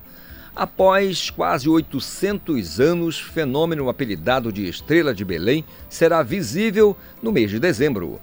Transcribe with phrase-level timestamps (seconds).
[0.55, 7.59] Após quase 800 anos, fenômeno apelidado de Estrela de Belém será visível no mês de
[7.59, 8.21] dezembro.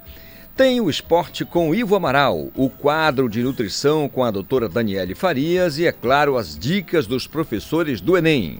[0.56, 5.80] Tem o esporte com Ivo Amaral, o quadro de nutrição com a doutora Daniele Farias
[5.80, 8.60] e, é claro, as dicas dos professores do Enem.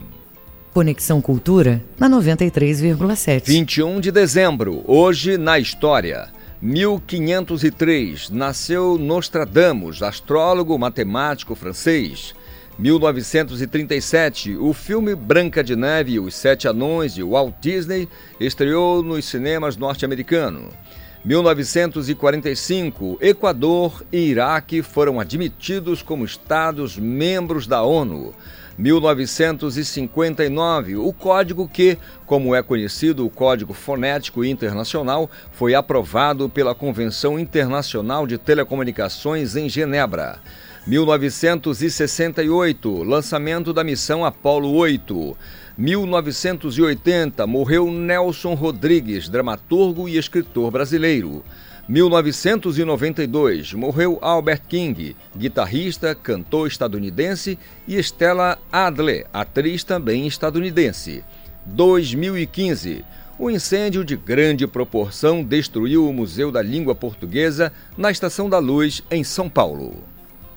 [0.72, 3.42] Conexão Cultura na 93,7.
[3.44, 6.28] 21 de dezembro, hoje na história.
[6.62, 12.36] 1503, nasceu Nostradamus, astrólogo matemático francês.
[12.78, 19.24] 1937, o filme Branca de Neve e os Sete Anões de Walt Disney estreou nos
[19.24, 20.72] cinemas norte-americanos.
[21.24, 28.32] 1945, Equador e Iraque foram admitidos como Estados membros da ONU.
[28.78, 37.38] 1959, o código que, como é conhecido o Código Fonético Internacional, foi aprovado pela Convenção
[37.38, 40.40] Internacional de Telecomunicações em Genebra.
[40.86, 45.36] 1968, lançamento da missão Apollo 8.
[45.76, 51.44] 1980, morreu Nelson Rodrigues, dramaturgo e escritor brasileiro.
[51.90, 57.58] 1992, morreu Albert King, guitarrista, cantor estadunidense,
[57.88, 61.24] e Stella Adler, atriz também estadunidense.
[61.66, 63.04] 2015,
[63.40, 69.02] um incêndio de grande proporção destruiu o Museu da Língua Portuguesa na Estação da Luz,
[69.10, 69.96] em São Paulo.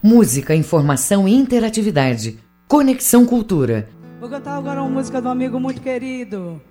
[0.04, 2.38] Música, informação e interatividade.
[2.68, 3.90] Conexão Cultura.
[4.20, 6.62] Vou cantar agora uma música do amigo muito querido,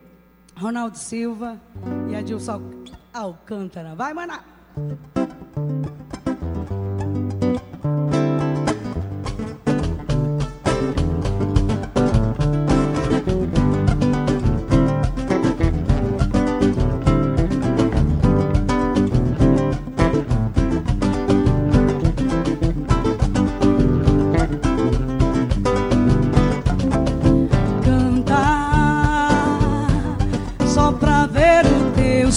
[0.54, 1.60] Ronaldo Silva
[2.08, 2.62] e Adilson
[3.12, 3.94] Alcântara.
[3.94, 4.42] Vai, maná!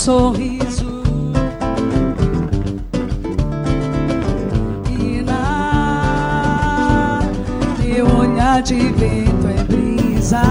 [0.05, 0.64] sorriso
[8.61, 10.41] de vento é brisa.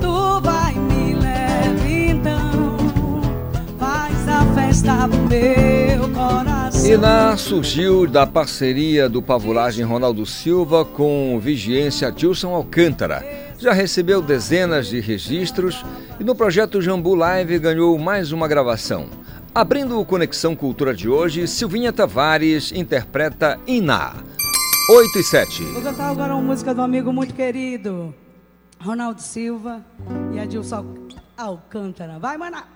[0.00, 2.76] Tu vai me leve então,
[3.78, 6.98] faz a festa pro meu coração.
[7.00, 13.24] Na surgiu da parceria do Pavulagem Ronaldo Silva com Vigência Tilson Alcântara
[13.58, 15.84] já recebeu dezenas de registros
[16.20, 19.06] e no projeto Jambu Live ganhou mais uma gravação.
[19.54, 24.16] Abrindo o Conexão Cultura de hoje, Silvinha Tavares interpreta Iná.
[24.86, 25.64] 8 e 7.
[25.64, 28.14] Vou cantar agora uma música do amigo muito querido,
[28.78, 29.82] Ronaldo Silva
[30.34, 30.84] e Adilson
[31.38, 32.18] Alcântara.
[32.18, 32.66] Vai, maná!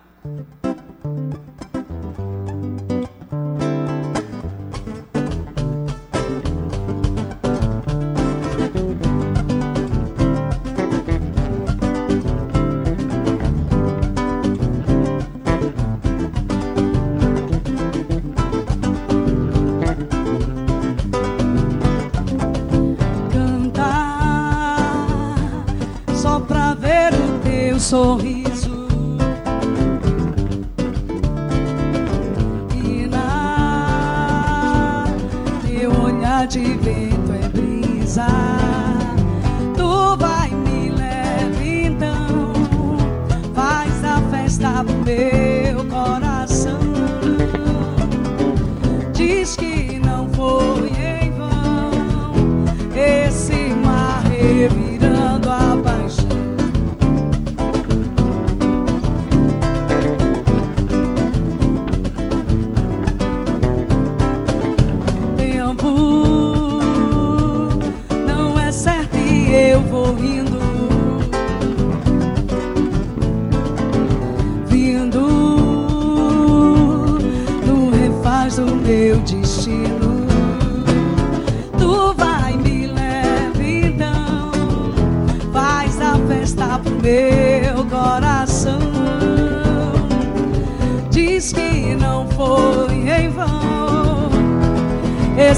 [27.89, 28.87] Sorriso
[32.85, 35.07] e na
[35.67, 38.48] teu olhar de vento é brisa.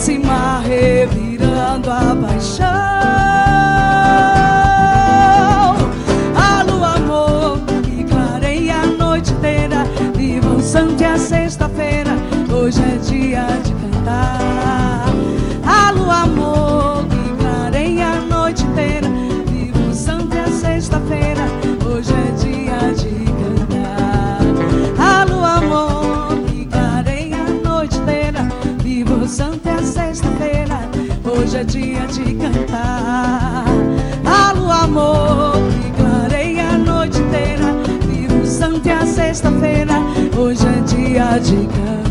[0.00, 0.12] Esse
[31.50, 33.64] hoje é dia de cantar.
[34.25, 37.75] Alô, amor, que clareia a noite inteira.
[38.06, 39.94] Viva o santo e a sexta-feira,
[40.38, 42.10] hoje é dia de cantar.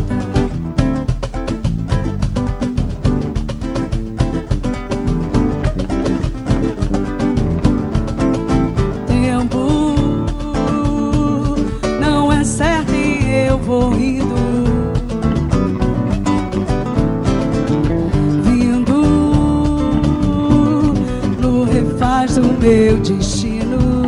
[22.60, 24.04] Meu destino.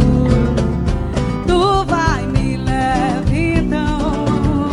[1.47, 4.69] Tu vai me leve então,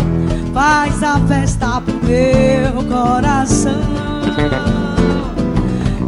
[0.54, 3.82] faz a festa pro meu coração.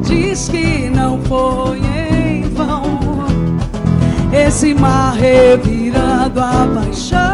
[0.04, 3.00] Diz que não foi em vão
[4.34, 7.31] esse mar revirando a paixão.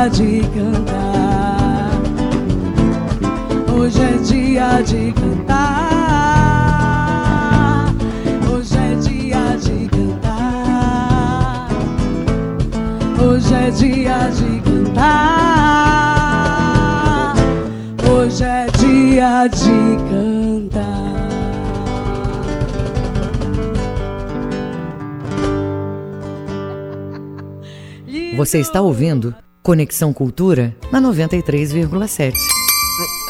[0.00, 1.90] Dia de cantar.
[3.70, 6.70] Hoje é dia de cantar.
[8.50, 11.68] Hoje é dia de cantar.
[13.20, 15.74] Hoje é dia de cantar.
[18.10, 20.40] Hoje é dia de cantar.
[28.36, 32.32] Você está ouvindo Conexão Cultura na 93,7.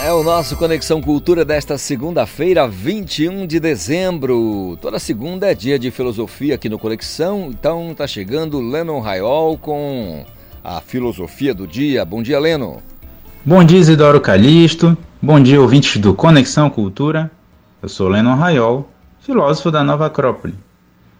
[0.00, 4.78] É o nosso Conexão Cultura desta segunda-feira, 21 de dezembro.
[4.80, 10.24] Toda segunda é dia de filosofia aqui no Conexão, então tá chegando Lennon Raiol com
[10.62, 12.04] a filosofia do dia.
[12.04, 12.80] Bom dia, Leno.
[13.44, 14.96] Bom dia, Isidoro Calixto.
[15.20, 17.28] Bom dia, ouvintes do Conexão Cultura.
[17.82, 18.88] Eu sou Lennon Raiol,
[19.18, 20.54] filósofo da Nova Acrópole.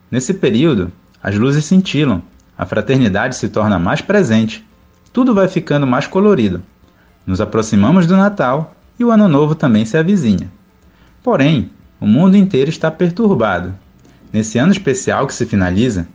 [0.09, 2.23] Nesse período, as luzes cintilam,
[2.57, 4.65] a fraternidade se torna mais presente,
[5.13, 6.63] tudo vai ficando mais colorido.
[7.27, 10.51] Nos aproximamos do Natal e o Ano Novo também se avizinha.
[11.23, 11.71] Porém,
[12.01, 13.75] o mundo inteiro está perturbado.
[14.33, 16.07] Nesse ano especial que se finaliza,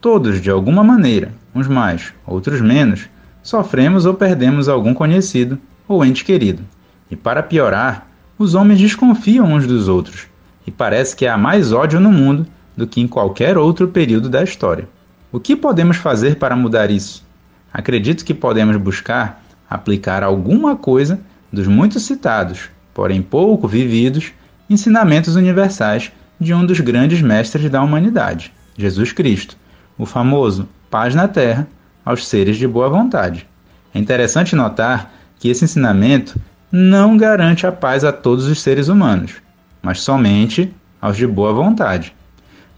[0.00, 3.08] todos, de alguma maneira, uns mais, outros menos,
[3.42, 6.62] sofremos ou perdemos algum conhecido ou ente querido.
[7.10, 10.26] E para piorar, os homens desconfiam uns dos outros,
[10.66, 12.46] e parece que há mais ódio no mundo
[12.76, 14.88] do que em qualquer outro período da história.
[15.30, 17.24] O que podemos fazer para mudar isso?
[17.72, 21.20] Acredito que podemos buscar aplicar alguma coisa
[21.52, 24.32] dos muito citados, porém pouco vividos,
[24.68, 29.56] ensinamentos universais de um dos grandes mestres da humanidade, Jesus Cristo,
[29.96, 31.66] o famoso paz na terra
[32.04, 33.46] aos seres de boa vontade.
[33.94, 36.38] É interessante notar que esse ensinamento
[36.70, 39.34] não garante a paz a todos os seres humanos,
[39.82, 42.14] mas somente aos de boa vontade.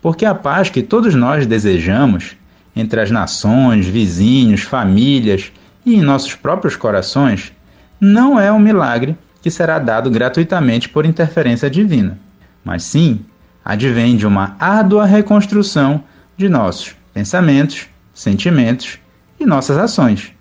[0.03, 2.37] Porque a paz que todos nós desejamos
[2.75, 5.53] entre as nações, vizinhos, famílias
[5.85, 7.53] e em nossos próprios corações
[8.01, 12.19] não é um milagre que será dado gratuitamente por interferência divina,
[12.65, 13.21] mas sim
[13.65, 16.03] advém de uma árdua reconstrução
[16.37, 18.99] de nossos pensamentos, sentimentos
[19.39, 20.33] e nossas ações.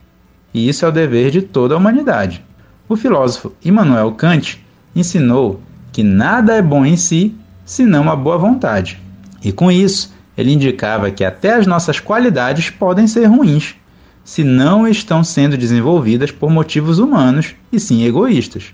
[0.54, 2.44] E isso é o dever de toda a humanidade.
[2.88, 4.64] O filósofo Immanuel Kant
[4.96, 5.62] ensinou
[5.92, 7.36] que nada é bom em si
[7.66, 9.00] senão a boa vontade.
[9.44, 13.76] E com isso, ele indicava que até as nossas qualidades podem ser ruins,
[14.24, 18.74] se não estão sendo desenvolvidas por motivos humanos e sim egoístas.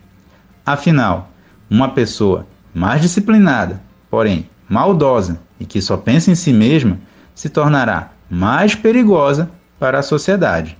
[0.66, 1.32] Afinal,
[1.72, 7.00] Uma pessoa mais disciplinada, porém maldosa e que só pensa em si mesma,
[7.36, 10.75] se tornará mais perigosa para a sociedade.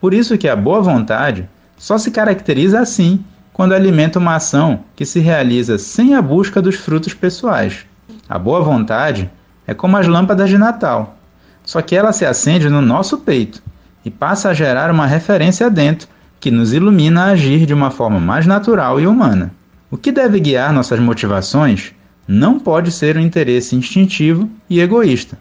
[0.00, 5.04] Por isso que a boa vontade só se caracteriza assim quando alimenta uma ação que
[5.04, 7.86] se realiza sem a busca dos frutos pessoais.
[8.28, 9.30] A boa vontade
[9.70, 11.16] é como as lâmpadas de Natal,
[11.64, 13.62] só que ela se acende no nosso peito
[14.04, 16.08] e passa a gerar uma referência dentro
[16.40, 19.52] que nos ilumina a agir de uma forma mais natural e humana.
[19.88, 21.92] O que deve guiar nossas motivações
[22.26, 25.38] não pode ser um interesse instintivo e egoísta.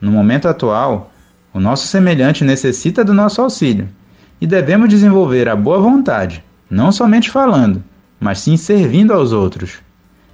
[0.00, 1.12] No momento atual,
[1.52, 3.90] o nosso semelhante necessita do nosso auxílio
[4.40, 7.84] e devemos desenvolver a boa vontade, não somente falando,
[8.18, 9.80] mas sim servindo aos outros.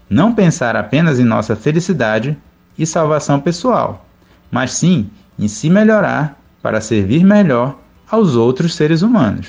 [0.08, 2.38] Não pensar apenas em nossa felicidade
[2.78, 4.06] e salvação pessoal,
[4.50, 7.78] mas sim em se melhorar para servir melhor
[8.10, 9.48] aos outros seres humanos.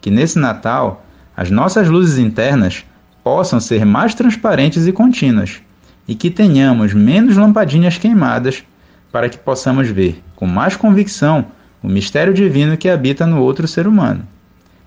[0.00, 1.04] Que nesse Natal
[1.36, 2.84] as nossas luzes internas
[3.22, 5.60] possam ser mais transparentes e contínuas,
[6.08, 8.64] e que tenhamos menos lampadinhas queimadas
[9.12, 11.46] para que possamos ver com mais convicção
[11.82, 14.26] o mistério divino que habita no outro ser humano.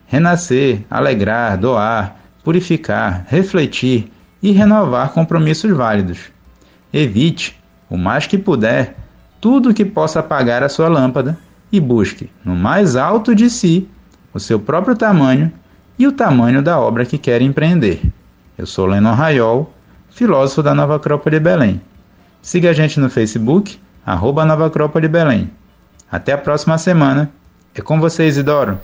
[0.07, 4.11] Renascer, alegrar, doar, purificar, refletir
[4.41, 6.19] e renovar compromissos válidos.
[6.91, 7.59] Evite,
[7.93, 8.95] o mais que puder,
[9.39, 11.37] tudo que possa apagar a sua lâmpada
[11.71, 13.87] e busque, no mais alto de si,
[14.33, 15.51] o seu próprio tamanho
[15.99, 18.01] e o tamanho da obra que quer empreender.
[18.57, 19.71] Eu sou Lennon Raiol,
[20.09, 21.79] filósofo da Nova Acrópole Belém.
[22.41, 25.51] Siga a gente no Facebook, arroba Nova Acrópole Belém.
[26.11, 27.29] Até a próxima semana.
[27.75, 28.79] É com você, Isidoro.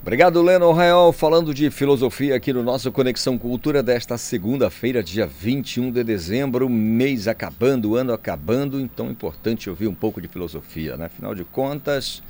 [0.00, 5.90] Obrigado, Leno Raiol, falando de filosofia aqui no nosso Conexão Cultura desta segunda-feira, dia 21
[5.90, 11.06] de dezembro, mês acabando, ano acabando, então é importante ouvir um pouco de filosofia, né?
[11.06, 12.22] Afinal de contas,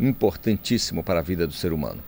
[0.00, 2.02] importantíssimo para a vida do ser humano.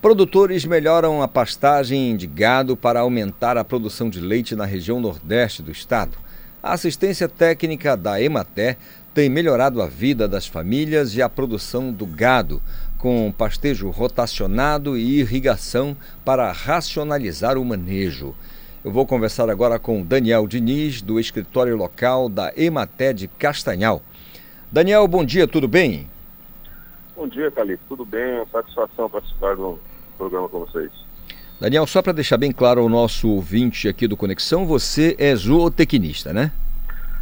[0.00, 5.60] Produtores melhoram a pastagem de gado para aumentar a produção de leite na região nordeste
[5.60, 6.16] do estado.
[6.62, 8.76] A assistência técnica da Ematé
[9.12, 12.62] tem melhorado a vida das famílias e a produção do gado,
[13.00, 18.34] com pastejo rotacionado e irrigação para racionalizar o manejo.
[18.84, 24.02] Eu vou conversar agora com Daniel Diniz, do escritório local da Ematé de Castanhal.
[24.70, 26.06] Daniel, bom dia, tudo bem?
[27.16, 28.44] Bom dia, Calixto, tudo bem?
[28.52, 29.78] Satisfação participar do
[30.18, 30.90] programa com vocês.
[31.58, 36.34] Daniel, só para deixar bem claro ao nosso ouvinte aqui do Conexão, você é zootecnista,
[36.34, 36.52] né?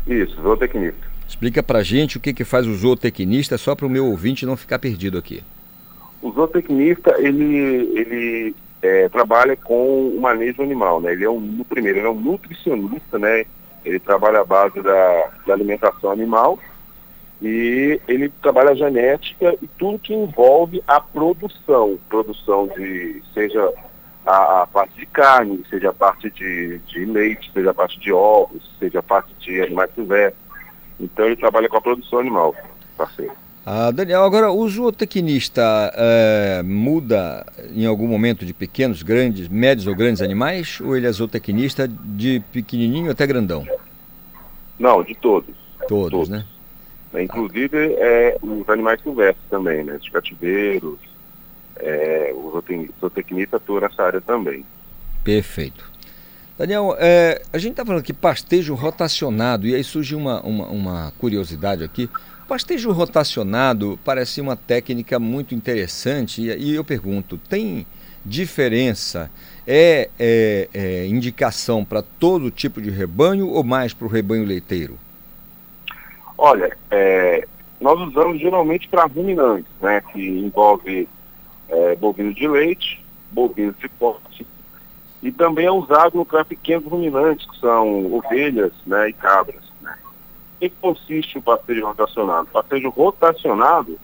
[0.09, 1.07] Isso, zootecnista.
[1.29, 4.57] Explica pra gente o que, que faz o zootecnista, só para o meu ouvinte não
[4.57, 5.43] ficar perdido aqui.
[6.21, 11.13] O zootecnista, ele, ele é, trabalha com o manejo animal, né?
[11.13, 13.45] Ele é um, no primeiro, ele é um nutricionista, né?
[13.85, 16.59] Ele trabalha à base da, da alimentação animal
[17.41, 23.73] e ele trabalha a genética e tudo que envolve a produção, produção de, seja
[24.27, 28.13] a, a, parte de carne, seja a parte de, de leite, seja a parte de
[28.13, 30.43] ovos, seja a parte de animais silvestres.
[30.99, 32.55] Então ele trabalha com a produção animal,
[32.97, 33.33] parceiro.
[33.71, 37.45] Ah, Daniel, agora o zootecnista é, muda
[37.77, 40.81] em algum momento de pequenos, grandes, médios ou grandes animais?
[40.81, 43.67] Ou ele é zootecnista de pequenininho até grandão?
[44.79, 45.55] Não, de todos.
[45.87, 46.29] Todos, todos.
[46.31, 46.47] né?
[47.13, 49.99] É, inclusive é, os animais silvestres também, né?
[50.01, 50.99] Os cativeiros,
[51.77, 52.63] é, o
[52.99, 54.65] zootecnista atua nessa área também.
[55.23, 55.85] Perfeito.
[56.57, 61.13] Daniel, é, a gente está falando aqui pastejo rotacionado, e aí surge uma, uma, uma,
[61.19, 62.09] curiosidade aqui.
[62.49, 67.87] Pastejo rotacionado parece uma técnica muito interessante, e, eu pergunto: tem
[68.25, 69.31] diferença?
[69.67, 74.99] É, é, é indicação para todo tipo de rebanho ou mais para o rebanho leiteiro?
[76.39, 77.47] Olha, é,
[77.79, 81.07] nós usamos geralmente para ruminantes, né, que envolve
[81.69, 84.47] é, bovinos de leite, bovinos de corte,
[85.23, 89.68] e também é usado para pequenos ruminantes, que são ovelhas né, e cabras.
[90.59, 92.49] Que consiste o pastejo rotacionado?
[92.49, 93.99] O pastejo rotacionado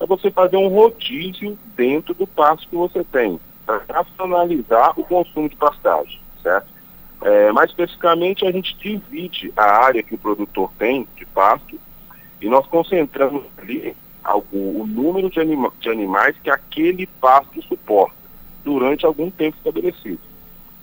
[0.00, 5.48] é você fazer um rodízio dentro do pasto que você tem, para racionalizar o consumo
[5.48, 6.68] de pastagem, certo?
[7.20, 11.78] É, mais especificamente, a gente divide a área que o produtor tem de pasto
[12.40, 13.96] e nós concentramos ali
[14.52, 18.14] o, o número de, anima, de animais que aquele pasto suporta
[18.64, 20.20] durante algum tempo estabelecido.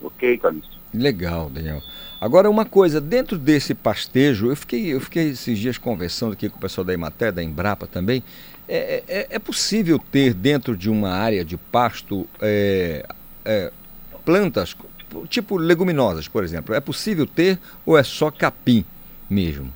[0.02, 0.76] Ok, Calixto?
[0.92, 1.80] Legal, Daniel.
[2.20, 6.56] Agora, uma coisa, dentro desse pastejo, eu fiquei, eu fiquei esses dias conversando aqui com
[6.56, 8.22] o pessoal da Imaté, da Embrapa também.
[8.68, 13.06] É, é, é possível ter dentro de uma área de pasto é,
[13.44, 13.70] é,
[14.24, 14.76] plantas,
[15.28, 16.74] tipo leguminosas, por exemplo?
[16.74, 18.84] É possível ter ou é só capim
[19.28, 19.72] mesmo?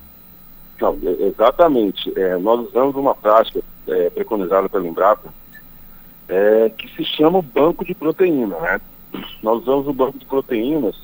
[0.80, 2.10] Não, exatamente.
[2.18, 5.32] É, nós usamos uma prática é, preconizada pela Embrapa
[6.26, 8.58] é, que se chama banco de proteína.
[8.58, 8.80] Né?
[9.42, 10.96] Nós usamos o banco de proteínas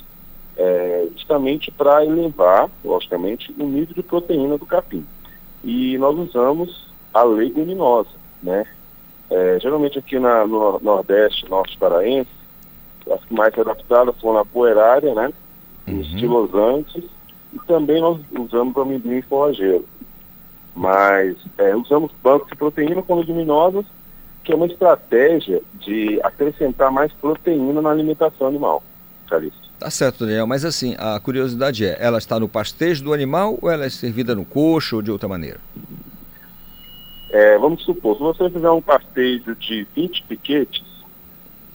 [0.56, 5.04] é, justamente para elevar, logicamente, o nível de proteína do capim.
[5.62, 8.10] E nós usamos a leguminosa,
[8.42, 8.64] né?
[9.30, 12.30] É, geralmente aqui na, no Nordeste, Norte Paraense,
[13.10, 15.32] as que mais adaptadas foram a poerária, né?
[15.86, 16.00] Uhum.
[16.00, 17.04] Os estilosantes,
[17.52, 19.84] e também nós usamos o amendoim forrageiro.
[20.74, 23.86] Mas é, usamos bancos de proteína com leguminosas,
[24.44, 28.82] que é uma estratégia de acrescentar mais proteína na alimentação animal.
[29.28, 29.65] Calixto.
[29.78, 33.70] Tá certo, Daniel, mas assim, a curiosidade é, ela está no pastejo do animal ou
[33.70, 35.60] ela é servida no coxo ou de outra maneira?
[37.30, 40.82] É, vamos supor, se você fizer um pastejo de 20 piquetes,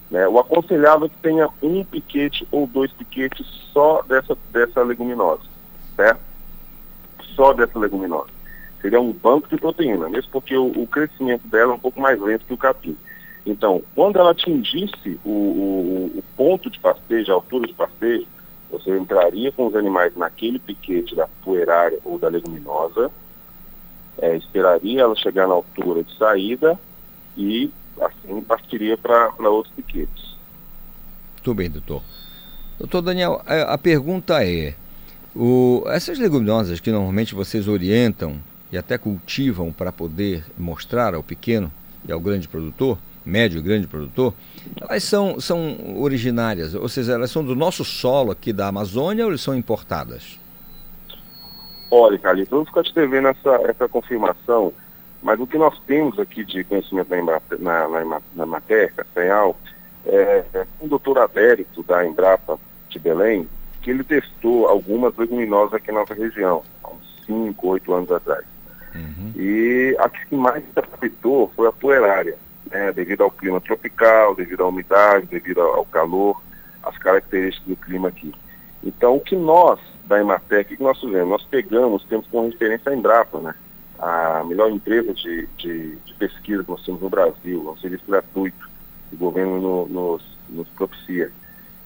[0.10, 5.44] né, o aconselhável é que tenha um piquete ou dois piquetes só dessa, dessa leguminosa,
[5.96, 6.22] certo?
[7.36, 8.30] Só dessa leguminosa.
[8.82, 12.20] Seria um banco de proteína, mesmo porque o, o crescimento dela é um pouco mais
[12.20, 12.98] lento que o capim.
[13.46, 18.28] Então, quando ela atingisse o, o, o ponto de pastejo, a altura de pastejo,
[18.70, 23.12] você entraria com os animais naquele piquete da poerária ou da leguminosa,
[24.20, 26.80] é, esperaria ela chegar na altura de saída
[27.36, 27.70] e
[28.00, 30.36] assim partiria para outros piquetes.
[31.36, 32.02] Muito bem, doutor.
[32.78, 34.76] Doutor Daniel, a, a pergunta é,
[35.36, 38.38] o, essas leguminosas que normalmente vocês orientam
[38.72, 41.72] e até cultivam para poder mostrar ao pequeno
[42.08, 44.34] e ao grande produtor, médio grande produtor,
[44.80, 49.38] elas são, são originárias, ou seja, elas são do nosso solo aqui da Amazônia ou
[49.38, 50.40] são importadas?
[51.90, 54.74] Olha, Carlinhos, vamos ficar te devendo essa, essa confirmação,
[55.22, 59.56] mas o que nós temos aqui de conhecimento na, na, na, na Materca, CEAL,
[60.06, 62.58] é, é o doutor Adérito da Embrapa
[62.90, 63.48] de Belém,
[63.82, 68.46] que ele testou algumas leguminosas aqui na nossa região, há uns 5, 8 anos atrás.
[68.96, 69.32] Uhum.
[69.36, 72.38] E a que mais se adaptou foi a poerária
[72.72, 76.42] né, devido ao clima tropical, devido à umidade, devido ao calor,
[76.84, 78.34] as características do clima aqui.
[78.84, 81.30] Então, o que nós, da Ematec, o que nós fizemos?
[81.30, 83.54] Nós pegamos, temos como referência a Embrapa, né?
[84.02, 88.04] a melhor empresa de, de, de, pesquisa que nós temos no Brasil, é um serviço
[88.08, 88.68] gratuito
[89.10, 91.32] que o governo no, nos, nos propicia.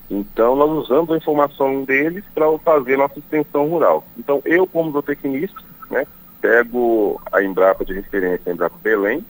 [0.10, 4.06] Então, nós usamos a informação deles para fazer nossa extensão rural.
[4.18, 6.08] Então, eu, como zootecnista, né,
[6.40, 9.26] pego a Embrapa de referência, a Embrapa Belém,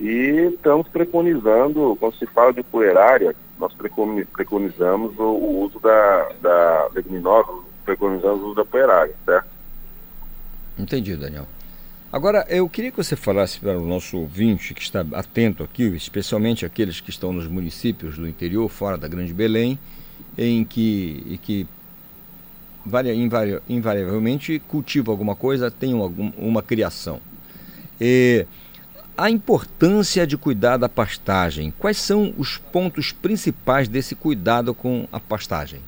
[0.00, 3.72] e estamos preconizando, quando se fala de poerária, nós
[4.32, 7.48] preconizamos o, o uso da, da leguminosa,
[7.84, 9.48] preconizamos o uso da poerária, certo?
[10.78, 11.46] Entendi, Daniel.
[12.10, 16.64] Agora, eu queria que você falasse para o nosso ouvinte que está atento aqui, especialmente
[16.64, 19.78] aqueles que estão nos municípios do interior, fora da Grande Belém,
[20.36, 21.66] em que, que
[23.68, 27.20] invariavelmente cultivam alguma coisa, tem algum, uma criação.
[28.00, 28.46] E
[29.18, 31.74] a importância de cuidar da pastagem.
[31.76, 35.80] Quais são os pontos principais desse cuidado com a pastagem?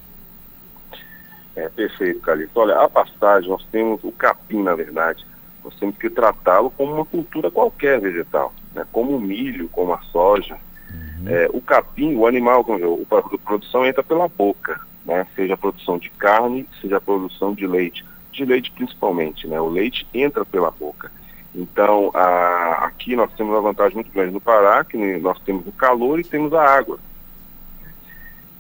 [1.55, 2.59] É perfeito, Calixto.
[2.59, 5.25] Olha, a pastagem, nós temos o capim, na verdade.
[5.63, 8.85] Nós temos que tratá-lo como uma cultura qualquer vegetal, né?
[8.91, 10.59] como o milho, como a soja.
[10.93, 11.29] Uhum.
[11.29, 15.25] É, o capim, o animal, como a produção entra pela boca, né?
[15.37, 18.05] seja a produção de carne, seja a produção de leite.
[18.33, 19.61] De leite principalmente, né?
[19.61, 21.13] o leite entra pela boca.
[21.55, 25.73] Então, a, aqui nós temos uma vantagem muito grande no Pará, que nós temos o
[25.73, 26.99] calor e temos a água.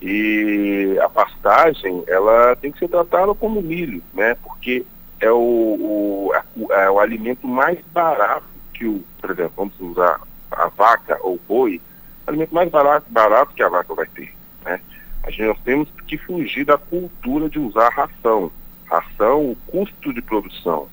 [0.03, 4.35] E a pastagem, ela tem que ser tratada como milho, né?
[4.42, 4.85] Porque
[5.20, 10.68] é o, o, é, o alimento mais barato que o, por exemplo, vamos usar a
[10.68, 11.81] vaca ou boi,
[12.26, 14.81] o alimento mais barato, barato que a vaca vai ter, né?
[15.22, 18.50] A gente, nós temos que fugir da cultura de usar ração.
[18.87, 20.88] Ração, o custo de produção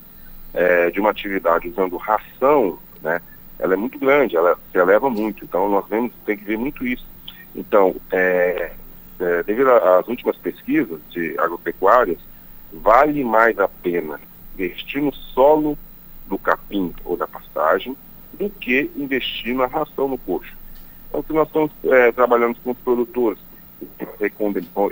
[0.58, 3.22] é, de uma atividade usando ração, né,
[3.60, 5.44] ela é muito grande, ela se eleva muito.
[5.44, 7.06] Então nós vemos, tem que ver muito isso.
[7.54, 8.72] Então, é,
[9.20, 12.18] é, devido às últimas pesquisas de agropecuárias,
[12.72, 14.20] vale mais a pena
[14.54, 15.78] investir no solo
[16.26, 17.96] do capim ou da pastagem
[18.34, 20.56] do que investir na ração no coxo.
[21.08, 23.38] Então, o que nós estamos é, trabalhando com os produtores,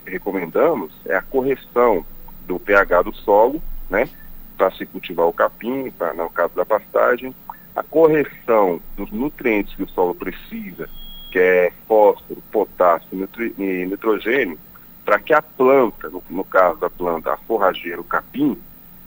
[0.07, 2.07] recomendamos é a correção
[2.47, 4.09] do pH do solo, né?
[4.57, 7.35] Para se cultivar o capim, pra, no caso da pastagem,
[7.75, 10.89] a correção dos nutrientes que o solo precisa,
[11.31, 14.59] que é fósforo, potássio e nitrogênio,
[15.05, 18.59] para que a planta, no, no, caso da planta, a forrageira, o capim,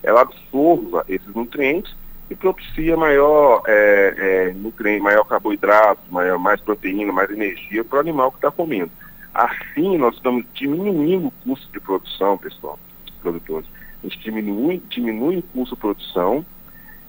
[0.04, 1.94] ela absorva esses nutrientes
[2.30, 8.02] e propicia maior é, é, nutriente, maior carboidrato, maior, mais proteína, mais energia para o
[8.02, 8.92] animal que está comendo.
[9.34, 12.80] Assim, nós estamos diminuindo o custo de produção, pessoal,
[13.22, 13.68] produtores
[14.04, 16.46] a gente diminui, diminui o custo de produção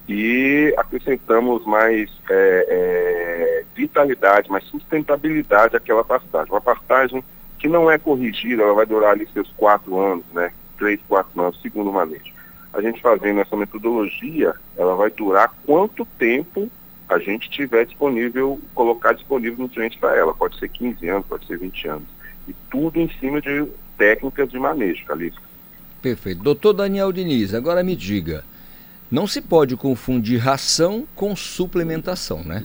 [0.08, 6.52] e acrescentamos mais é, é, vitalidade, mais sustentabilidade àquela pastagem.
[6.52, 7.22] Uma pastagem
[7.58, 10.52] que não é corrigida, ela vai durar ali seus quatro anos, né?
[10.78, 12.32] Três, quatro anos, segundo manejo.
[12.72, 16.68] A gente fazendo essa metodologia, ela vai durar quanto tempo
[17.08, 20.34] a gente tiver disponível, colocar disponível nutrientes para ela.
[20.34, 22.08] Pode ser 15 anos, pode ser 20 anos.
[22.48, 23.66] E tudo em cima de
[23.98, 25.49] técnicas de manejo, Calixto.
[26.00, 26.42] Perfeito.
[26.42, 28.44] Doutor Daniel Diniz, agora me diga,
[29.10, 32.64] não se pode confundir ração com suplementação, né?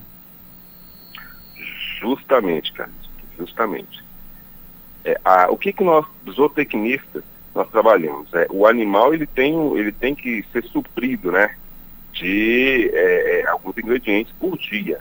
[1.99, 2.91] Justamente, cara,
[3.37, 4.03] justamente.
[5.03, 8.33] É, a, o que, que nós, zootecnistas, nós trabalhamos?
[8.33, 11.55] É, o animal ele tem, ele tem que ser suprido, né?
[12.13, 14.99] De é, é alguns ingredientes por dia.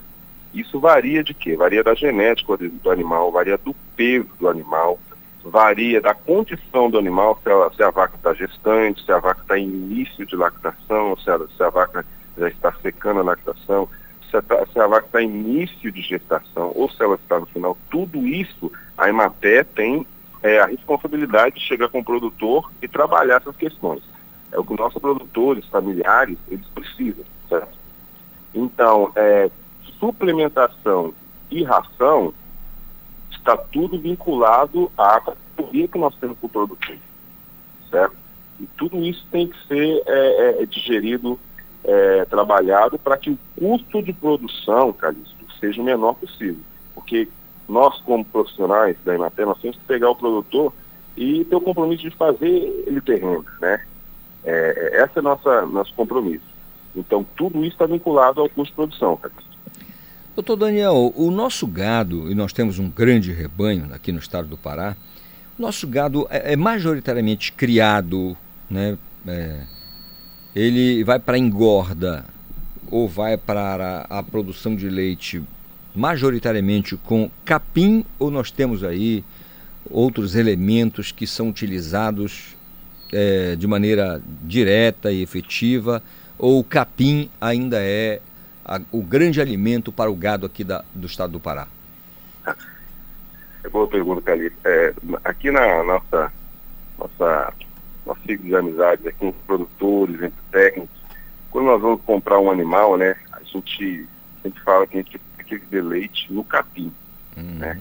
[0.53, 1.57] Isso varia de quê?
[1.57, 4.99] Varia da genética do animal, varia do peso do animal,
[5.44, 9.42] varia da condição do animal, se a, se a vaca está gestante, se a vaca
[9.42, 12.04] está em início de lactação, se a, se a vaca
[12.37, 13.88] já está secando a lactação,
[14.30, 17.46] se a, se a vaca está em início de gestação ou se ela está no
[17.46, 17.76] final.
[17.90, 20.07] Tudo isso a Ematé tem
[20.42, 24.02] é, a responsabilidade de chegar com o produtor e trabalhar essas questões.
[24.50, 27.76] É o que nossos produtores familiares, eles precisam, certo?
[28.54, 29.50] Então, é,
[29.98, 31.12] suplementação
[31.50, 32.33] e ração
[33.44, 36.96] está tudo vinculado à categoria que nós temos para o produtor,
[37.90, 38.16] certo?
[38.59, 41.38] E tudo isso tem que ser é, é, digerido,
[41.85, 46.62] é, trabalhado para que o custo de produção, Calixto, seja o menor possível.
[46.94, 47.28] Porque
[47.68, 50.72] nós, como profissionais da Emater, nós temos que pegar o produtor
[51.14, 53.85] e ter o compromisso de fazer ele ter renda, né?
[54.42, 56.44] É, é esse é nossa nosso compromisso.
[56.96, 59.54] Então, tudo isso está vinculado ao custo de produção, Calixto.
[60.35, 64.57] Doutor Daniel, o nosso gado, e nós temos um grande rebanho aqui no estado do
[64.57, 64.97] Pará,
[65.57, 68.37] o nosso gado é, é majoritariamente criado,
[68.68, 68.99] né?
[69.29, 69.61] É,
[70.53, 72.25] ele vai para engorda
[72.90, 75.40] ou vai para a, a, produção de leite
[75.94, 79.25] majoritariamente com capim ou nós temos aí
[79.88, 82.57] outros elementos que são utilizados
[83.12, 86.03] é, de maneira direta e efetiva
[86.37, 88.20] ou o capim ainda é
[88.64, 91.68] a, o grande alimento para o gado aqui da, do estado do Pará?
[93.62, 94.59] É boa pergunta, Calixto.
[94.64, 96.33] É, aqui na nossa,
[96.98, 97.53] nossa,
[98.07, 101.05] nosso ciclo de amizades, aqui entre produtores, entre técnicos,
[101.50, 104.09] quando nós vamos comprar um animal, né, a gente
[104.42, 106.92] sempre fala que a gente tem que leite no capim,
[107.37, 107.59] uhum.
[107.59, 107.81] né?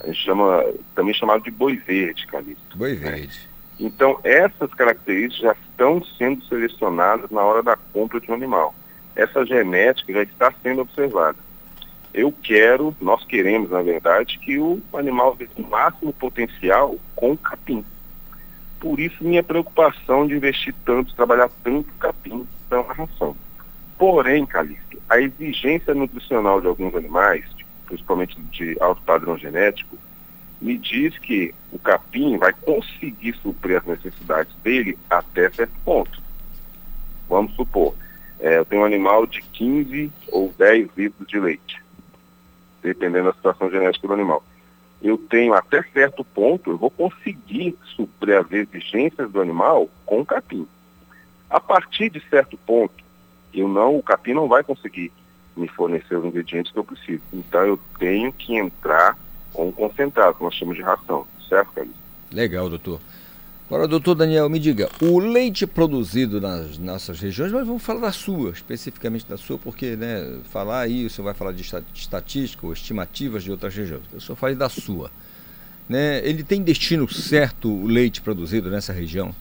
[0.00, 0.64] A gente chama,
[0.94, 2.76] também chamado de boi verde, Calixto.
[2.76, 3.10] Boi né?
[3.10, 3.38] verde.
[3.78, 3.86] Né?
[3.86, 8.74] Então, essas características já estão sendo selecionadas na hora da compra de um animal
[9.14, 11.38] essa genética já está sendo observada.
[12.14, 17.84] Eu quero, nós queremos, na verdade, que o animal dê o máximo potencial com capim.
[18.78, 23.34] Por isso minha preocupação de investir tanto, trabalhar tanto capim na ração.
[23.96, 27.44] Porém, Calixto, a exigência nutricional de alguns animais,
[27.86, 29.96] principalmente de alto padrão genético,
[30.60, 36.22] me diz que o capim vai conseguir suprir as necessidades dele até certo ponto.
[37.28, 37.94] Vamos supor,
[38.42, 41.80] é, eu tenho um animal de 15 ou 10 litros de leite,
[42.82, 44.42] dependendo da situação genética do animal.
[45.00, 50.66] Eu tenho até certo ponto, eu vou conseguir suprir as exigências do animal com capim.
[51.48, 52.94] A partir de certo ponto,
[53.54, 55.12] eu não, o capim não vai conseguir
[55.56, 57.22] me fornecer os ingredientes que eu preciso.
[57.32, 59.16] Então eu tenho que entrar
[59.52, 61.94] com um concentrado, que nós chamamos de ração, certo, Carlos?
[62.32, 62.98] Legal, doutor.
[63.72, 68.12] Agora, doutor Daniel, me diga, o leite produzido nas nossas regiões, mas vamos falar da
[68.12, 71.62] sua, especificamente da sua, porque né, falar aí, o senhor vai falar de
[71.94, 74.02] estatística ou estimativas de outras regiões.
[74.12, 75.10] Eu só falei da sua.
[75.88, 76.18] Né?
[76.18, 79.34] Ele tem destino certo o leite produzido nessa região?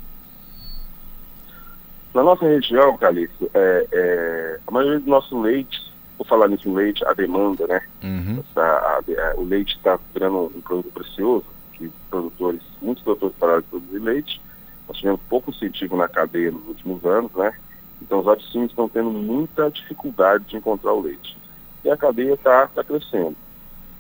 [2.14, 5.78] Na nossa região, Calixto, é, é, a maioria do nosso leite,
[6.18, 7.82] vou falar nisso leite, a demanda, né?
[8.02, 8.42] Uhum.
[8.50, 11.46] Essa, a, a, o leite está virando um produto precioso
[11.90, 14.42] que produtores, muitos produtores pararam de produzir leite.
[14.88, 17.54] Nós tivemos pouco incentivo na cadeia nos últimos anos, né?
[18.02, 21.38] Então os laticínios estão tendo muita dificuldade de encontrar o leite.
[21.84, 23.36] E a cadeia está tá crescendo.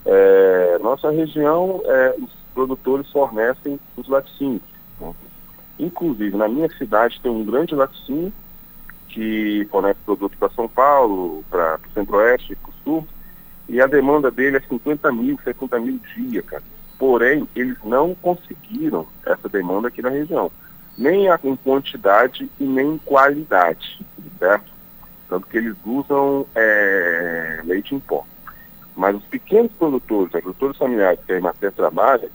[0.05, 4.61] É, nossa região, é, os produtores fornecem os laticínios.
[4.99, 5.13] Né?
[5.79, 8.33] Inclusive, na minha cidade tem um grande laticínio
[9.07, 13.07] que fornece produtos para São Paulo, para o Centro-Oeste, para o Sul,
[13.67, 16.63] e a demanda dele é 50 mil, 60 mil dia, cara.
[17.01, 20.51] Porém, eles não conseguiram essa demanda aqui na região,
[20.95, 24.05] nem em quantidade e nem em qualidade,
[24.37, 24.71] certo?
[25.27, 28.23] Tanto que eles usam é, leite em pó.
[28.95, 32.29] Mas os pequenos produtores, agricultores familiares que a Emater trabalha,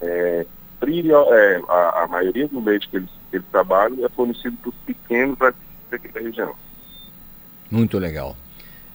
[0.00, 0.46] é,
[1.32, 4.76] é, a, a, maioria do leite que eles, que eles trabalham é fornecido para os
[4.86, 5.36] pequenos
[5.90, 6.54] aqui da região.
[7.68, 8.36] Muito legal.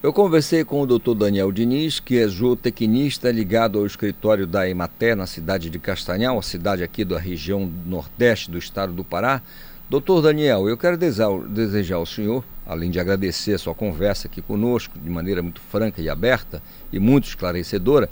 [0.04, 1.16] Eu conversei com o Dr.
[1.16, 6.42] Daniel Diniz, que é zootecnista ligado ao escritório da Emater na cidade de Castanhal, a
[6.44, 9.42] cidade aqui da região nordeste do estado do Pará.
[9.90, 15.00] Doutor Daniel, eu quero desejar ao senhor, além de agradecer a sua conversa aqui conosco
[15.00, 16.62] de maneira muito franca e aberta
[16.94, 18.08] e muito esclarecedora,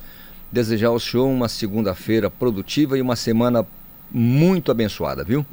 [0.52, 3.64] desejar ao senhor uma segunda-feira produtiva e uma semana
[4.12, 5.46] muito abençoada, viu?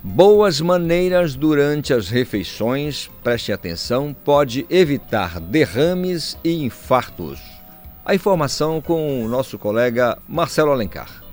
[0.03, 7.39] Boas maneiras durante as refeições, preste atenção, pode evitar derrames e infartos.
[8.05, 11.26] A informação com o nosso colega Marcelo Alencar.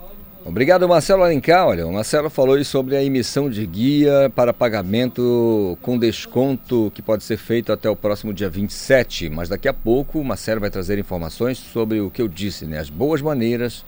[0.48, 1.68] Obrigado, Marcelo Alencar.
[1.68, 7.26] Olha, o Marcelo falou sobre a emissão de guia para pagamento com desconto que pode
[7.26, 9.30] ser feito até o próximo dia 27.
[9.30, 12.80] Mas daqui a pouco o Marcelo vai trazer informações sobre o que eu disse, né?
[12.80, 13.84] As boas maneiras,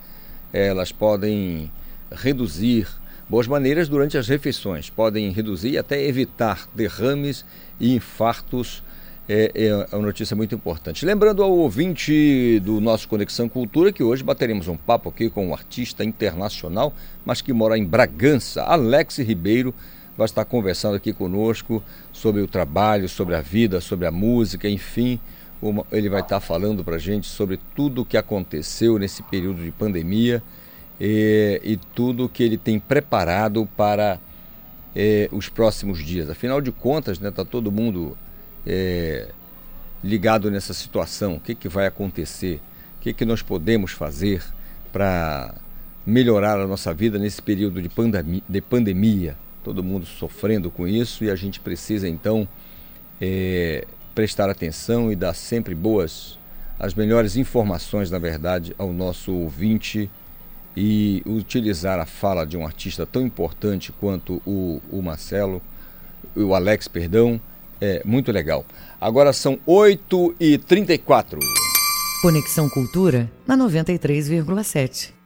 [0.52, 1.72] elas podem
[2.12, 2.88] reduzir
[3.30, 7.45] Boas maneiras durante as refeições podem reduzir e até evitar derrames
[7.80, 8.84] e infartos.
[9.32, 9.52] É,
[9.92, 11.06] é uma notícia muito importante.
[11.06, 15.54] Lembrando ao ouvinte do nosso Conexão Cultura que hoje bateremos um papo aqui com um
[15.54, 16.92] artista internacional,
[17.24, 19.72] mas que mora em Bragança, Alex Ribeiro,
[20.18, 25.20] vai estar conversando aqui conosco sobre o trabalho, sobre a vida, sobre a música, enfim,
[25.92, 29.70] ele vai estar falando para a gente sobre tudo o que aconteceu nesse período de
[29.70, 30.42] pandemia
[31.00, 34.20] e, e tudo que ele tem preparado para
[34.96, 36.32] é, os próximos dias.
[36.32, 38.18] Afinal de contas, está né, tá todo mundo
[38.69, 39.29] é,
[40.03, 41.36] ligado nessa situação.
[41.36, 42.62] O que, que vai acontecer?
[42.97, 44.43] O que, que nós podemos fazer
[44.93, 45.55] para
[46.05, 49.36] melhorar a nossa vida nesse período de, pandemia, de pandemia?
[49.63, 52.47] Todo mundo sofrendo com isso e a gente precisa então
[53.19, 56.38] é, prestar atenção e dar sempre boas,
[56.79, 60.10] as melhores informações, na verdade, ao nosso ouvinte
[60.77, 65.62] e utilizar a fala de um artista tão importante quanto o, o Marcelo,
[66.36, 67.41] o Alex, perdão,
[67.82, 68.65] é muito legal.
[69.00, 71.39] Agora são 8h34.
[72.22, 75.18] Conexão Cultura na 93,7.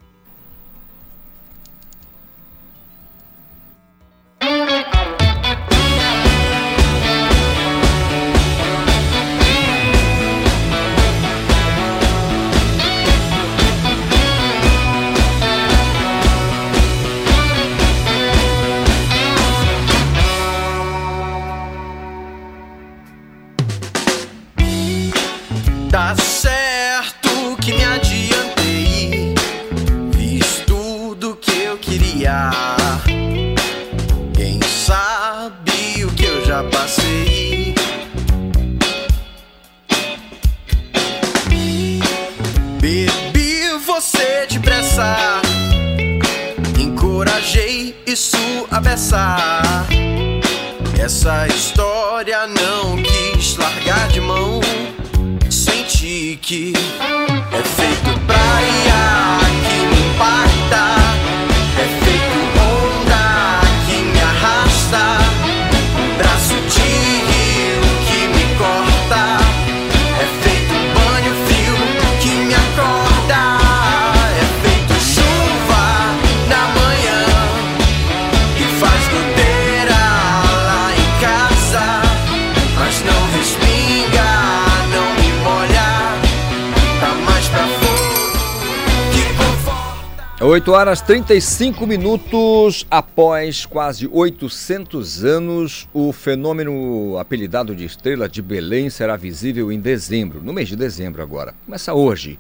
[50.99, 54.62] Essa história não quis largar de mão.
[55.49, 56.73] Senti que
[57.52, 58.92] é feito praia que
[90.54, 98.88] 8 horas 35 minutos após quase 800 anos, o fenômeno apelidado de Estrela de Belém
[98.88, 101.56] será visível em dezembro, no mês de dezembro agora.
[101.66, 102.38] Começa hoje.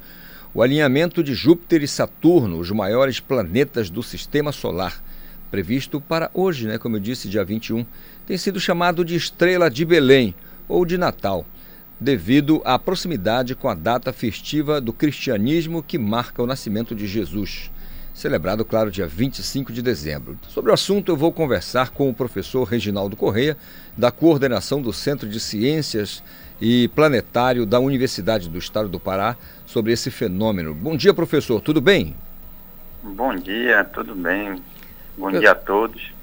[0.53, 5.03] O alinhamento de Júpiter e Saturno, os maiores planetas do sistema solar,
[5.49, 7.83] previsto para hoje, né, como eu disse, dia 21,
[8.27, 10.35] tem sido chamado de Estrela de Belém
[10.67, 11.47] ou de Natal,
[11.99, 17.71] devido à proximidade com a data festiva do cristianismo que marca o nascimento de Jesus
[18.13, 20.37] celebrado, claro, dia 25 de dezembro.
[20.47, 23.57] Sobre o assunto, eu vou conversar com o professor Reginaldo Correia,
[23.97, 26.23] da coordenação do Centro de Ciências
[26.61, 30.73] e Planetário da Universidade do Estado do Pará, sobre esse fenômeno.
[30.73, 32.15] Bom dia, professor, tudo bem?
[33.01, 34.61] Bom dia, tudo bem?
[35.17, 36.13] Bom dia a todos.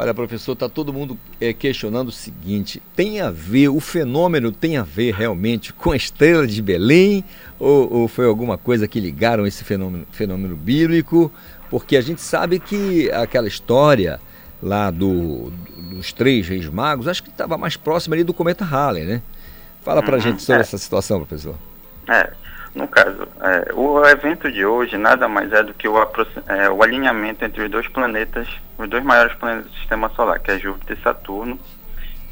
[0.00, 4.78] Olha, professor, está todo mundo é, questionando o seguinte: tem a ver, o fenômeno tem
[4.78, 7.22] a ver realmente com a estrela de Belém?
[7.58, 11.30] Ou, ou foi alguma coisa que ligaram esse fenômeno, fenômeno bíblico?
[11.68, 14.18] Porque a gente sabe que aquela história
[14.62, 15.52] lá do,
[15.90, 19.20] dos três reis magos, acho que estava mais próxima ali do cometa Halley, né?
[19.84, 20.62] Fala pra Uhum, gente sobre é.
[20.62, 21.56] essa situação, professor.
[22.08, 22.30] É,
[22.74, 25.96] no caso, é, o evento de hoje nada mais é do que o,
[26.46, 30.50] é, o alinhamento entre os dois planetas, os dois maiores planetas do sistema solar, que
[30.52, 31.58] é Júpiter e Saturno.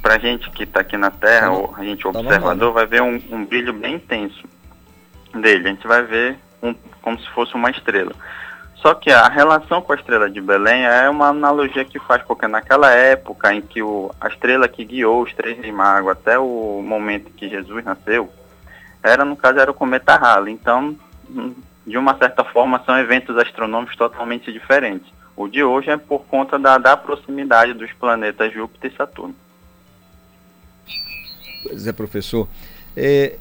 [0.00, 2.86] Pra gente que está aqui na Terra, Tá ou a gente tá observador, normal, vai
[2.86, 4.44] ver um, um brilho bem intenso
[5.34, 5.68] dele.
[5.68, 8.12] A gente vai ver um- como se fosse uma estrela.
[8.76, 12.46] Só que a relação com a estrela de Belém é uma analogia que faz, porque
[12.46, 16.80] naquela época em que o, a estrela que guiou os três reis magos até o
[16.80, 18.32] momento que Jesus nasceu,
[19.02, 20.52] era, no caso, era o cometa Halley.
[20.54, 20.96] Então,
[21.86, 25.08] de uma certa forma, são eventos astronômicos totalmente diferentes.
[25.36, 29.34] O de hoje é por conta da, da proximidade dos planetas Júpiter e Saturno.
[31.62, 32.48] Pois é, professor.
[32.96, 33.36] É,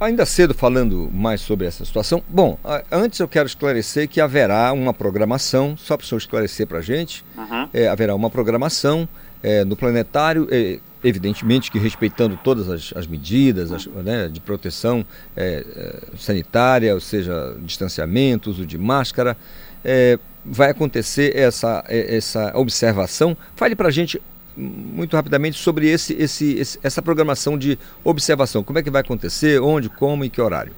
[0.00, 2.22] ainda cedo falando mais sobre essa situação.
[2.28, 2.58] Bom,
[2.90, 6.82] antes eu quero esclarecer que haverá uma programação, só para o senhor esclarecer para a
[6.82, 7.68] gente, Uhum.
[7.72, 9.08] é, haverá uma programação
[9.42, 15.04] é, no planetário, é, evidentemente que respeitando todas as, as medidas as- né, de proteção
[15.36, 19.36] é, é, sanitária, ou seja, distanciamento, uso de máscara.
[19.84, 23.36] É, vai acontecer essa, é, essa observação.
[23.54, 24.20] Fale para a gente
[24.56, 28.64] muito rapidamente sobre esse, esse, esse- essa programação de observação.
[28.64, 30.72] Como é que vai acontecer, onde, como e que horário?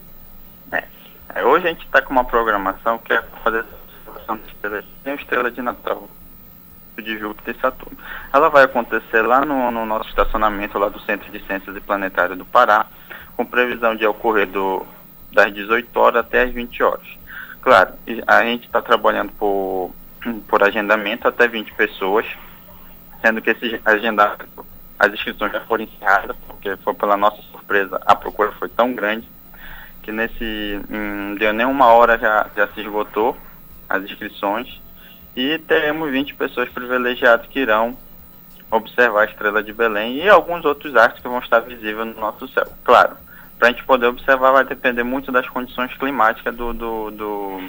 [1.33, 4.39] É, hoje a gente está com uma programação que é fazer a observação
[5.05, 6.09] de estrela de Natal,
[7.03, 7.99] de Júpiter e Saturno.
[8.33, 12.37] Ela vai acontecer lá no, no nosso estacionamento lá do Centro de Ciências e Planetário
[12.37, 12.87] do Pará.
[13.37, 14.87] com previsão de ocorrer do,
[15.33, 17.07] das 18 horas até as 20 horas.
[17.63, 17.95] Claro,
[18.27, 19.95] a gente está trabalhando por,
[20.49, 22.27] por agendamento até 20 pessoas,
[23.23, 24.67] sendo que esse agendamento,
[24.99, 29.29] as inscrições já foram encerradas, porque foi pela nossa surpresa, a procura foi tão grande
[30.03, 30.81] que nesse
[31.39, 33.37] deu nem uma hora já, já se esgotou
[33.89, 34.81] as inscrições
[35.37, 37.97] e teremos 20 pessoas privilegiadas que irão
[38.71, 42.47] observar a estrela de Belém e alguns outros astros que vão estar visíveis no nosso
[42.49, 42.67] céu.
[42.85, 43.17] Claro,
[43.59, 47.69] para a gente poder observar vai depender muito das condições climáticas do, do, do,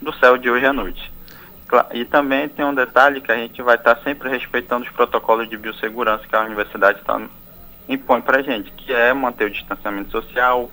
[0.00, 1.12] do céu de hoje à noite.
[1.92, 5.56] E também tem um detalhe que a gente vai estar sempre respeitando os protocolos de
[5.58, 7.20] biossegurança que a universidade tá,
[7.86, 10.70] impõe para a gente, que é manter o distanciamento social,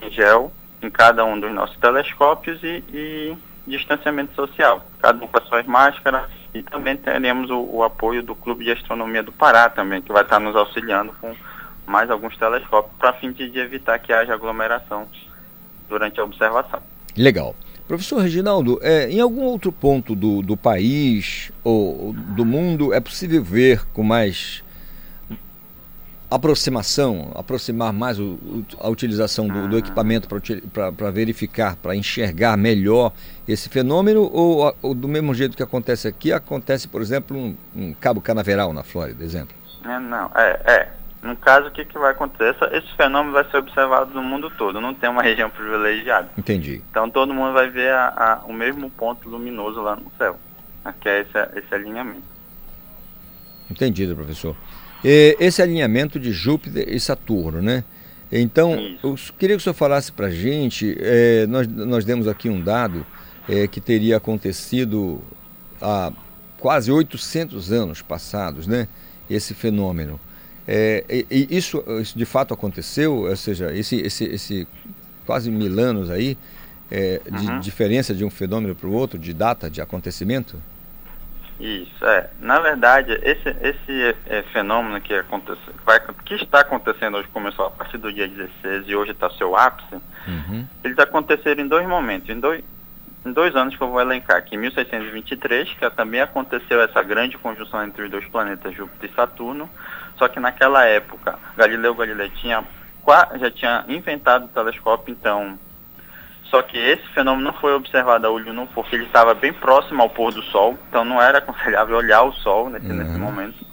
[0.00, 3.36] em gel em cada um dos nossos telescópios e, e
[3.68, 8.34] distanciamento social, cada um com as suas máscaras e também teremos o, o, apoio do
[8.34, 11.34] Clube de Astronomia do Pará também, que vai estar nos auxiliando com
[11.86, 15.06] mais alguns telescópios para fim de, de evitar que haja aglomeração
[15.88, 16.80] durante a observação.
[17.16, 17.54] Legal.
[17.86, 23.42] Professor Reginaldo, é, em algum outro ponto do, do país ou do mundo é possível
[23.42, 24.62] ver com mais
[26.30, 28.38] aproximação, aproximar mais o,
[28.78, 29.78] a utilização do, do ah.
[29.78, 30.28] equipamento
[30.72, 33.12] para verificar, para enxergar melhor
[33.46, 34.30] esse fenômeno?
[34.32, 38.72] Ou, ou, do mesmo jeito que acontece aqui, acontece, por exemplo, um, um Cabo Canaveral
[38.72, 39.56] na Flórida, exemplo?
[39.84, 40.92] É, não, é, é.
[41.22, 42.54] No caso, o que, que vai acontecer?
[42.54, 46.28] Essa, esse fenômeno vai ser observado no mundo todo, não tem uma região privilegiada.
[46.36, 46.82] Entendi.
[46.90, 50.38] Então todo mundo vai ver a, a, o mesmo ponto luminoso lá no céu,
[51.00, 52.22] que é esse, esse alinhamento.
[53.70, 54.56] Entendido, professor
[55.04, 57.84] esse alinhamento de Júpiter e Saturno, né?
[58.30, 62.48] Então, eu queria que o senhor falasse para a gente, é, nós, nós demos aqui
[62.48, 63.06] um dado
[63.48, 65.20] é, que teria acontecido
[65.80, 66.12] há
[66.58, 68.86] quase 800 anos passados, né?
[69.30, 70.20] Esse fenômeno.
[70.66, 74.68] É, e, e isso, isso de fato aconteceu, ou seja, esse, esse, esse
[75.24, 76.36] quase mil anos aí,
[76.90, 77.60] é, de uhum.
[77.60, 80.56] diferença de um fenômeno para o outro, de data de acontecimento?
[81.58, 82.30] Isso, é.
[82.40, 87.70] Na verdade, esse, esse é, fenômeno que, acontece, vai, que está acontecendo hoje, começou a
[87.70, 89.96] partir do dia 16 e hoje está seu ápice,
[90.26, 90.66] uhum.
[90.84, 92.62] eles aconteceram em dois momentos, em dois,
[93.26, 94.54] em dois anos que eu vou elencar aqui.
[94.54, 99.68] Em 1623, que também aconteceu essa grande conjunção entre os dois planetas Júpiter e Saturno,
[100.16, 102.62] só que naquela época, Galileu Galilei tinha,
[103.40, 105.58] já tinha inventado o telescópio, então
[106.50, 110.02] só que esse fenômeno não foi observado a olho nu porque ele estava bem próximo
[110.02, 112.96] ao pôr do sol, então não era aconselhável olhar o sol nesse, uhum.
[112.96, 113.68] nesse momento.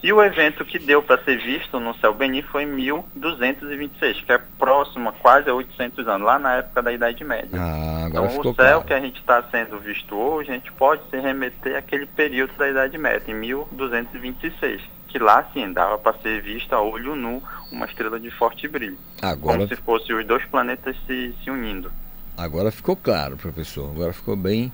[0.00, 4.32] E o evento que deu para ser visto no céu Beni foi em 1226, que
[4.32, 7.50] é próximo a quase a 800 anos, lá na época da Idade Média.
[7.60, 8.84] Ah, então o céu claro.
[8.84, 12.68] que a gente está sendo visto hoje, a gente pode se remeter àquele período da
[12.68, 17.86] Idade Média, em 1226 que lá sim dava para ser vista a olho nu uma
[17.86, 18.98] estrela de forte brilho.
[19.20, 19.58] Agora...
[19.58, 21.90] Como se fossem os dois planetas se, se unindo.
[22.36, 23.90] Agora ficou claro, professor.
[23.90, 24.72] Agora ficou bem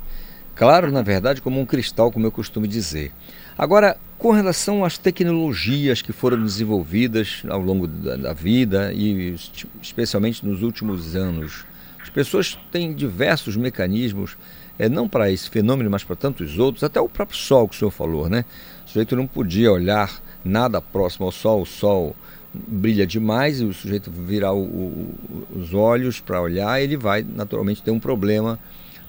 [0.54, 3.12] claro, na verdade, como um cristal, como eu costumo dizer.
[3.56, 9.34] Agora, com relação às tecnologias que foram desenvolvidas ao longo da, da vida e
[9.80, 11.64] especialmente nos últimos anos,
[12.02, 14.36] as pessoas têm diversos mecanismos,
[14.78, 17.78] é, não para esse fenômeno, mas para tantos outros, até o próprio Sol que o
[17.78, 18.44] senhor falou, né?
[18.84, 20.10] O sujeito não podia olhar
[20.44, 22.16] nada próximo ao Sol, o Sol
[22.54, 27.82] brilha demais e o sujeito virar o, o, os olhos para olhar, ele vai naturalmente
[27.82, 28.58] ter um problema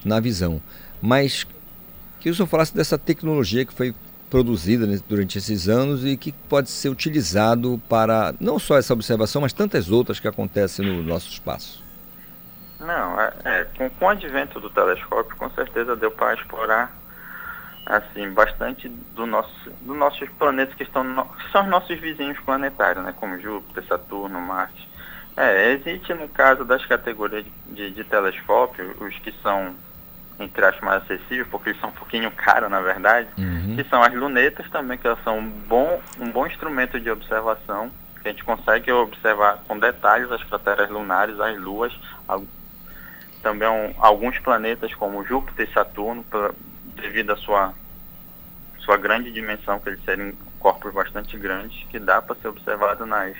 [0.03, 0.61] na visão.
[1.01, 1.45] Mas
[2.19, 3.93] que o senhor falasse dessa tecnologia que foi
[4.29, 9.53] produzida durante esses anos e que pode ser utilizado para não só essa observação, mas
[9.53, 11.83] tantas outras que acontecem no nosso espaço.
[12.79, 17.04] Não, é, é com, com o advento do telescópio, com certeza deu para explorar
[17.85, 22.39] assim, bastante do nosso, dos nossos planetas que, estão no, que são os nossos vizinhos
[22.39, 24.89] planetários, né, como Júpiter, Saturno, Marte.
[25.37, 29.75] É, existe no caso das categorias de, de telescópio, os que são,
[30.39, 33.75] entre aspas, mais acessíveis, porque eles são um pouquinho caros, na verdade, uhum.
[33.75, 37.91] que são as lunetas também, que elas são um bom, um bom instrumento de observação,
[38.21, 41.93] que a gente consegue observar com detalhes as crateras lunares, as luas,
[43.43, 43.67] também
[43.99, 46.25] alguns planetas como Júpiter e Saturno,
[47.05, 47.73] devido à sua,
[48.79, 53.35] sua grande dimensão, que eles serem corpos bastante grandes, que dá para ser observado nas,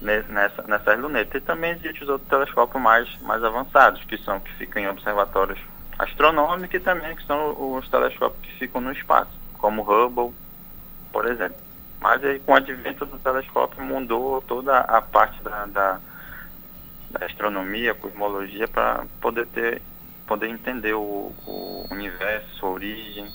[0.00, 1.40] nessa, nessas lunetas.
[1.40, 5.58] E também existem os outros telescópios mais, mais avançados, que são que ficam em observatórios
[5.98, 10.34] astronômicos e também que são os telescópios que ficam no espaço, como o Hubble,
[11.12, 11.56] por exemplo.
[12.00, 16.00] Mas aí com o advento do telescópio mudou toda a parte da, da,
[17.10, 19.80] da astronomia, cosmologia, para poder ter
[20.32, 23.26] poder entender o, o universo, sua origem,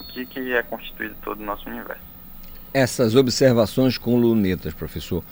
[0.00, 2.00] o que, que é constituído todo o nosso universo.
[2.72, 5.22] Essas observações com lunetas, professor,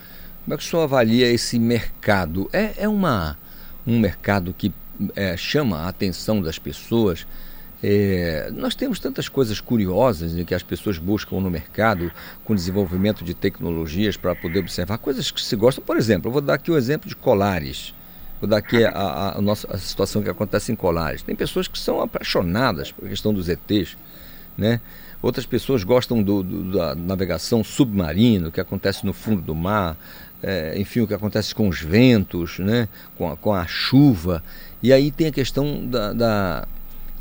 [0.43, 2.47] Como é que o senhor avalia esse mercado?
[2.53, 3.39] É, é uma,
[3.87, 4.71] um mercado que
[5.15, 7.25] é, chama a atenção das pessoas?
[7.81, 12.11] É, nós temos tantas coisas curiosas em que as pessoas buscam no mercado
[12.43, 15.83] com desenvolvimento de tecnologias para poder observar coisas que se gostam.
[15.83, 17.95] Por exemplo, eu vou dar aqui o exemplo de colares.
[18.45, 21.23] Vou dar aqui a, a, a, nossa, a situação que acontece em colares.
[21.23, 23.97] Tem pessoas que são apaixonadas pela questão dos ETs,
[24.55, 24.79] né?
[25.19, 29.97] Outras pessoas gostam do, do, da navegação submarina, o que acontece no fundo do mar,
[30.43, 32.87] é, enfim, o que acontece com os ventos, né?
[33.17, 34.43] com, a, com a chuva.
[34.83, 36.67] E aí tem a questão da, da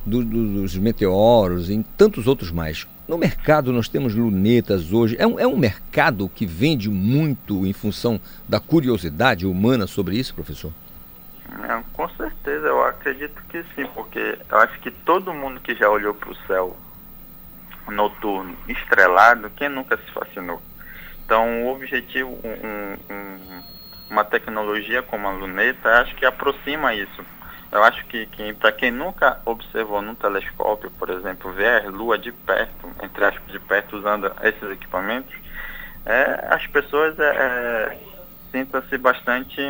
[0.05, 2.87] do, dos meteoros e tantos outros mais.
[3.09, 5.17] No mercado nós temos lunetas hoje.
[5.19, 10.35] É um, é um mercado que vende muito em função da curiosidade humana sobre isso,
[10.35, 10.71] professor?
[11.93, 16.13] Com certeza, eu acredito que sim, porque eu acho que todo mundo que já olhou
[16.13, 16.77] para o céu
[17.89, 20.61] noturno estrelado, quem nunca se fascinou?
[21.25, 23.63] Então, o objetivo, um, um,
[24.11, 27.25] uma tecnologia como a luneta, acho que aproxima isso.
[27.73, 32.19] Eu acho que, que para quem nunca observou num telescópio, por exemplo, ver a Lua
[32.19, 35.35] de perto, entre aspas, de perto, usando esses equipamentos,
[36.05, 37.99] é, as pessoas é, é,
[38.53, 39.61] sintam-se bastante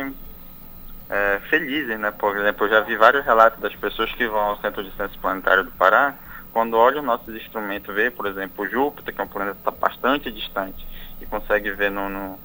[1.09, 2.11] é, felizes, né?
[2.11, 5.19] Por exemplo, eu já vi vários relatos das pessoas que vão ao Centro de Ciências
[5.19, 6.15] Planetário do Pará,
[6.51, 10.31] quando olham nossos instrumentos, vê, por exemplo, Júpiter, que é um planeta que está bastante
[10.31, 10.87] distante,
[11.19, 12.39] e consegue ver no, no,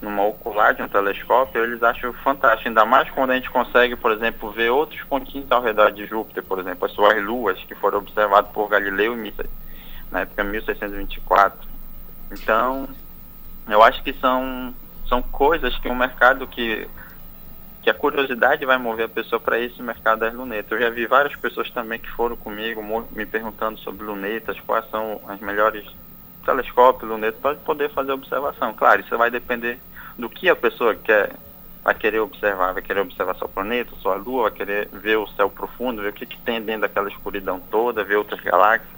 [0.00, 4.12] numa ocular de um telescópio, eles acham fantástico, ainda mais quando a gente consegue, por
[4.12, 7.98] exemplo, ver outros pontinhos ao redor de Júpiter, por exemplo, as suas luas, que foram
[7.98, 9.16] observadas por Galileu
[10.10, 11.68] na época 1624.
[12.30, 12.88] Então,
[13.68, 14.74] eu acho que são,
[15.08, 16.88] são coisas que um mercado que
[17.86, 20.72] que a curiosidade vai mover a pessoa para esse mercado das lunetas.
[20.72, 22.82] Eu já vi várias pessoas também que foram comigo
[23.12, 25.86] me perguntando sobre lunetas, quais são as melhores
[26.44, 28.74] telescópios, lunetas, para poder fazer observação.
[28.74, 29.78] Claro, isso vai depender
[30.18, 31.30] do que a pessoa quer,
[31.84, 32.72] vai querer observar.
[32.72, 36.12] Vai querer observar seu planeta, sua lua, vai querer ver o céu profundo, ver o
[36.12, 38.90] que, que tem dentro daquela escuridão toda, ver outras galáxias.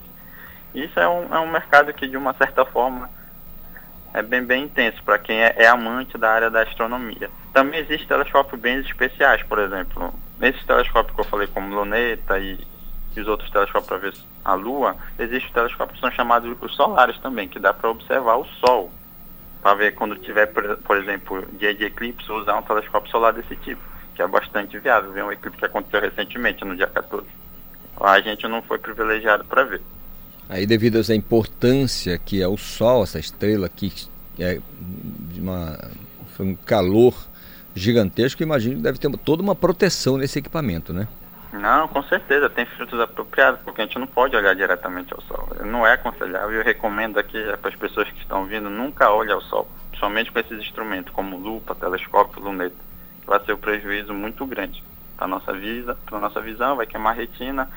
[0.74, 3.10] Isso é um, é um mercado que, de uma certa forma,
[4.14, 7.30] é bem, bem intenso para quem é, é, amante da área da astronomia.
[7.52, 12.58] Também existem telescópios bem especiais, por exemplo, nesses telescópios que eu falei, como Luneta e,
[13.16, 17.18] e os outros telescópios para ver a Lua, existem telescópios que são chamados os solares
[17.18, 18.90] também, que dá para observar o Sol.
[19.60, 23.56] Para ver quando tiver, por, por, exemplo, dia de eclipse, usar um telescópio solar desse
[23.56, 23.82] tipo,
[24.14, 25.10] que é bastante viável.
[25.10, 27.26] Ver um eclipse que aconteceu recentemente, no dia 14.
[28.00, 29.82] A gente não foi privilegiado para ver.
[30.48, 33.92] Aí, devido essa importância que é o Sol, essa estrela que
[34.38, 34.60] é
[35.32, 35.78] de uma,
[36.40, 37.14] um calor
[37.74, 41.06] gigantesco, imagino que deve ter toda uma proteção nesse equipamento, né?
[41.52, 45.48] Não, com certeza, tem filtros apropriados, porque a gente não pode olhar diretamente ao Sol.
[45.64, 49.40] Não é aconselhável, eu recomendo aqui para as pessoas que estão vindo, nunca olhe ao
[49.42, 49.68] Sol,
[49.98, 52.76] somente com esses instrumentos, como lupa, telescópio, luneta.
[53.26, 54.82] Vai ser um prejuízo muito grande
[55.16, 55.52] para a nossa,
[56.12, 57.68] nossa visão, vai queimar retina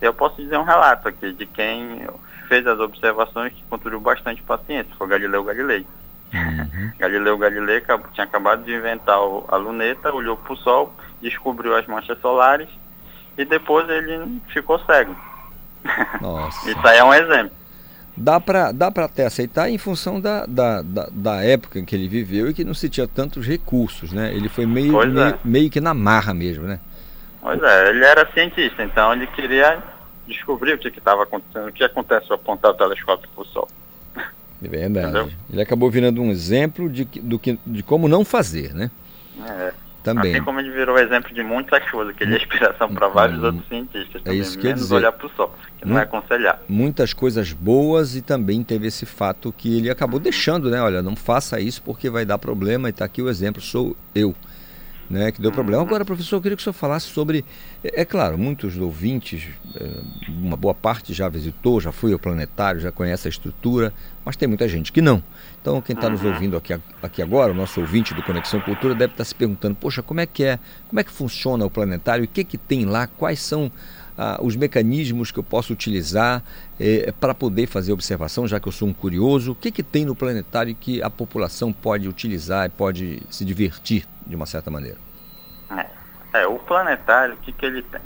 [0.00, 2.06] eu posso dizer um relato aqui de quem
[2.48, 5.86] fez as observações que contribuiu bastante para a ciência, foi Galileu Galilei.
[6.32, 6.92] Uhum.
[6.98, 7.82] Galileu Galilei
[8.12, 12.68] tinha acabado de inventar a luneta, olhou para o Sol, descobriu as manchas solares
[13.36, 15.16] e depois ele ficou cego.
[16.20, 16.70] Nossa.
[16.70, 17.58] Isso aí é um exemplo.
[18.16, 22.08] Dá para dá até aceitar em função da, da, da, da, época em que ele
[22.08, 24.34] viveu e que não se tinha tantos recursos, né?
[24.34, 25.38] Ele foi meio, meio, é.
[25.44, 26.80] meio que na marra mesmo, né?
[27.40, 29.82] Pois é, ele era cientista, então ele queria
[30.26, 33.68] descobrir o que estava acontecendo, o que acontece ao apontar o telescópio para o Sol.
[34.62, 35.06] É verdade.
[35.06, 35.30] Entendeu?
[35.50, 38.90] Ele acabou virando um exemplo de, do que, de como não fazer, né?
[39.48, 39.72] É.
[40.02, 40.34] Também.
[40.34, 43.66] Assim como ele virou exemplo de muitas coisas, que ele é inspiração para vários outros
[43.68, 44.22] cientistas.
[44.22, 44.94] Também, é isso que menos dizer.
[44.94, 46.62] olhar para o Sol, que não é aconselhar.
[46.68, 50.80] Muitas coisas boas e também teve esse fato que ele acabou deixando, né?
[50.80, 54.34] Olha, não faça isso porque vai dar problema e está aqui o exemplo, sou eu
[55.08, 55.82] né, que deu problema.
[55.82, 57.44] Agora, professor, eu queria que o senhor falasse sobre.
[57.82, 62.80] É, é claro, muitos ouvintes, é, uma boa parte já visitou, já foi ao planetário,
[62.80, 63.92] já conhece a estrutura,
[64.24, 65.22] mas tem muita gente que não.
[65.60, 69.12] Então, quem está nos ouvindo aqui, aqui agora, o nosso ouvinte do Conexão Cultura, deve
[69.12, 72.24] estar tá se perguntando: poxa, como é que é, como é que funciona o planetário,
[72.24, 73.70] o que, que tem lá, quais são
[74.18, 76.42] ah, os mecanismos que eu posso utilizar
[76.80, 80.04] eh, para poder fazer observação, já que eu sou um curioso, o que, que tem
[80.04, 84.98] no planetário que a população pode utilizar e pode se divertir de uma certa maneira?
[85.70, 88.00] É, é o planetário, o que, que ele tem?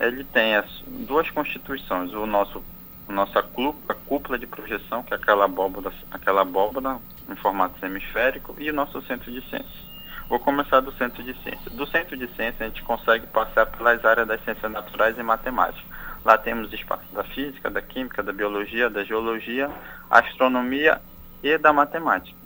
[0.00, 0.66] Ele tem as
[1.06, 2.62] duas constituições, o nosso
[3.08, 6.98] nossa cúpula de projeção, que é aquela abóbora, aquela abóbora
[7.30, 9.85] em formato semisférico, e o nosso centro de ciência.
[10.28, 11.70] Vou começar do centro de ciência.
[11.70, 15.86] Do centro de ciência a gente consegue passar pelas áreas das ciências naturais e matemática.
[16.24, 19.70] Lá temos espaço da física, da química, da biologia, da geologia,
[20.10, 21.00] astronomia
[21.44, 22.36] e da matemática.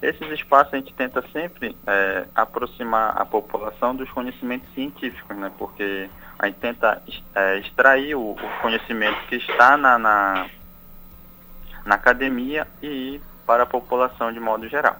[0.00, 5.52] Esses espaços a gente tenta sempre é, aproximar a população dos conhecimentos científicos, né?
[5.58, 6.08] Porque
[6.38, 7.02] a gente tenta
[7.34, 10.48] é, extrair o, o, conhecimento que está na, na,
[11.84, 14.96] na academia e ir para a população de modo geral.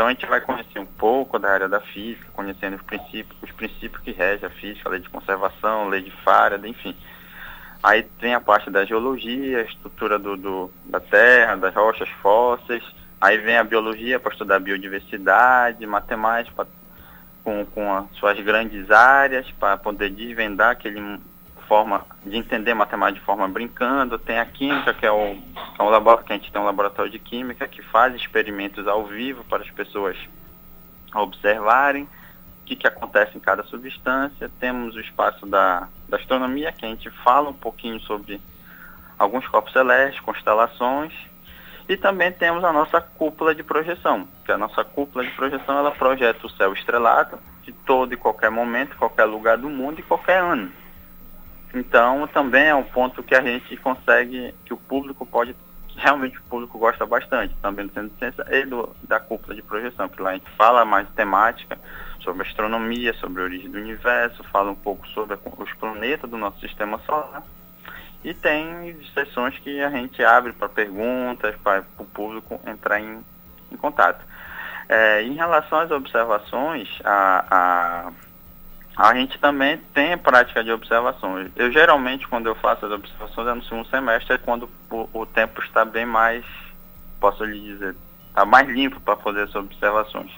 [0.00, 3.52] Então a gente vai conhecer um pouco da área da física, conhecendo os princípios, os
[3.52, 6.96] princípios que regem a física, a lei de conservação, lei de Faraday, enfim.
[7.82, 12.82] Aí tem a parte da geologia, a estrutura do, do, da terra, das rochas fósseis.
[13.20, 16.66] Aí vem a biologia para estudar biodiversidade, matemática
[17.44, 21.20] com, com as suas grandes áreas, para poder desvendar aquele
[21.70, 24.18] forma de entender matemática de forma brincando.
[24.18, 25.38] Tem a química, que é o,
[25.78, 29.44] é um que a gente tem um laboratório de química que faz experimentos ao vivo
[29.44, 30.16] para as pessoas
[31.14, 32.08] observarem
[32.66, 34.50] que, que acontece em cada substância.
[34.58, 38.40] Temos o espaço da, da astronomia, que a gente fala um pouquinho sobre
[39.16, 41.12] alguns corpos celestes, constelações.
[41.88, 45.92] E também temos a nossa cúpula de projeção, que a nossa cúpula de projeção ela
[45.92, 50.38] projeta o céu estrelado de todo e qualquer momento, qualquer lugar do mundo e qualquer
[50.38, 50.79] ano.
[51.74, 55.54] Então também é um ponto que a gente consegue, que o público pode,
[55.96, 59.62] realmente o público gosta bastante, também do Centro de Ciência e do, da cúpula de
[59.62, 61.78] projeção, que lá a gente fala mais temática,
[62.20, 66.60] sobre astronomia, sobre a origem do universo, fala um pouco sobre os planetas do nosso
[66.60, 67.42] sistema solar.
[68.22, 73.24] E tem sessões que a gente abre para perguntas, para o público entrar em,
[73.72, 74.22] em contato.
[74.88, 78.12] É, em relação às observações, a, a,
[78.96, 81.50] a gente também tem prática de observações.
[81.56, 85.26] Eu geralmente, quando eu faço as observações, é no segundo semestre, é quando o, o
[85.26, 86.44] tempo está bem mais,
[87.18, 87.94] posso lhe dizer,
[88.28, 90.30] está mais limpo para fazer as observações.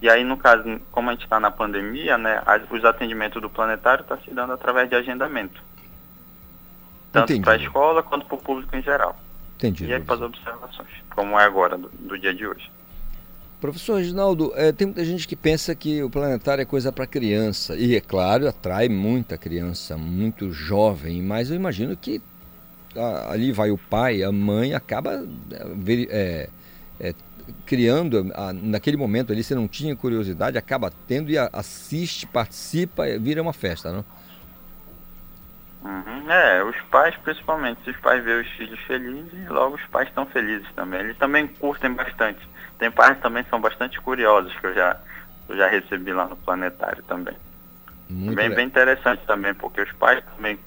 [0.00, 4.02] E aí, no caso, como a gente está na pandemia, né, os atendimentos do planetário
[4.02, 5.62] estão tá se dando através de agendamento.
[7.12, 9.16] Tanto para a escola quanto para o público em geral.
[9.56, 9.84] Entendi.
[9.84, 12.70] E aí para as observações, como é agora, do, do dia de hoje.
[13.60, 17.76] Professor Reginaldo, é, tem muita gente que pensa que o planetário é coisa para criança.
[17.76, 22.22] E, é claro, atrai muita criança, muito jovem, mas eu imagino que
[22.96, 25.22] a, ali vai o pai, a mãe, acaba
[26.08, 26.48] é,
[26.98, 27.14] é,
[27.66, 33.04] criando, a, naquele momento ali, você não tinha curiosidade, acaba tendo e a, assiste, participa,
[33.18, 34.04] vira uma festa, não?
[35.82, 40.08] Uhum, é, os pais principalmente, se os pais veem os filhos felizes, logo os pais
[40.08, 41.00] estão felizes também.
[41.00, 42.40] Eles também curtem bastante.
[42.80, 44.96] Tem pais também que são bastante curiosos que eu já,
[45.50, 47.36] eu já recebi lá no planetário também.
[48.08, 50.58] Muito bem, bem interessante também, porque os pais também,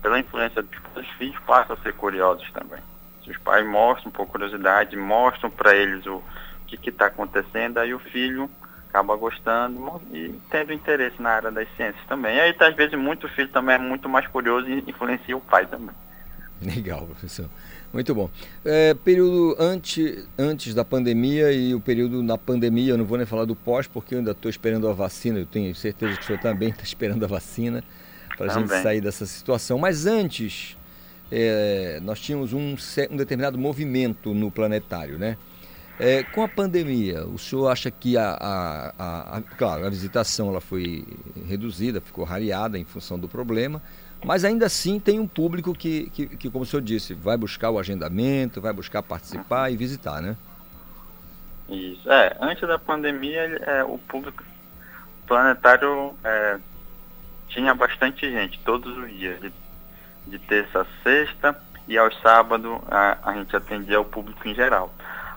[0.00, 2.78] pela influência dos filhos, passam a ser curiosos também.
[3.24, 6.22] Se os pais mostram por curiosidade, mostram para eles o
[6.68, 8.48] que está acontecendo, aí o filho
[8.88, 12.36] acaba gostando e tendo interesse na área das ciências também.
[12.36, 15.66] E aí, às vezes, muito filho também é muito mais curioso e influencia o pai
[15.66, 15.94] também.
[16.62, 17.46] Legal, professor.
[17.96, 18.30] Muito bom.
[18.64, 23.26] É, período antes, antes da pandemia e o período na pandemia, eu não vou nem
[23.26, 26.26] falar do pós, porque eu ainda estou esperando a vacina, eu tenho certeza que o
[26.26, 27.82] senhor também está esperando a vacina
[28.36, 29.78] para a gente sair dessa situação.
[29.78, 30.76] Mas antes,
[31.32, 32.76] é, nós tínhamos um,
[33.10, 35.36] um, determinado movimento no planetário, né?
[35.98, 40.50] É, com a pandemia, o senhor acha que a, a, a, a, claro, a visitação
[40.50, 41.06] ela foi
[41.48, 43.82] reduzida, ficou rareada em função do problema,
[44.24, 47.70] mas ainda assim tem um público que, que, que, como o senhor disse, vai buscar
[47.70, 50.36] o agendamento, vai buscar participar e visitar, né?
[51.68, 52.10] Isso.
[52.10, 54.42] É, antes da pandemia, é, o público
[55.26, 56.58] planetário é,
[57.48, 59.52] tinha bastante gente, todos os dias, de
[60.26, 61.56] de terça a sexta
[61.86, 64.92] e aos sábados a, a gente atendia o público em geral.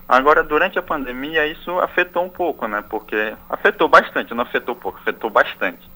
[0.08, 2.82] Agora, durante a pandemia, isso afetou um pouco, né?
[2.88, 5.88] Porque afetou bastante, não afetou pouco, afetou bastante.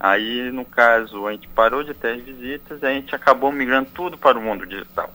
[0.00, 3.90] Aí, no caso, a gente parou de ter as visitas e a gente acabou migrando
[3.90, 5.12] tudo para o mundo digital.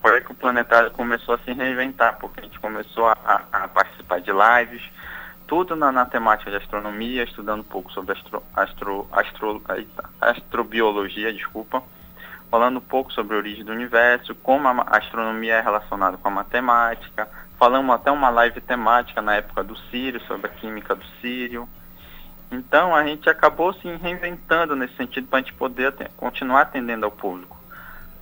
[0.00, 3.66] Foi aí que o Planetário começou a se reinventar, porque a gente começou a, a
[3.66, 4.82] participar de lives,
[5.48, 9.62] tudo na, na, temática de astronomia, estudando um pouco sobre astro, astro, astro,
[10.20, 11.82] astrobiologia, desculpa,
[12.48, 16.30] falando um pouco sobre a origem do universo, como a astronomia é relacionada com a
[16.30, 17.28] matemática.
[17.58, 21.68] Falamos até uma live temática na época do Sírio, sobre a química do Sírio.
[22.50, 27.10] Então a gente acabou se reinventando nesse sentido para a gente poder continuar atendendo ao
[27.10, 27.56] público.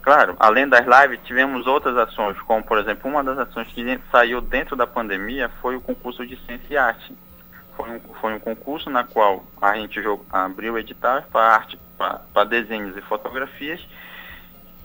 [0.03, 4.41] Claro, além das lives, tivemos outras ações, como por exemplo, uma das ações que saiu
[4.41, 7.17] dentro da pandemia foi o concurso de Ciência e Arte.
[7.77, 10.01] Foi um, foi um concurso na qual a gente
[10.31, 13.81] abriu edital para arte, para desenhos e fotografias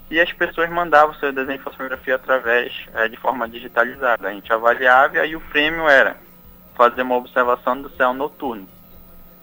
[0.09, 4.27] e as pessoas mandavam seu desenho de fotografia através é, de forma digitalizada.
[4.27, 6.17] A gente avaliava e aí o prêmio era
[6.75, 8.67] fazer uma observação do céu noturno.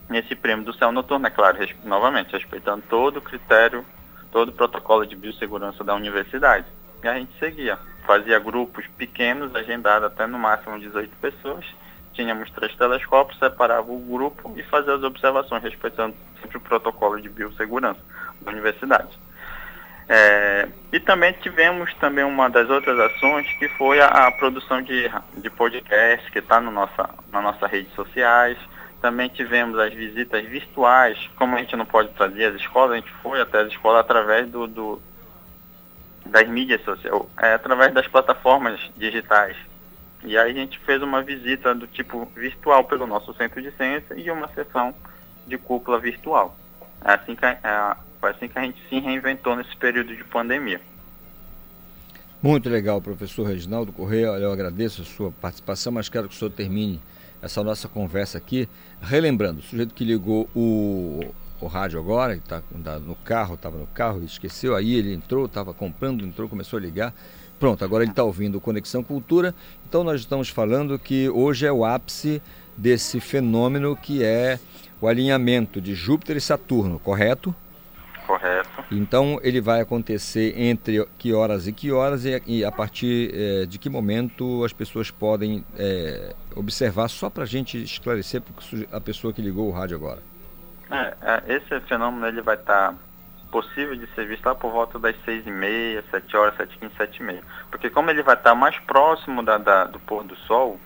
[0.08, 3.84] Nesse prêmio do céu noturno, é claro, res, novamente, respeitando todo o critério,
[4.30, 6.66] todo o protocolo de biossegurança da universidade.
[7.02, 7.78] E a gente seguia.
[8.06, 11.64] Fazia grupos pequenos, agendados até no máximo 18 pessoas,
[12.12, 17.28] tínhamos três telescópios, separava o grupo e fazia as observações, respeitando sempre o protocolo de
[17.28, 18.00] biossegurança
[18.40, 19.18] da universidade.
[20.08, 25.10] É, e também tivemos também uma das outras ações que foi a, a produção de,
[25.36, 28.56] de podcast que está nossa, na nossa redes sociais.
[29.00, 33.10] Também tivemos as visitas virtuais, como a gente não pode trazer as escolas, a gente
[33.22, 35.02] foi até as escolas através do, do
[36.24, 39.56] das mídias sociais, é, através das plataformas digitais.
[40.24, 44.14] E aí a gente fez uma visita do tipo virtual pelo nosso centro de ciência
[44.16, 44.92] e uma sessão
[45.46, 46.56] de cúpula virtual.
[47.04, 47.58] É assim que, é,
[48.20, 50.80] foi assim que a gente se reinventou nesse período de pandemia.
[52.42, 54.26] Muito legal, professor Reginaldo Correia.
[54.26, 57.00] Eu agradeço a sua participação, mas quero que o senhor termine
[57.46, 58.68] essa nossa conversa aqui,
[59.00, 62.62] relembrando, o sujeito que ligou o, o rádio agora, está
[63.00, 67.14] no carro, estava no carro, esqueceu, aí ele entrou, estava comprando, entrou, começou a ligar.
[67.58, 69.54] Pronto, agora ele está ouvindo Conexão Cultura.
[69.88, 72.42] Então nós estamos falando que hoje é o ápice
[72.76, 74.58] desse fenômeno que é
[75.00, 77.54] o alinhamento de Júpiter e Saturno, correto?
[78.26, 78.75] Correto.
[78.90, 83.66] Então ele vai acontecer entre que horas e que horas e, e a partir é,
[83.66, 88.42] de que momento as pessoas podem é, observar, só para a gente esclarecer
[88.92, 90.22] a pessoa que ligou o rádio agora.
[90.90, 92.98] É, é esse fenômeno ele vai estar tá
[93.50, 96.94] possível de ser visto lá por volta das seis e meia, sete horas, sete quinze,
[96.96, 97.42] sete e meia.
[97.70, 100.78] Porque como ele vai estar tá mais próximo da, da, do pôr do sol,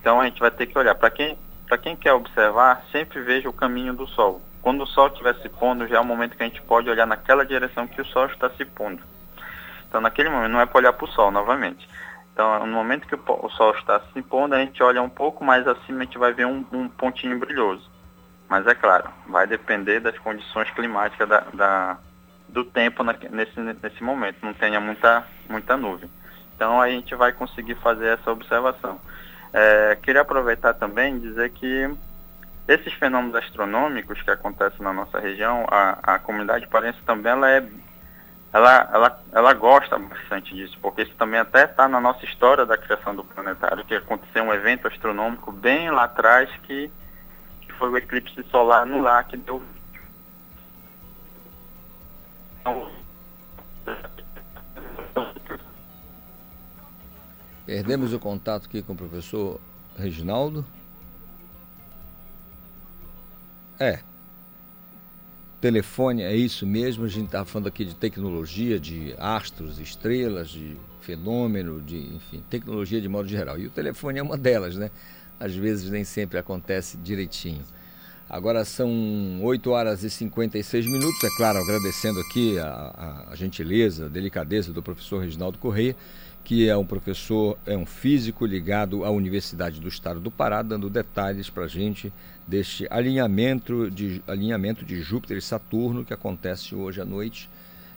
[0.00, 0.94] então a gente vai ter que olhar.
[0.94, 1.38] Para quem,
[1.82, 4.42] quem quer observar, sempre veja o caminho do sol.
[4.66, 7.06] Quando o sol estiver se pondo, já é o momento que a gente pode olhar
[7.06, 9.00] naquela direção que o sol está se pondo.
[9.88, 11.88] Então, naquele momento, não é para olhar para o sol novamente.
[12.32, 15.68] Então, no momento que o sol está se pondo, a gente olha um pouco mais
[15.68, 17.88] acima, a gente vai ver um, um pontinho brilhoso.
[18.48, 21.98] Mas é claro, vai depender das condições climáticas da, da
[22.48, 26.10] do tempo na, nesse, nesse momento, não tenha muita, muita nuvem.
[26.56, 29.00] Então, a gente vai conseguir fazer essa observação.
[29.52, 31.88] É, queria aproveitar também e dizer que
[32.68, 37.66] esses fenômenos astronômicos que acontecem na nossa região, a, a comunidade parense também ela é
[38.52, 42.78] ela, ela, ela gosta bastante disso, porque isso também até está na nossa história da
[42.78, 46.90] criação do planetário, que aconteceu um evento astronômico bem lá atrás que,
[47.60, 49.62] que foi o eclipse solar no lar que deu
[57.66, 59.60] Perdemos o contato aqui com o professor
[59.96, 60.64] Reginaldo.
[63.78, 64.00] É.
[65.60, 70.76] Telefone é isso mesmo, a gente está falando aqui de tecnologia, de astros, estrelas, de
[71.00, 73.58] fenômeno, de, enfim, tecnologia de modo geral.
[73.58, 74.90] E o telefone é uma delas, né?
[75.40, 77.62] Às vezes nem sempre acontece direitinho.
[78.28, 84.06] Agora são 8 horas e 56 minutos, é claro, agradecendo aqui a, a, a gentileza,
[84.06, 85.94] a delicadeza do professor Reginaldo Correia
[86.46, 90.88] que é um professor, é um físico ligado à Universidade do Estado do Pará, dando
[90.88, 92.12] detalhes para a gente
[92.46, 97.50] deste alinhamento de, alinhamento de Júpiter e Saturno que acontece hoje à noite,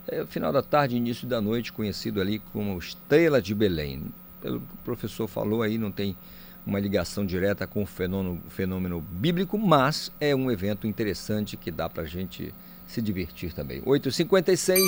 [0.07, 4.05] é, final da tarde, início da noite, conhecido ali como Estrela de Belém.
[4.41, 6.15] Pelo que o professor falou aí, não tem
[6.65, 11.89] uma ligação direta com o fenômeno, fenômeno bíblico, mas é um evento interessante que dá
[11.89, 12.53] para a gente
[12.87, 13.81] se divertir também.
[13.81, 14.79] 8h56.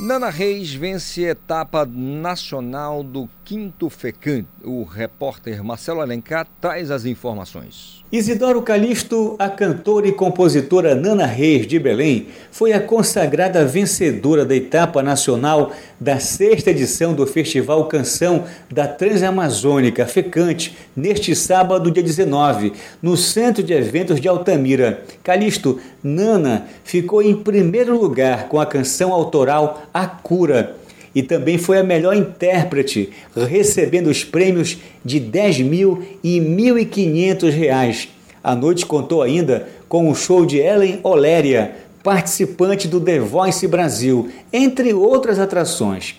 [0.00, 4.44] Nana Reis vence etapa nacional do Quinto FECAM.
[4.62, 8.04] O repórter Marcelo Alencar traz as informações.
[8.12, 14.54] Isidoro Calixto, a cantora e compositora Nana Reis de Belém, foi a consagrada vencedora da
[14.54, 22.72] etapa nacional da sexta edição do Festival Canção da Transamazônica Fecante, neste sábado, dia 19,
[23.02, 25.02] no Centro de Eventos de Altamira.
[25.24, 30.78] Calixto, Nana, ficou em primeiro lugar com a canção autoral A Cura
[31.14, 33.10] e também foi a melhor intérprete,
[33.48, 38.08] recebendo os prêmios de 10 mil e 1.500 reais.
[38.42, 44.30] A noite contou ainda com o show de Ellen Oléria, participante do The Voice Brasil,
[44.52, 46.14] entre outras atrações.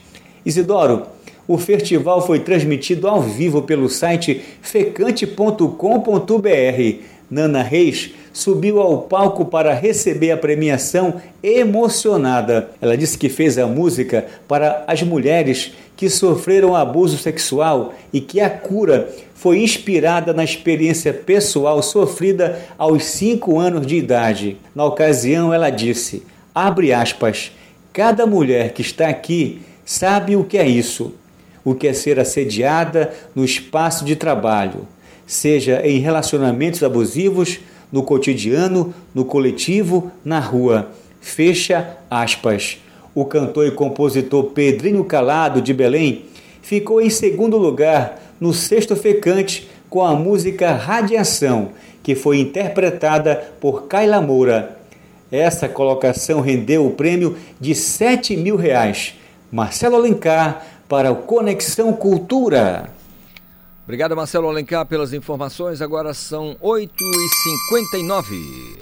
[0.46, 1.04] Isidoro,
[1.48, 5.72] o festival foi transmitido ao vivo pelo site fecante.com.br.
[7.32, 12.70] Nana Reis subiu ao palco para receber a premiação emocionada.
[12.82, 18.42] Ela disse que fez a música para as mulheres que sofreram abuso sexual e que
[18.42, 24.58] a cura foi inspirada na experiência pessoal sofrida aos 5 anos de idade.
[24.76, 26.24] Na ocasião, ela disse:
[26.54, 27.52] abre aspas,
[27.94, 31.14] cada mulher que está aqui sabe o que é isso,
[31.64, 34.88] o que é ser assediada no espaço de trabalho,
[35.26, 37.60] seja em relacionamentos abusivos
[37.92, 40.90] no cotidiano, no coletivo, na rua.
[41.20, 42.78] Fecha aspas.
[43.14, 46.26] O cantor e compositor Pedrinho Calado, de Belém,
[46.62, 51.70] ficou em segundo lugar no sexto fecante com a música Radiação,
[52.02, 54.78] que foi interpretada por Kaila Moura.
[55.32, 59.16] Essa colocação rendeu o prêmio de 7 mil reais.
[59.52, 62.90] Marcelo Alencar para o Conexão Cultura.
[63.92, 65.82] Obrigado, Marcelo Alencar, pelas informações.
[65.82, 68.78] Agora são 8h59.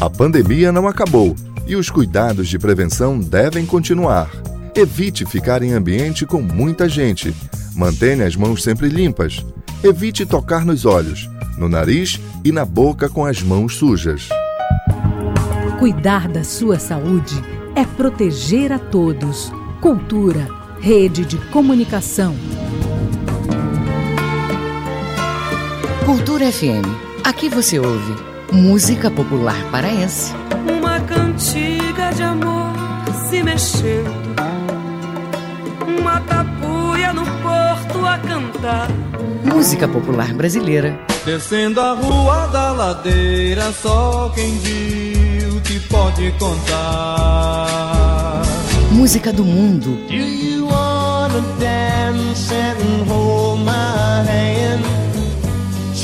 [0.00, 1.34] A pandemia não acabou
[1.66, 4.30] e os cuidados de prevenção devem continuar.
[4.76, 7.34] Evite ficar em ambiente com muita gente.
[7.74, 9.44] Mantenha as mãos sempre limpas.
[9.82, 11.28] Evite tocar nos olhos,
[11.58, 14.28] no nariz e na boca com as mãos sujas.
[15.80, 19.52] Cuidar da sua saúde é proteger a todos.
[19.80, 20.48] Cultura,
[20.80, 22.34] rede de comunicação.
[26.04, 26.84] Cultura FM.
[27.22, 28.16] Aqui você ouve
[28.52, 30.34] música popular paraense.
[30.76, 32.72] Uma cantiga de amor
[33.30, 34.10] se mexendo.
[36.00, 38.88] Uma tapuia no porto a cantar.
[39.44, 40.98] Música popular brasileira.
[41.24, 45.37] Descendo a rua da ladeira, só quem viu
[45.88, 48.42] pode contar.
[48.90, 49.96] Música do mundo.
[50.08, 54.82] Do you wanna dance and hold my hand?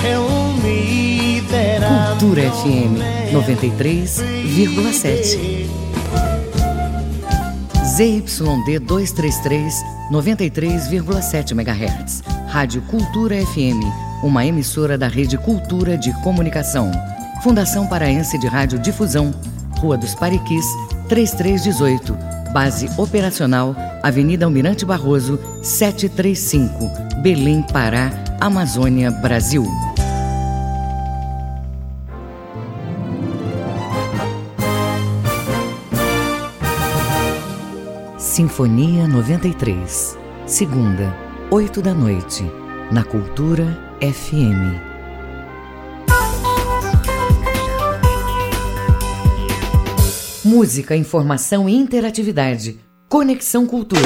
[0.00, 0.28] Tell
[0.62, 1.80] me that
[2.18, 2.98] Cultura FM
[3.32, 5.68] 93,7.
[7.96, 12.22] ZYD 233, 93,7 MHz.
[12.48, 13.80] Rádio Cultura FM,
[14.22, 16.90] uma emissora da Rede Cultura de Comunicação.
[17.44, 19.30] Fundação Paraense de Rádio Difusão,
[19.78, 20.64] Rua dos Pariquis,
[21.10, 22.16] 3318.
[22.54, 29.62] Base operacional, Avenida Almirante Barroso, 735, Belém, Pará, Amazônia, Brasil.
[38.16, 40.16] Sinfonia 93.
[40.46, 41.14] Segunda,
[41.50, 42.50] 8 da noite,
[42.90, 43.66] na Cultura
[44.00, 44.93] FM.
[50.54, 52.78] Música, informação e interatividade.
[53.08, 54.00] Conexão Cultura.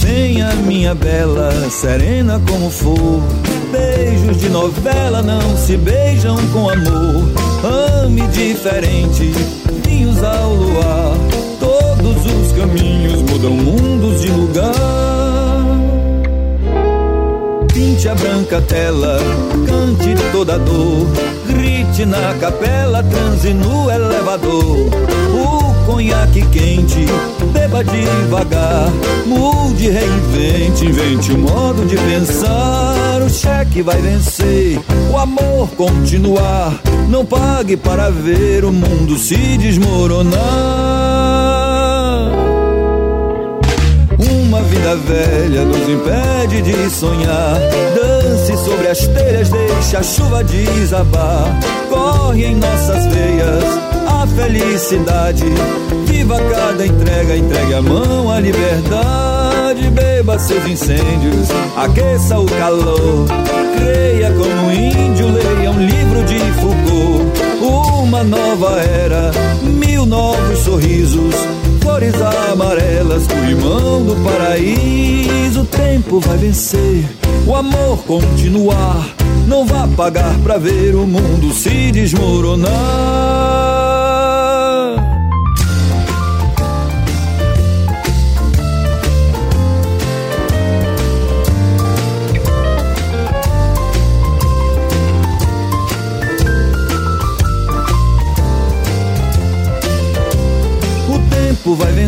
[0.00, 3.22] Venha, minha bela, serena como for.
[3.70, 7.30] Beijos de novela não se beijam com amor.
[8.02, 9.30] Ame diferente,
[9.86, 11.16] vinhos ao luar.
[11.60, 15.07] Todos os caminhos mudam mundos de lugar.
[18.08, 19.18] A branca tela,
[19.66, 21.06] cante toda dor.
[21.46, 24.88] Grite na capela, transe no elevador.
[25.34, 27.06] O conhaque quente,
[27.52, 28.88] beba devagar.
[29.26, 33.20] Mude, reinvente, invente um modo de pensar.
[33.22, 34.80] O cheque vai vencer,
[35.12, 36.72] o amor continuar.
[37.08, 40.97] Não pague para ver o mundo se desmoronar.
[44.78, 47.58] Vida velha nos impede de sonhar.
[47.96, 51.58] Dance sobre as telhas, deixe a chuva desabar.
[51.88, 53.64] Corre em nossas veias
[54.06, 55.44] a felicidade.
[56.06, 59.90] Viva cada entrega, entregue a mão à liberdade.
[59.90, 63.26] Beba seus incêndios, aqueça o calor.
[63.76, 68.04] Creia como um índio, leia um livro de Foucault.
[68.04, 69.32] Uma nova era,
[69.64, 71.34] mil novos sorrisos
[71.80, 72.14] flores
[72.52, 75.62] amarelas, corrimão do paraíso.
[75.62, 77.04] O tempo vai vencer,
[77.46, 79.06] o amor continuar.
[79.46, 83.37] Não vá pagar pra ver o mundo se desmoronar.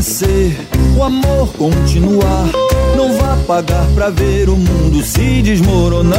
[0.00, 0.56] Vencer,
[0.96, 2.48] o amor continuar.
[2.96, 6.18] Não vá pagar pra ver o mundo se desmoronar.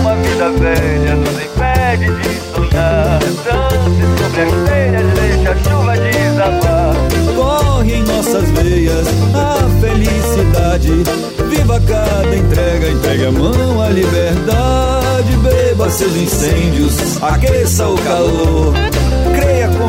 [0.00, 3.18] Uma vida velha nos impede de sonhar.
[3.18, 6.94] Dance sobre as telhas, deixa a chuva desabar.
[7.34, 10.92] Corre em nossas veias a felicidade.
[11.48, 15.34] Viva cada entrega, entregue a mão à liberdade.
[15.42, 18.74] Beba seus incêndios, aqueça o calor.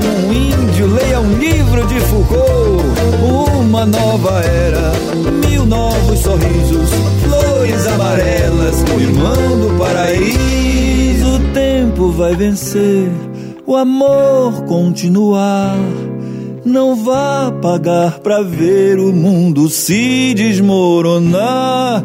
[0.02, 2.84] Como um índio, leia um livro de Foucault.
[3.60, 4.92] Uma nova era,
[5.46, 6.90] mil novos sorrisos,
[7.24, 11.36] flores amarelas, o irmão do paraíso.
[11.36, 13.12] O tempo vai vencer,
[13.66, 15.78] o amor continuar.
[16.66, 22.04] Não vá pagar pra ver o mundo se desmoronar.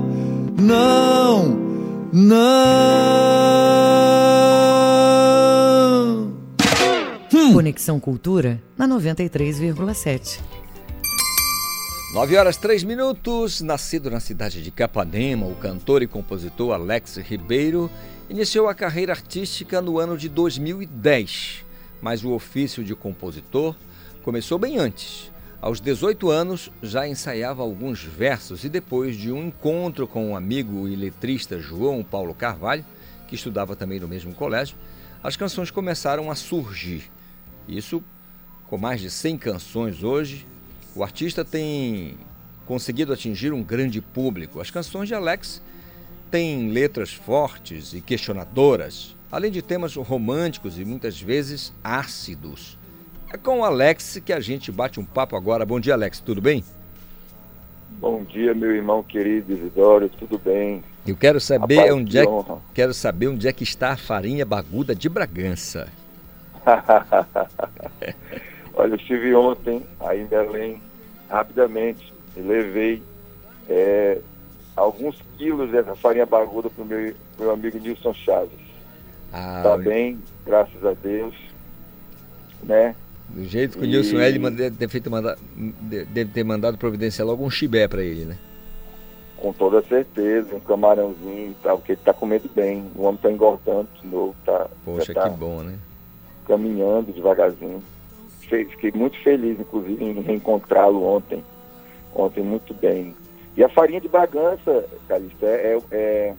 [0.60, 1.56] Não,
[2.12, 3.73] Não.
[7.52, 10.40] Conexão Cultura na 93,7.
[12.12, 13.60] 9 horas 3 minutos.
[13.60, 17.90] Nascido na cidade de Capanema, o cantor e compositor Alex Ribeiro
[18.30, 21.64] iniciou a carreira artística no ano de 2010,
[22.00, 23.74] mas o ofício de compositor
[24.22, 25.30] começou bem antes.
[25.60, 30.88] Aos 18 anos, já ensaiava alguns versos e depois de um encontro com um amigo
[30.88, 32.84] e letrista João Paulo Carvalho,
[33.28, 34.76] que estudava também no mesmo colégio,
[35.22, 37.13] as canções começaram a surgir.
[37.68, 38.02] Isso
[38.66, 40.46] com mais de 100 canções hoje,
[40.96, 42.16] o artista tem
[42.66, 44.60] conseguido atingir um grande público.
[44.60, 45.62] As canções de Alex
[46.30, 52.78] têm letras fortes e questionadoras, além de temas românticos e muitas vezes ácidos.
[53.32, 55.66] É com o Alex que a gente bate um papo agora.
[55.66, 56.64] Bom dia, Alex, tudo bem?
[58.00, 60.82] Bom dia, meu irmão querido Isidoro, tudo bem?
[61.06, 62.58] Eu quero saber Rapaz, onde é, honra.
[62.74, 65.88] quero saber onde é que está a farinha baguda de Bragança.
[68.74, 70.82] Olha, eu estive ontem aí em Belém,
[71.28, 73.02] rapidamente, e levei
[73.68, 74.18] é,
[74.76, 78.58] alguns quilos dessa farinha baguda para o meu, meu amigo Nilson Chaves.
[79.32, 81.34] Ah, Tá bem, graças a Deus,
[82.64, 82.94] né?
[83.28, 86.76] Do jeito que o E- Nilson L deve ter, feito manda- de- deve ter mandado
[86.76, 88.36] providenciar logo um chibé para ele, né?
[89.36, 92.90] Com toda certeza, um camarãozinho e tal, porque ele tá comendo bem.
[92.94, 95.78] O homem tá engordando de novo, tá, Poxa, tá que bom, né?
[96.46, 97.82] Caminhando devagarzinho.
[98.40, 101.42] Fiquei muito feliz, inclusive, em reencontrá-lo ontem.
[102.14, 103.14] Ontem, muito bem.
[103.56, 106.34] E a farinha de Bragança, Calista, é, é- é-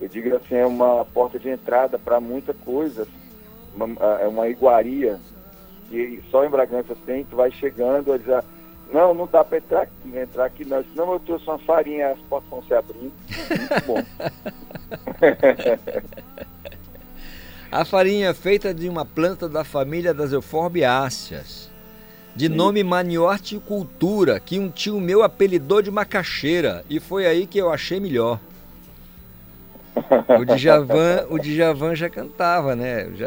[0.00, 3.06] eu digo assim, é uma porta de entrada para muita coisa.
[3.74, 5.18] Uma- é uma iguaria
[5.88, 8.44] que só em Bragança tem, tu vai chegando, dizer,
[8.92, 10.84] não, não dá para entrar aqui, entrar aqui não.
[10.84, 13.12] Senão eu trouxe uma farinha, as portas vão se abrindo.
[13.48, 14.02] Muito bom.
[17.74, 21.68] A farinha é feita de uma planta da família das euforbiáceas,
[22.32, 27.72] de nome manioticultura, que um tio meu apelidou de macaxeira, e foi aí que eu
[27.72, 28.38] achei melhor.
[30.38, 33.10] O Djavan, o Djavan já cantava, né?
[33.16, 33.26] Já,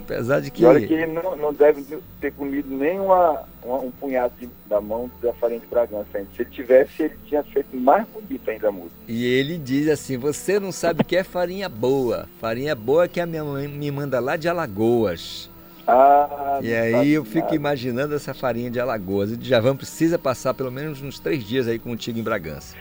[0.00, 1.84] apesar de que E olha que ele não, não deve
[2.20, 6.28] ter comido nem uma, uma- um punhado de- da mão da farinha de Bragança ainda.
[6.36, 8.94] Se ele tivesse, ele tinha feito mais bonito ainda a música.
[9.08, 12.28] E ele diz assim: Você não sabe o que é farinha boa.
[12.40, 15.50] Farinha boa que a minha mãe me manda lá de Alagoas.
[15.86, 17.56] Ah, E aí eu fico nada.
[17.56, 19.32] imaginando essa farinha de Alagoas.
[19.32, 22.76] E Djavan precisa passar pelo menos uns três dias aí contigo em Bragança.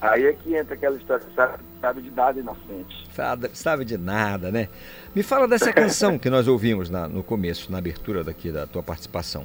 [0.00, 3.06] Aí é que entra aquela história, sabe, sabe de nada inocente.
[3.12, 4.68] Sabe, sabe de nada, né?
[5.14, 8.82] Me fala dessa canção que nós ouvimos na- no começo, na abertura daqui da tua
[8.82, 9.44] participação.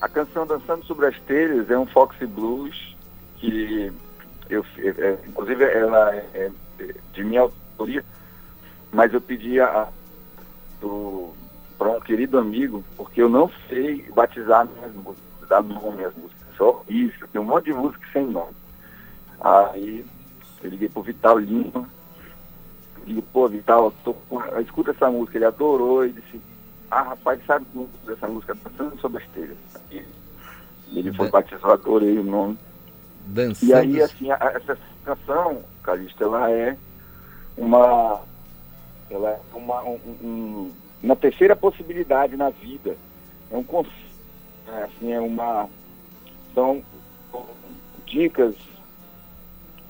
[0.00, 2.96] A canção Dançando Sobre as Telhas é um Foxy Blues
[3.38, 3.92] que
[4.48, 8.02] eu, é, é, inclusive ela é, é de minha autoria,
[8.92, 9.88] mas eu pedi a,
[11.78, 16.42] para um querido amigo, porque eu não sei batizar minhas músicas, dar nome às músicas,
[16.56, 18.52] só isso, tem um monte de música sem nome.
[19.44, 20.02] Aí
[20.62, 21.86] eu liguei pro Vital Lima,
[23.04, 24.16] digo, pô, Vital, tô
[24.62, 26.40] escuta essa música, ele adorou e disse,
[26.90, 28.54] ah, rapaz, sabe o nome dessa música?
[28.54, 29.58] Dançando sobre as telhas.
[29.90, 32.58] E ele foi batizado, adorei o nome.
[33.26, 33.70] Dançando.
[33.70, 36.76] E aí, assim, a- essa canção, Calixto, ela é
[37.58, 38.22] uma.
[39.10, 40.72] Ela é uma, um- um-
[41.02, 42.96] uma terceira possibilidade na vida.
[43.50, 43.96] É um conceito,
[44.68, 45.68] é, assim, é uma.
[46.54, 46.82] São
[48.06, 48.54] dicas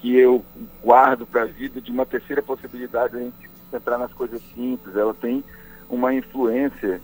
[0.05, 0.45] que eu
[0.83, 4.95] guardo para a vida de uma terceira possibilidade, a gente entrar nas coisas simples.
[4.95, 5.43] Ela tem
[5.89, 7.01] uma influência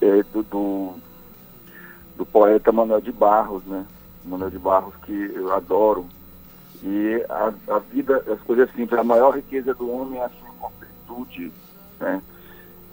[0.00, 0.94] é, do, do,
[2.16, 3.84] do poeta Manuel de Barros, né?
[4.24, 6.06] Manuel de Barros que eu adoro.
[6.82, 10.48] E a, a vida, as coisas simples, a maior riqueza do homem é a sua
[10.58, 11.52] completude,
[12.00, 12.22] né?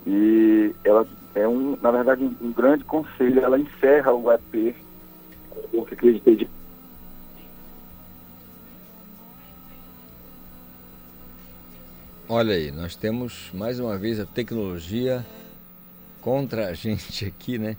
[0.06, 3.40] E ela é um, na verdade, um, um grande conselho.
[3.40, 4.76] Ela encerra o EP,
[5.72, 6.57] eu que acreditei de
[12.30, 15.26] Olha aí, nós temos mais uma vez a tecnologia
[16.22, 17.78] contra a gente aqui, né?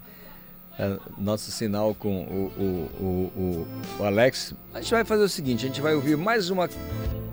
[0.79, 3.67] É, Nosso sinal com o, o, o,
[4.01, 4.55] o- Alex.
[4.73, 6.69] A gente vai fazer o seguinte: a gente vai ouvir mais uma,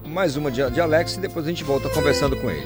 [0.06, 2.66] mais uma de, de Alex e depois a gente volta conversando com ele.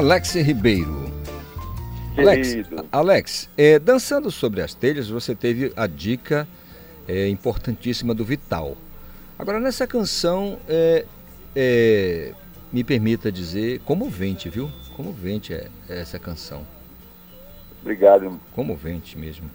[0.00, 1.12] Alex Ribeiro.
[2.16, 2.56] Alex,
[2.90, 6.48] Alex é, dançando sobre as telhas, você teve a dica
[7.06, 8.78] é, importantíssima do Vital.
[9.38, 11.04] Agora, nessa canção, é,
[11.54, 12.32] é,
[12.72, 14.70] me permita dizer, comovente, viu?
[14.96, 16.66] Comovente é, é essa canção.
[17.82, 18.40] Obrigado.
[18.54, 19.50] Comovente mesmo.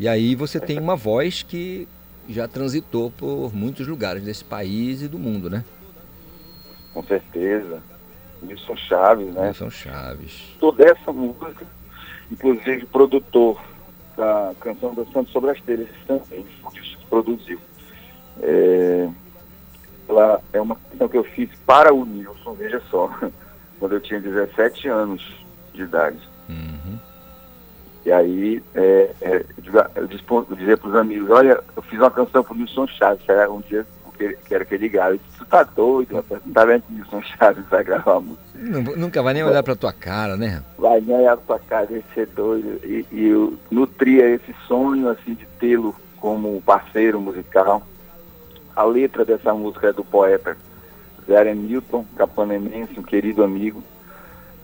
[0.00, 1.86] E aí você tem uma voz que
[2.28, 5.64] já transitou por muitos lugares desse país e do mundo, né?
[6.92, 7.80] Com certeza.
[8.42, 9.48] Wilson Chaves, né?
[9.48, 10.56] Wilson Chaves.
[10.60, 11.66] Toda essa música,
[12.30, 13.60] inclusive produtor
[14.16, 16.44] da canção Dançando sobre as Telhas também,
[17.08, 17.58] produziu.
[18.42, 19.08] É,
[20.08, 23.10] ela é uma canção que eu fiz para o Nilson, veja só,
[23.78, 25.22] quando eu tinha 17 anos
[25.72, 26.18] de idade.
[26.48, 26.98] Uhum.
[28.04, 29.44] E aí é, é,
[29.94, 30.06] eu
[30.56, 33.60] dizia para os amigos, olha, eu fiz uma canção para o Nilson Chaves, era um
[33.60, 33.86] dia
[34.18, 35.16] que, que era que ele ligava.
[35.38, 38.58] Tu tá doido, rapaz, não tá vendo que o Nilson Chaves vai gravar uma música.
[38.58, 40.62] Nu- Nunca vai nem olhar pra tua cara, né?
[40.76, 42.80] Vai ganhar pra casa, vai ser doido.
[42.84, 47.82] E, e eu nutria esse sonho, assim, de tê-lo como parceiro musical.
[48.74, 50.56] A letra dessa música é do poeta
[51.26, 53.82] Zé Newton Capanenense, um querido amigo.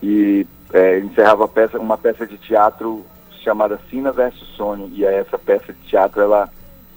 [0.02, 3.04] E é, encerrava a peça, uma peça de teatro
[3.42, 4.90] chamada Sina versus Sonho.
[4.92, 6.48] E aí essa peça de teatro, ela,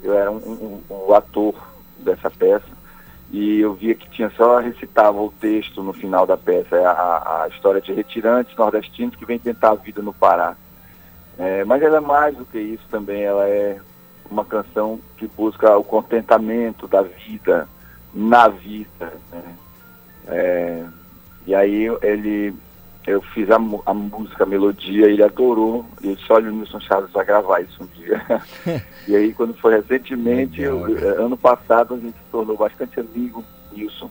[0.03, 1.53] eu era um, um- um- ator
[1.99, 2.77] dessa peça.
[3.31, 7.43] E eu via que tinha só recitava o texto no final da peça, é a,
[7.43, 10.55] a história de retirantes nordestinos que vêm tentar a vida no Pará.
[11.37, 13.79] É, mas ela é mais do que isso também, ela é
[14.29, 17.67] uma canção que busca o contentamento da vida,
[18.13, 19.13] na vida.
[19.31, 19.55] né?
[20.27, 20.85] É,
[21.45, 22.53] e aí ele,
[23.07, 26.79] eu fiz a, a música, a melodia, ele adorou, e ele disse, olha o Nilson
[26.81, 28.21] Chaves vai gravar isso um dia.
[29.07, 33.43] e aí quando foi recentemente, eu- eh, ano passado, a gente se tornou bastante amigo,
[33.71, 34.09] Nilson.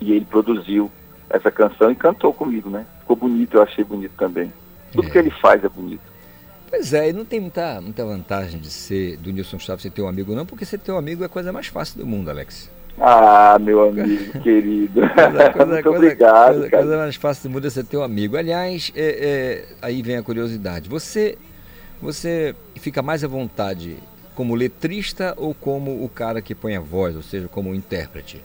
[0.00, 0.90] E ele produziu
[1.28, 2.86] essa canção e cantou comigo, né?
[3.00, 4.52] Ficou bonito, eu achei bonito também.
[4.92, 6.00] Tudo que ele faz é bonito.
[6.68, 10.06] Pois é, e não tem muita, muita vantagem de ser do Nilson Chaves ser teu
[10.06, 12.70] amigo, não, porque ser teu amigo é a coisa mais fácil do mundo, Alex.
[13.00, 15.00] Ah, meu amigo querido.
[15.00, 16.82] Coisa, coisa, Muito coisa- obrigado, coisa- cara.
[16.82, 18.36] coisa mais fácil do mundo é ser teu amigo.
[18.36, 20.88] Aliás, é- é, aí vem a curiosidade.
[20.88, 21.38] Você,
[22.00, 23.96] você fica mais à vontade
[24.34, 28.42] como letrista ou como o cara que põe a voz, ou seja, como intérprete?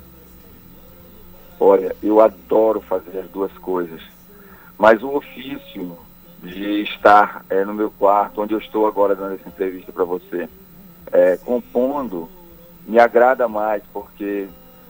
[1.59, 4.01] Olha, eu adoro fazer as duas coisas.
[4.77, 5.97] Mas o ofício
[6.43, 10.49] de estar eh, no meu quarto, onde eu estou agora dando essa entrevista para você,
[11.13, 12.29] eh, compondo,
[12.85, 14.47] me agrada mais, porque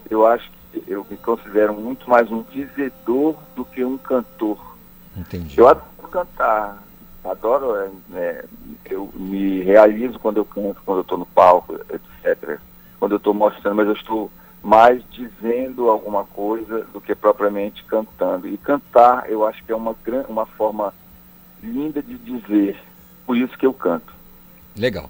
[0.10, 4.76] eu acho que eu me considero muito mais um dizedor do que um cantor.
[5.16, 5.58] Entendi.
[5.58, 6.84] Eu adoro cantar,
[7.24, 8.46] adoro, é, é,
[8.90, 12.60] eu me realizo quando eu canto, quando eu estou no palco, etc.
[13.00, 14.32] Quando eu estou mostrando, mas eu estou
[14.64, 18.48] mais dizendo alguma coisa do que propriamente cantando.
[18.48, 19.96] E cantar, eu acho que é uma,
[20.28, 20.94] uma forma
[21.62, 22.78] linda de dizer,
[23.26, 24.14] por isso que eu canto.
[24.76, 25.10] Legal.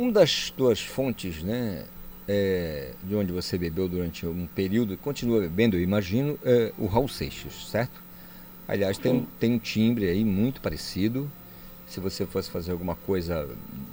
[0.00, 1.84] Um das tuas fontes, né,
[2.26, 6.86] é, de onde você bebeu durante um período e continua bebendo, eu imagino, é o
[6.86, 8.00] Raul Seixas, certo?
[8.66, 11.30] Aliás, tem, um- tem um timbre aí muito parecido.
[11.86, 13.46] Se você fosse fazer alguma coisa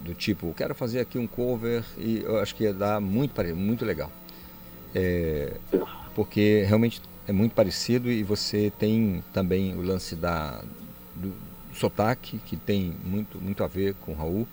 [0.06, 3.84] do tipo, quero fazer aqui um cover, e eu acho que ia dar muito, muito
[3.84, 4.10] legal.
[4.96, 5.58] É,
[6.16, 10.64] porque realmente é muito parecido e você tem também o lance da,
[11.14, 11.34] do
[11.74, 14.48] sotaque, que tem muito, muito a ver com o Raul.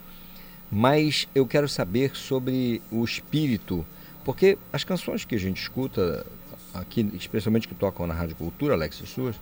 [0.70, 3.84] Mas eu quero saber sobre o espírito,
[4.24, 6.26] porque as canções que a gente escuta
[6.72, 9.36] aqui, especialmente que tocam na Rádio Cultura, Alex e suas,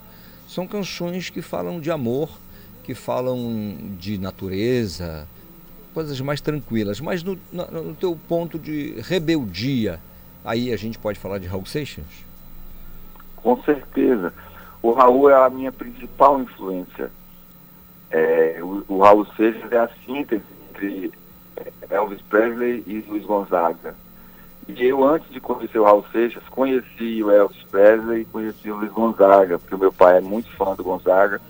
[0.46, 2.28] são canções que falam de amor,
[2.84, 5.26] que falam de natureza,
[5.94, 7.00] coisas mais tranquilas.
[7.00, 10.00] Mas no, no, no teu ponto de rebeldia,
[10.44, 12.04] aí a gente pode falar de Raul Seixas?
[13.36, 14.32] Com certeza.
[14.82, 17.10] O Raul é a minha principal influência.
[18.10, 20.42] É, o, o Raul Seixas é a síntese
[20.82, 21.12] entre
[21.90, 23.94] Elvis Presley e Luiz Gonzaga.
[24.68, 28.76] E eu, antes de conhecer o Raul Seixas, conheci o Elvis Presley e conheci o
[28.76, 31.40] Luiz Gonzaga, porque o meu pai é muito fã do Gonzaga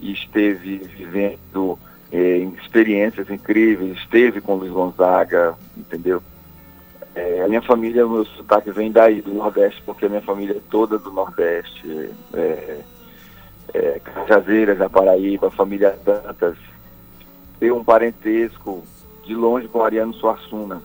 [0.00, 1.78] e esteve vivendo
[2.12, 6.22] eh, experiências incríveis, esteve com o Luiz Gonzaga, entendeu?
[7.14, 10.56] É, a minha família, o meu sotaque vem daí, do Nordeste, porque a minha família
[10.56, 12.10] é toda do Nordeste.
[12.34, 12.80] É,
[13.72, 16.58] é, Cajazeiras, Paraíba, família Dantas.
[17.58, 18.82] Tem um parentesco
[19.24, 20.82] de longe com Ariano Suassuna.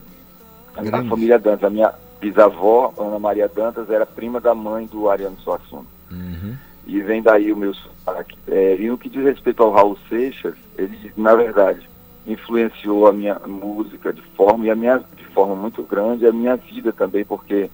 [0.76, 1.10] A, a Grande.
[1.10, 5.86] família Dantas, a minha bisavó, Ana Maria Dantas, era prima da mãe do Ariano Suassuna.
[6.12, 6.56] Uhum.
[6.86, 8.38] E vem daí o meu sotaque.
[8.48, 11.90] É, e no que diz respeito ao Raul Seixas, ele, na verdade,
[12.26, 16.56] influenciou a minha música de forma, e a minha, de forma muito grande, a minha
[16.56, 17.70] vida também, porque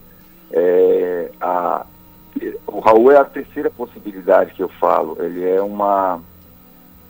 [0.51, 1.85] é, a,
[2.65, 5.17] o Raul é a terceira possibilidade que eu falo.
[5.19, 6.21] Ele é uma.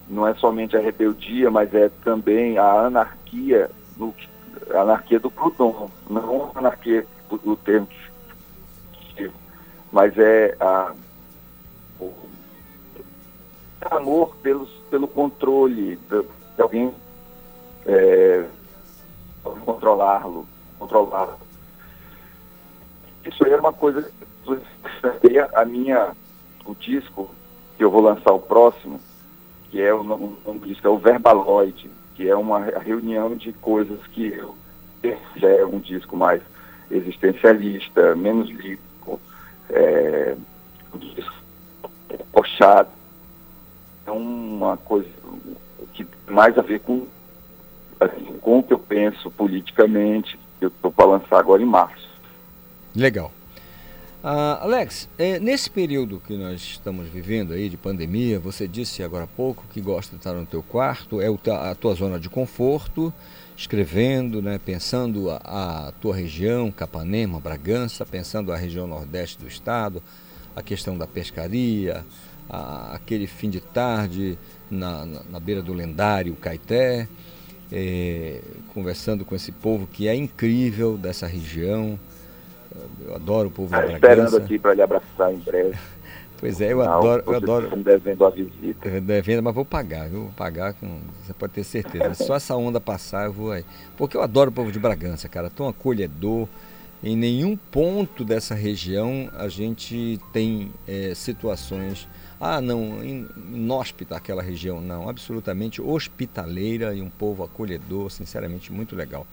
[0.10, 4.14] Não é somente a rebeldia, mas é também a anarquia, no,
[4.72, 5.90] a anarquia do Proudhon.
[6.10, 9.32] Não a anarquia do, que
[9.92, 10.94] mas é a,
[12.00, 12.14] o
[13.90, 16.22] amor pelos, pelo controle de,
[16.56, 16.94] de alguém
[17.86, 18.46] é,
[19.66, 20.46] controlá-lo,
[20.78, 21.38] controlá-lo.
[23.26, 24.10] Isso aí é uma coisa
[25.54, 26.16] a minha,
[26.66, 27.30] o disco
[27.76, 29.00] que eu vou lançar o próximo,
[29.70, 34.00] que é o nome do disco, é o Verbaloid, que é uma reunião de coisas
[34.08, 34.56] que eu
[35.04, 36.42] é um disco mais
[36.90, 39.20] existencialista, menos lírico,
[39.70, 40.36] é,
[42.32, 42.90] puxado.
[44.06, 45.10] É uma coisa
[45.94, 47.06] que mais a ver com,
[48.00, 52.08] assim, com o que eu penso politicamente, eu estou para lançar agora em março.
[52.96, 53.32] Legal.
[54.30, 59.24] Ah, Alex, é, nesse período que nós estamos vivendo aí de pandemia, você disse agora
[59.24, 61.28] há pouco que gosta de estar no teu quarto, é
[61.72, 63.14] a tua zona de conforto,
[63.56, 65.38] escrevendo, né, pensando a,
[65.88, 70.04] a tua região, Capanema, Bragança, pensando a região nordeste do estado,
[70.54, 72.06] a questão da pescaria,
[72.50, 74.38] a- aquele fim de tarde
[74.70, 77.08] na, na, na beira do lendário Caeté,
[77.72, 78.42] é,
[78.74, 81.98] conversando com esse povo que é incrível dessa região.
[83.06, 84.38] Eu adoro o povo Tá esperando Bragança.
[84.38, 85.78] aqui para lhe abraçar em breve.
[86.40, 87.76] Pois é, eu Não, adoro, eu adoro.
[87.78, 88.88] devendo a visita.
[89.02, 90.26] Devendo, mas vou pagar, viu?
[90.26, 92.14] Vou pagar, com, você pode ter certeza.
[92.14, 93.66] Só essa onda passar, eu vou aí.
[93.98, 96.48] Porque eu adoro o povo de Bragança, cara, tão acolhedor.
[97.04, 102.08] Em nenhum ponto dessa região a gente tem eh, situações.
[102.40, 104.80] Ah, não, in- inóspita aquela região.
[104.80, 109.26] Não, absolutamente hospitaleira e um povo acolhedor, sinceramente, muito legal.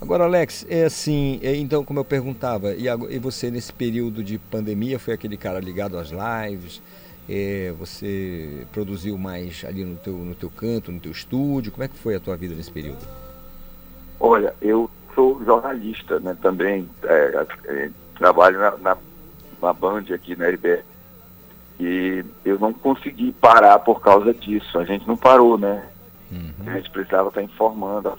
[0.00, 4.38] Agora, Alex, é assim, é, então, como eu perguntava, e, e você nesse período de
[4.38, 6.82] pandemia foi aquele cara ligado às lives?
[7.28, 11.72] É, você produziu mais ali no teu, no teu canto, no teu estúdio?
[11.72, 12.98] Como é que foi a tua vida nesse período?
[14.20, 18.96] Olha, eu sou jornalista, né, também, é, é, trabalho na, na,
[19.62, 20.84] na Band aqui na RBS.
[21.80, 24.78] E eu não consegui parar por causa disso.
[24.78, 25.88] A gente não parou, né?
[26.66, 28.18] A gente precisava estar informando,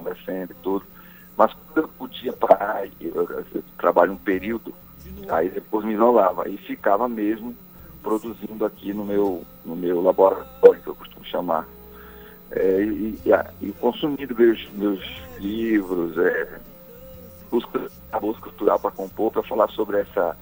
[0.00, 0.84] conversando e tudo.
[1.36, 4.74] Mas quando eu podia parar, eu, eu- trabalho um período,
[5.28, 6.48] aí depois me isolava.
[6.48, 7.54] E ficava mesmo
[8.02, 11.68] produzindo aqui no meu, no meu laboratório, que eu costumo chamar.
[12.50, 15.00] É, e, e, e consumindo meus, meus
[15.38, 16.60] livros, é,
[17.50, 20.36] busca, a busca cultural para compor, para falar sobre essa,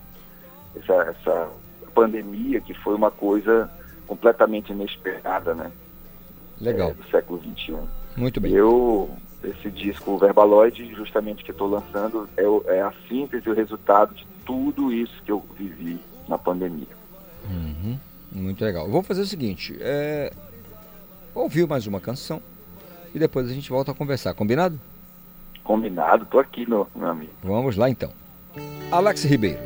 [0.75, 1.51] essa, essa
[1.95, 3.71] pandemia, que foi uma coisa
[4.07, 5.71] completamente inesperada, né?
[6.61, 6.91] Legal.
[6.91, 7.77] É, do século XXI.
[8.17, 8.53] Muito bem.
[8.53, 14.15] Eu, esse disco Verbaloid, justamente que estou lançando, é, o- é a síntese, o resultado
[14.15, 15.99] de tudo isso que eu vivi
[16.29, 16.87] na pandemia.
[17.49, 17.99] Uhum,
[18.33, 18.89] Muito legal.
[18.89, 20.33] Vou fazer o seguinte: é,
[21.35, 22.43] ouvir mais uma canção
[23.15, 24.79] e depois a gente volta a conversar, combinado?
[25.65, 27.33] Combinado, tô aqui, meu, meu amigo.
[27.43, 28.11] Vamos lá então.
[28.91, 29.59] Alex Ribeiro.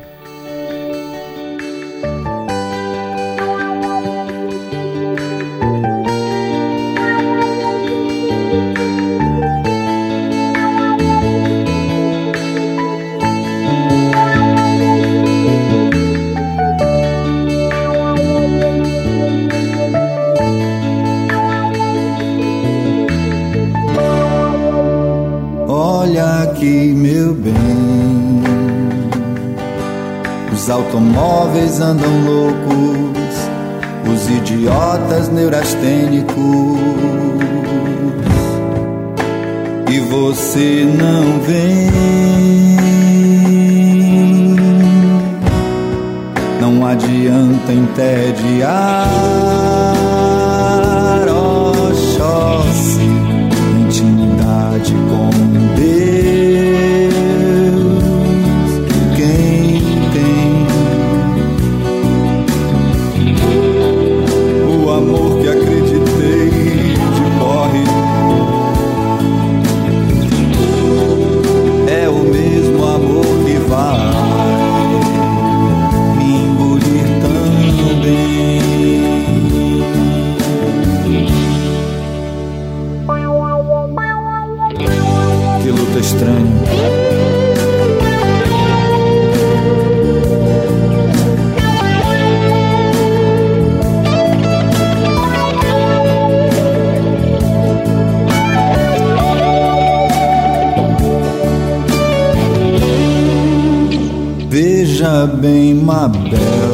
[105.43, 106.72] Bem, Mabel.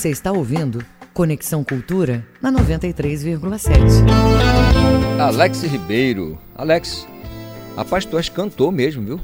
[0.00, 0.82] Você está ouvindo
[1.12, 3.70] Conexão Cultura na 93,7.
[5.20, 6.38] Alex Ribeiro.
[6.54, 7.06] Alex,
[7.76, 9.20] rapaz, tu és cantor mesmo, viu?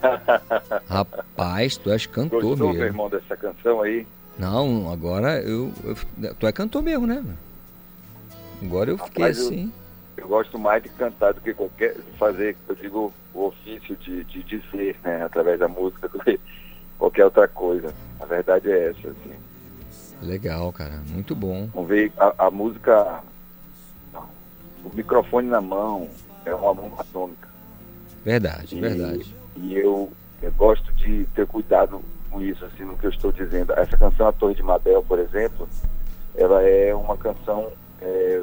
[0.88, 2.78] Rapaz, tu és cantor Gostou, mesmo.
[2.78, 4.06] meu irmão, dessa canção aí?
[4.38, 7.20] Não, agora eu, eu- Tu é cantor mesmo, né?
[8.62, 9.72] Agora eu fiquei Rapaz, eu- assim.
[10.16, 14.42] Eu gosto mais de cantar do que qualquer fazer, eu digo, o ofício de, de
[14.44, 16.37] dizer, né, através da música, do que
[18.48, 19.32] verdade é essa, assim.
[20.22, 21.02] Legal, cara.
[21.08, 21.68] Muito bom.
[21.74, 23.22] Vamos ver, a, a música,
[24.14, 26.08] o microfone na mão,
[26.44, 27.48] é uma bomba atômica.
[28.24, 29.36] Verdade, E- verdade.
[29.56, 30.10] E eu,
[30.42, 32.00] eu gosto de ter cuidado
[32.30, 33.72] com isso, assim, no que eu estou dizendo.
[33.74, 35.68] Essa canção, A Torre de Mabel, por exemplo,
[36.34, 37.70] ela é uma canção
[38.00, 38.42] é,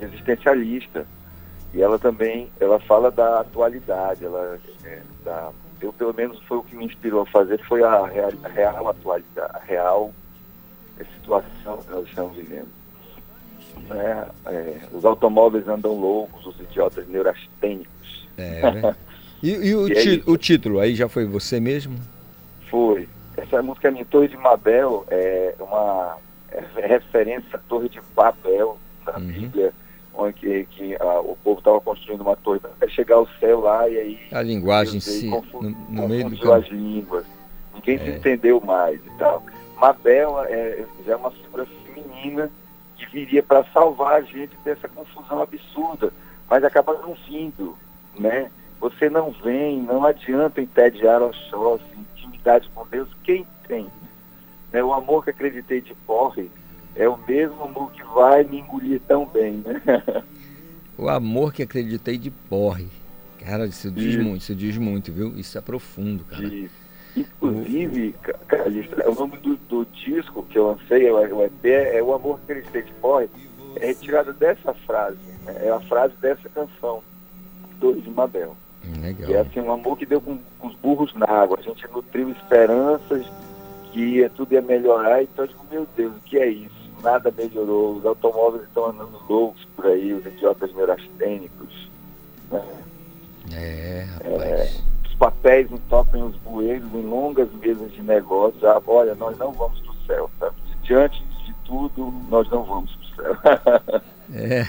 [0.00, 1.06] existencialista.
[1.74, 5.50] E ela também, ela fala da atualidade, ela é, da,
[5.82, 8.88] eu pelo menos foi o que me inspirou a fazer, foi a real, a real
[8.88, 10.12] atualidade, a real
[11.20, 12.68] situação que nós estamos vivendo.
[13.88, 14.26] Né?
[14.46, 18.28] É, os automóveis andam loucos, os idiotas neurastênicos.
[18.36, 18.96] É, né?
[19.42, 20.22] E, e o, E aí?
[20.26, 21.96] o título aí já foi você mesmo?
[22.70, 23.08] Foi.
[23.36, 26.16] Essa música Minha Torre de Mabel é uma
[26.50, 29.26] é referência à Torre de Babel da Uhum.
[29.26, 29.72] Bíblia,
[30.14, 33.88] onde que, que, ah, o povo estava construindo uma torre para chegar ao céu lá
[33.88, 36.52] e aí A linguagem em Deus veio si, e confu- no, no meio do confundiu
[36.54, 37.24] as línguas.
[37.74, 38.16] Ninguém se É.
[38.16, 39.42] entendeu mais e tal.
[39.80, 42.50] Mabel é, já é uma figura feminina
[42.96, 46.12] que viria para salvar a gente dessa confusão absurda,
[46.48, 47.76] mas acaba não vindo,
[48.18, 48.50] né?
[48.80, 51.82] Você não vem, não adianta entediar Oxóssi,
[52.16, 53.86] intimidade com Deus, quem tem?
[54.72, 54.82] Né?
[54.84, 56.50] O amor que acreditei de porre
[56.96, 59.82] é o mesmo amor que vai me engolir tão bem, né?
[60.98, 62.86] O amor que acreditei de porre.
[63.40, 64.22] Cara, isso diz Isso.
[64.22, 65.34] muito, isso diz muito, viu?
[65.36, 66.44] Isso é profundo, cara.
[66.44, 66.74] Isso.
[67.16, 72.12] Inclusive, Ca- Calixto, o nome do, do disco que eu lancei, o EP, é O
[72.14, 73.28] Amor que Acreditei de Porre,
[73.76, 75.62] é retirado dessa frase, né?
[75.66, 77.02] é a frase dessa canção,
[77.80, 78.54] Torre de Mabel.
[79.00, 79.26] Legal.
[79.28, 81.58] Que é assim, um amor que deu com, com os burros na água.
[81.58, 83.26] A gente nutriu esperanças
[83.92, 86.81] que tudo ia melhorar, então eu digo, meu Deus, o que é isso?
[87.02, 91.88] Nada melhorou, os automóveis estão andando loucos por aí, os idiotas neurastênicos.
[92.50, 92.62] Né?
[93.52, 94.70] É, É,
[95.04, 98.60] os papéis entopem os bueiros em longas mesas de negócio.
[98.60, 100.56] Já, olha, nós não vamos para o céu, sabe?
[100.82, 104.02] Diante de tudo, nós não vamos para o céu.
[104.34, 104.66] É.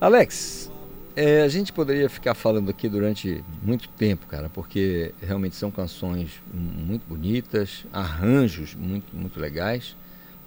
[0.00, 0.72] Alex,
[1.14, 6.42] é, a gente poderia ficar falando aqui durante muito tempo, cara, porque realmente são canções
[6.52, 9.94] muito bonitas, arranjos muito, muito legais,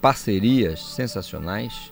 [0.06, 1.92] parcerias sensacionais.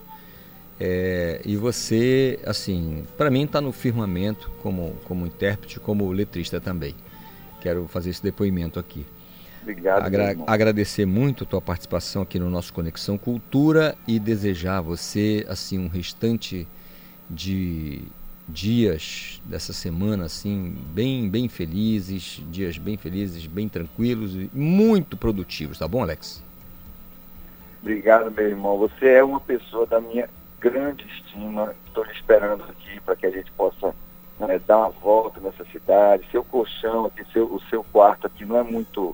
[0.80, 6.94] É, e você, assim, para mim está no firmamento como, como intérprete, como letrista também.
[7.60, 9.04] Quero fazer esse depoimento aqui.
[9.64, 10.06] Obrigado.
[10.06, 15.44] Agra- agradecer muito a tua participação aqui no nosso Conexão Cultura e desejar a você
[15.50, 16.68] assim um restante
[17.28, 18.00] de
[18.48, 25.80] dias dessa semana assim bem bem felizes, dias bem felizes, bem tranquilos e muito produtivos,
[25.80, 26.44] tá bom, Alex?
[27.84, 28.78] Obrigado, meu irmão.
[28.78, 31.76] Você é uma pessoa da minha grande estima.
[31.86, 33.94] Estou lhe esperando aqui para que a gente possa
[34.40, 36.24] né, dar uma volta nessa cidade.
[36.32, 39.14] Seu colchão aqui, seu, o seu quarto aqui não é muito,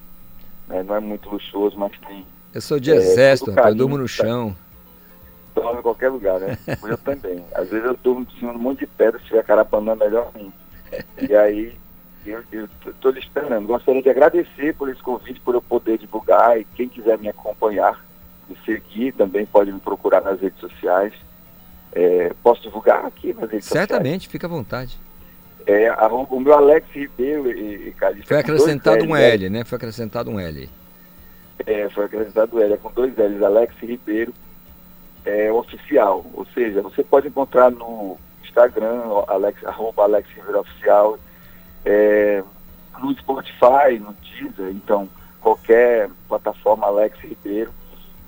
[0.68, 2.24] né, não é muito luxuoso, mas tem.
[2.54, 4.10] Eu sou de É, exército, rapaz, eu durmo no tá?
[4.10, 4.56] chão.
[5.56, 6.56] Dorme em qualquer lugar, né?
[6.88, 7.44] Eu também.
[7.56, 10.32] Às vezes eu durmo em cima de um monte de pedra, se tiver carapanã, melhor
[10.36, 10.54] ainda.
[11.28, 11.76] E aí,
[12.26, 12.44] eu
[12.86, 13.68] estou lhe esperando.
[13.68, 16.60] Gostaria de agradecer por esse convite, por eu poder divulgar.
[16.60, 18.04] E quem quiser me acompanhar,
[18.50, 21.14] me seguir, também pode me procurar nas redes sociais.
[21.92, 24.92] É, posso divulgar aqui nas redes Certamente, fica à vontade.
[24.92, 25.10] sociais?
[25.68, 28.28] É, arroba- o meu Alex Ribeiro e, e Calixto.
[28.28, 29.30] Foi é acrescentado um né?
[29.32, 29.64] L, né?
[29.64, 30.70] Foi acrescentado um L.
[31.66, 34.34] É, foi acrescentado L, é com dois L's, Alex Ribeiro
[35.26, 36.26] é, oficial.
[36.34, 41.20] Ou seja, você pode encontrar no Instagram, Alex, arroba Alex Ribeiro Oficial,
[41.86, 42.44] é,
[43.00, 45.08] no Spotify, no Deezer, então
[45.40, 47.72] qualquer plataforma Alex Ribeiro,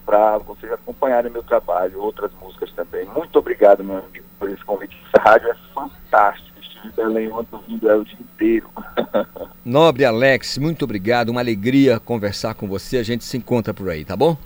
[0.06, 3.06] para vocês acompanharem meu trabalho, outras músicas também.
[3.06, 4.98] Muito obrigado, meu amigo, por esse convite.
[5.08, 6.60] Essa rádio é fantástica.
[6.60, 8.70] Estive em Belém ontem ouvindo ela o dia inteiro.
[9.64, 12.98] Nobre Alex, muito obrigado, uma alegria conversar com você.
[12.98, 14.38] A gente se encontra por aí, tá bom?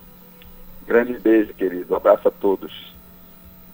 [0.88, 1.94] Grande beijo, querido.
[1.94, 2.94] Um abraço a todos.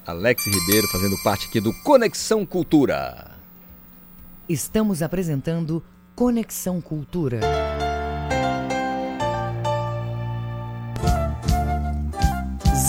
[0.06, 3.32] Alex Ribeiro fazendo parte aqui do Conexão Cultura.
[4.48, 5.84] Estamos apresentando
[6.16, 7.40] Conexão Cultura.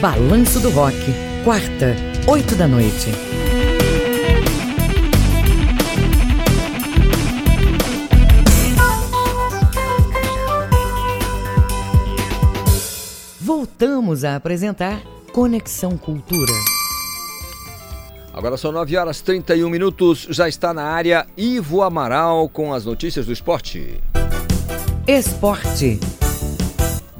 [0.00, 0.96] Balanço do Rock,
[1.44, 1.94] quarta,
[2.26, 3.10] 8 da noite.
[13.38, 15.02] Voltamos a apresentar
[15.34, 16.54] Conexão Cultura.
[18.32, 23.26] Agora são 9 horas 31 minutos, já está na área Ivo Amaral com as notícias
[23.26, 24.00] do esporte.
[25.06, 26.00] Esporte.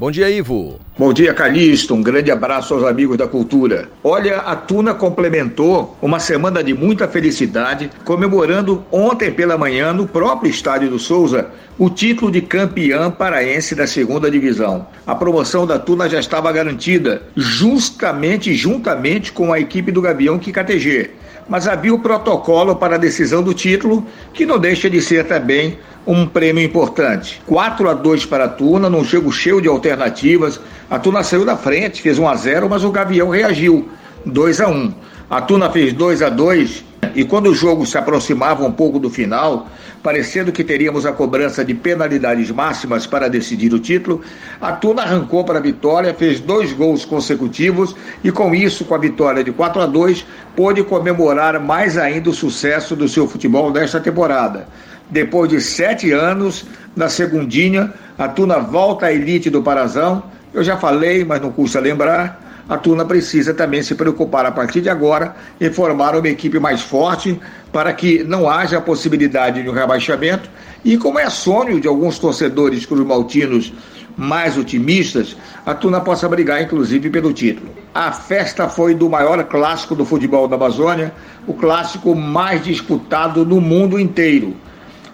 [0.00, 0.80] Bom dia, Ivo.
[0.98, 1.94] Bom dia, Calixto.
[1.94, 3.86] Um grande abraço aos amigos da cultura.
[4.02, 10.50] Olha, a Tuna complementou uma semana de muita felicidade, comemorando ontem pela manhã, no próprio
[10.50, 14.86] estádio do Souza, o título de campeã paraense da segunda divisão.
[15.06, 21.10] A promoção da Tuna já estava garantida, justamente juntamente com a equipe do Gavião KKTG.
[21.50, 25.76] Mas havia o protocolo para a decisão do título, que não deixa de ser também
[26.06, 27.42] um prêmio importante.
[27.44, 30.60] 4 a 2 para a Tuna, num jogo cheio de alternativas.
[30.88, 33.88] A Tuna saiu da frente, fez 1 a 0, mas o Gavião reagiu.
[34.24, 34.94] 2 a 1.
[35.28, 39.10] A Tuna fez 2 a 2 e quando o jogo se aproximava um pouco do
[39.10, 39.68] final,
[40.02, 44.22] parecendo que teríamos a cobrança de penalidades máximas para decidir o título,
[44.60, 47.94] a Tuna arrancou para a vitória, fez dois gols consecutivos
[48.24, 52.34] e com isso, com a vitória de 4 a 2, pôde comemorar mais ainda o
[52.34, 54.66] sucesso do seu futebol nesta temporada.
[55.10, 56.64] Depois de sete anos,
[56.94, 60.22] na segundinha, a Tuna volta à elite do Parazão.
[60.54, 62.49] Eu já falei, mas não custa lembrar.
[62.70, 66.80] A Tuna precisa também se preocupar a partir de agora em formar uma equipe mais
[66.80, 67.36] forte
[67.72, 70.48] para que não haja a possibilidade de um rebaixamento.
[70.84, 73.72] E como é sonho de alguns torcedores cruz-maltinos
[74.16, 75.36] mais otimistas,
[75.66, 77.70] a Tuna possa brigar inclusive pelo título.
[77.92, 81.12] A festa foi do maior clássico do futebol da Amazônia,
[81.48, 84.54] o clássico mais disputado no mundo inteiro.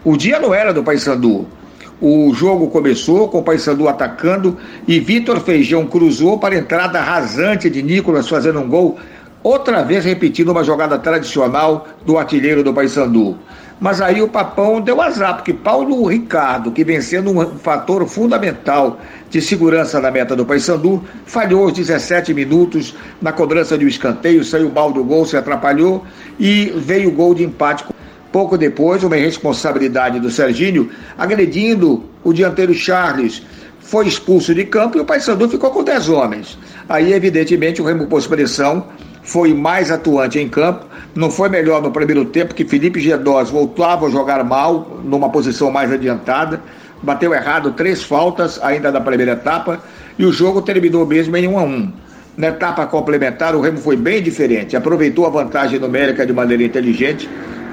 [0.05, 1.47] O dia não era do Paysandu.
[2.01, 7.70] O jogo começou com o Paysandu atacando e Vitor Feijão cruzou para a entrada rasante
[7.70, 8.98] de Nicolas fazendo um gol,
[9.43, 13.39] outra vez repetindo uma jogada tradicional do artilheiro do Paysandu.
[13.81, 18.98] Mas aí o Papão deu azar, porque Paulo Ricardo, que vem sendo um fator fundamental
[19.31, 24.44] de segurança na meta do Paysandu, falhou aos 17 minutos na cobrança de um escanteio,
[24.44, 26.05] saiu mal do gol, se atrapalhou
[26.39, 27.85] e veio o gol de empate
[28.37, 33.43] Pouco depois, uma irresponsabilidade do Serginho, agredindo o dianteiro Charles,
[33.81, 36.59] foi expulso de campo e o Paysandu ficou com 10 homens.
[36.87, 38.89] Aí, evidentemente, o Remo pôs pressão,
[39.23, 40.85] foi mais atuante em campo,
[41.15, 45.71] não foi melhor no primeiro tempo, que Felipe Gedós voltava a jogar mal, numa posição
[45.71, 46.61] mais adiantada,
[47.03, 49.81] bateu errado três faltas ainda da primeira etapa,
[50.19, 51.93] e o jogo terminou mesmo em 1 a 1
[52.37, 57.27] na etapa complementar, o Remo foi bem diferente, aproveitou a vantagem numérica de maneira inteligente,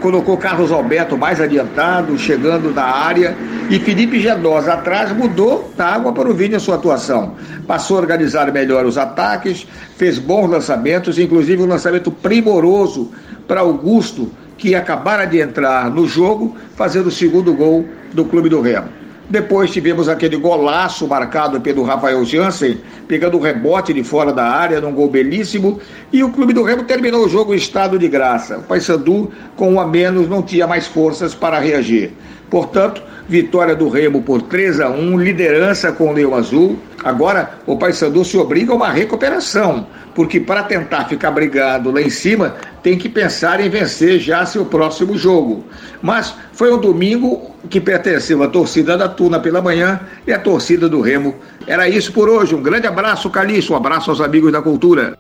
[0.03, 3.37] colocou Carlos Alberto mais adiantado, chegando na área,
[3.69, 7.35] e Felipe Gedosa atrás mudou da água para o vinho a sua atuação.
[7.65, 9.65] Passou a organizar melhor os ataques,
[9.95, 13.11] fez bons lançamentos, inclusive um lançamento primoroso
[13.47, 18.59] para Augusto, que acabara de entrar no jogo, fazendo o segundo gol do Clube do
[18.59, 19.02] Remo.
[19.29, 24.81] Depois tivemos aquele golaço marcado pelo Rafael Jansen, pegando o rebote de fora da área,
[24.81, 25.79] num gol belíssimo.
[26.11, 28.57] E o Clube do Remo terminou o jogo em estado de graça.
[28.57, 32.11] O Paysandu, com um a menos, não tinha mais forças para reagir.
[32.53, 36.77] Portanto, vitória do Remo por 3 a 1 liderança com o Leão Azul.
[37.03, 42.11] Agora, o Paysandu se obriga a uma recuperação, porque para tentar ficar brigando lá em
[42.11, 42.53] cima,
[42.83, 45.63] tem que pensar em vencer já seu próximo jogo.
[45.99, 50.87] Mas foi um domingo que pertenceu à torcida da Tuna pela manhã e à torcida
[50.87, 51.33] do Remo.
[51.65, 52.53] Era isso por hoje.
[52.53, 53.73] Um grande abraço, Calixto.
[53.73, 55.17] Um abraço aos amigos da cultura.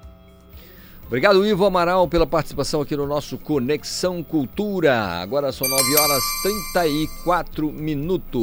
[1.13, 4.97] Obrigado, Ivo Amaral, pela participação aqui no nosso Conexão Cultura.
[5.21, 8.41] Agora são 9 horas 34 minutos.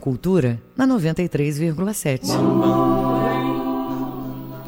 [0.00, 2.22] Cultura na 93,7.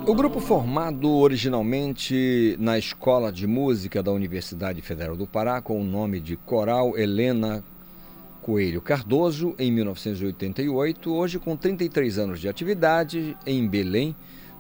[0.06, 5.84] O grupo formado originalmente na Escola de Música da Universidade Federal do Pará com o
[5.84, 7.64] nome de Coral Helena
[8.42, 14.14] Coelho Cardoso em 1988, hoje com 33 anos de atividade em Belém,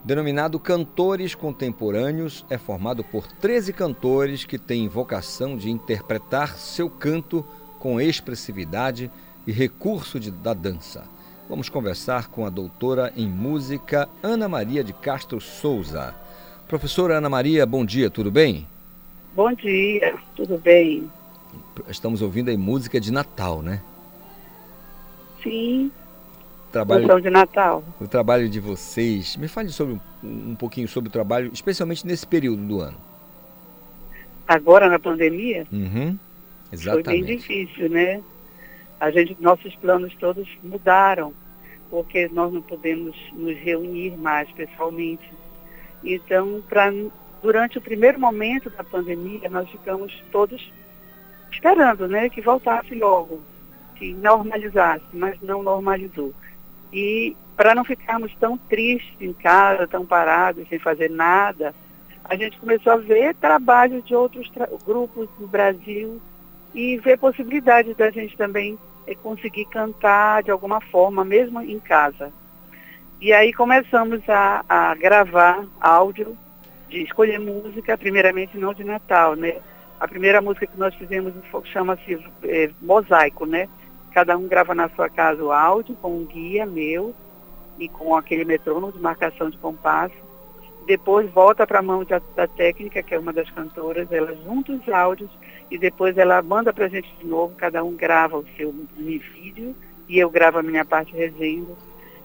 [0.04, 7.44] denominado Cantores Contemporâneos, é formado por 13 cantores que têm vocação de interpretar seu canto
[7.80, 9.10] com expressividade
[9.46, 11.04] e recurso de, da dança.
[11.48, 16.14] Vamos conversar com a doutora em música Ana Maria de Castro Souza.
[16.68, 18.66] Professora Ana Maria, bom dia, tudo bem?
[19.34, 21.10] Bom dia, tudo bem?
[21.88, 23.82] Estamos ouvindo aí música de Natal, né?
[25.42, 25.90] Sim,
[26.70, 27.84] Trabalho, de Natal.
[28.00, 29.36] o trabalho de vocês.
[29.36, 32.96] Me fale sobre um, pouquinho sobre o trabalho, especialmente nesse período do ano.
[34.48, 35.90] Agora na pandemia, Uhum.
[35.90, 36.18] foi bem
[36.72, 37.36] Exatamente.
[37.36, 38.22] difícil, né?
[39.02, 41.34] A gente, nossos planos todos mudaram,
[41.90, 45.28] porque nós não podemos nos reunir mais pessoalmente.
[46.04, 46.92] Então, pra,
[47.42, 50.72] durante o primeiro momento da pandemia, nós ficamos todos
[51.50, 53.40] esperando, né, que voltasse logo,
[53.96, 56.32] que normalizasse, mas não normalizou.
[56.92, 61.74] E para não ficarmos tão tristes em casa, tão parados, sem fazer nada,
[62.24, 66.22] a gente começou a ver trabalhos de outros tra- grupos no Brasil
[66.72, 72.32] e ver possibilidades da gente também eh, conseguir cantar de alguma forma, mesmo em casa.
[73.20, 76.36] E aí começamos a, a gravar áudio,
[76.88, 79.56] de escolher música, primeiramente não de Natal, né?
[79.98, 81.32] A primeira música que nós fizemos
[81.64, 83.68] chama-se eh, Mosaico, né?
[84.12, 87.14] Cada um grava na sua casa o áudio com um guia meu
[87.78, 90.14] e com aquele metrônomo de marcação de compasso.
[90.86, 94.72] Depois volta para a mão da, da técnica, que é uma das cantoras, ela junta
[94.72, 95.30] os áudios
[95.70, 99.76] e depois ela manda para a gente de novo, cada um grava o seu vídeo
[100.08, 101.66] e eu gravo a minha parte resenha.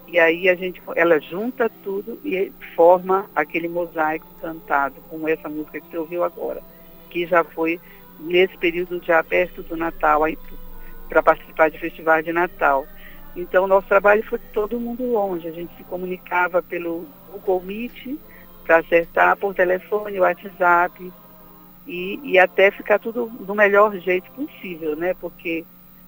[0.07, 5.79] E aí a gente, ela junta tudo e forma aquele mosaico cantado com essa música
[5.79, 6.61] que você ouviu agora,
[7.09, 7.79] que já foi
[8.19, 10.21] nesse período já perto do Natal,
[11.07, 12.87] para participar de festivais de Natal.
[13.35, 18.17] Então nosso trabalho foi todo mundo longe, a gente se comunicava pelo Google Meet
[18.67, 21.11] para acertar por telefone, WhatsApp
[21.87, 25.13] e, e até ficar tudo do melhor jeito possível, né?
[25.13, 25.63] Porque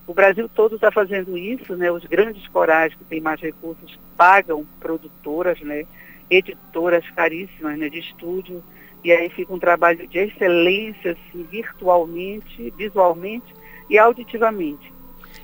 [0.06, 1.90] o Brasil todo está fazendo isso, né?
[1.90, 5.86] Os grandes corais que têm mais recursos pagam produtoras, né?
[6.30, 7.88] Editoras caríssimas, né?
[7.88, 8.62] De estúdio
[9.04, 13.54] e aí fica um trabalho de excelência, assim, virtualmente, visualmente
[13.90, 14.94] e auditivamente.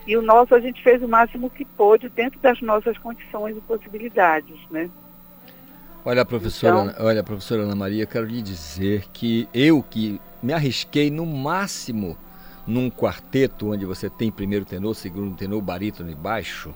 [0.05, 3.61] E o nosso a gente fez o máximo que pôde dentro das nossas condições e
[3.61, 4.89] possibilidades, né?
[6.06, 10.53] Olha, professora, Então- olha, professora Ana Maria, eu quero lhe dizer que eu que me
[10.53, 12.15] arrisquei no máximo
[12.68, 16.73] num quarteto onde você tem primeiro tenor, segundo tenor, barítono e baixo,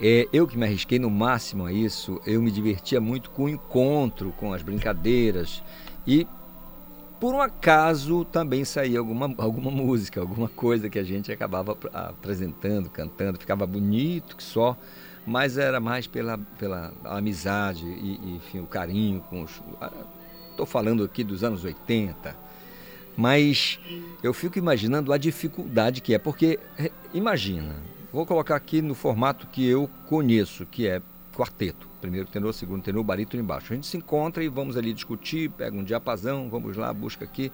[0.00, 3.48] é, eu que me arrisquei no máximo a isso, eu me divertia muito com o
[3.48, 5.62] encontro, com as brincadeiras
[6.06, 6.26] e
[7.18, 11.90] por um acaso também saía alguma, alguma música, alguma coisa que a gente acabava ap-
[11.94, 14.76] apresentando, cantando, ficava bonito que só,
[15.26, 19.60] mas era mais pela, pela amizade e, e, enfim, o carinho com os.
[20.50, 22.34] Estou falando aqui dos anos 80,
[23.16, 23.78] mas
[24.22, 26.58] eu fico imaginando a dificuldade que é, porque
[27.12, 27.74] imagina,
[28.12, 31.02] vou colocar aqui no formato que eu conheço, que é
[31.34, 31.86] quarteto.
[32.00, 33.72] Primeiro tenor, segundo tenor, barítono embaixo.
[33.72, 37.50] A gente se encontra e vamos ali discutir, pega um diapasão, vamos lá, busca aqui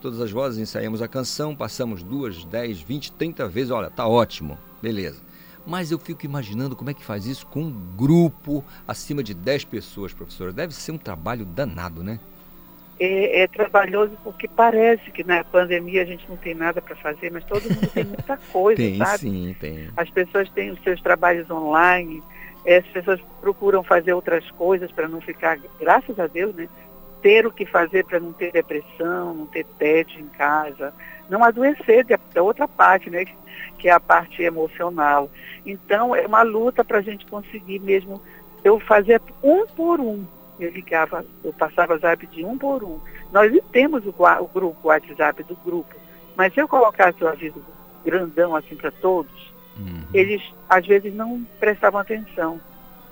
[0.00, 4.56] todas as vozes, ensaiamos a canção, passamos duas, dez, vinte, trinta vezes, olha, tá ótimo,
[4.80, 5.20] beleza.
[5.68, 9.66] Mas eu fico imaginando como é que faz isso com um grupo acima de 10
[9.66, 10.50] pessoas, professora.
[10.50, 12.18] Deve ser um trabalho danado, né?
[12.98, 17.30] É, é trabalhoso porque parece que na pandemia a gente não tem nada para fazer,
[17.30, 19.18] mas todo mundo tem muita coisa, tem, sabe?
[19.18, 19.90] sim, tem.
[19.94, 22.22] As pessoas têm os seus trabalhos online,
[22.64, 26.66] eh, as pessoas procuram fazer outras coisas para não ficar, graças a Deus, né?
[27.20, 30.94] Ter o que fazer para não ter depressão, não ter tédio em casa,
[31.28, 33.24] não adoecer da, outra parte, né?
[33.78, 35.30] Que é a parte emocional.
[35.64, 38.20] Então é uma luta para a gente conseguir mesmo
[38.64, 40.24] eu fazer um por um.
[40.58, 42.98] Eu ligava, eu passava zap de um por um.
[43.32, 45.94] Nós temos o, o grupo, o WhatsApp do grupo,
[46.36, 47.62] mas se eu colocasse o aviso
[48.04, 49.52] grandão assim para todos,
[50.12, 52.60] eles às vezes não prestavam atenção.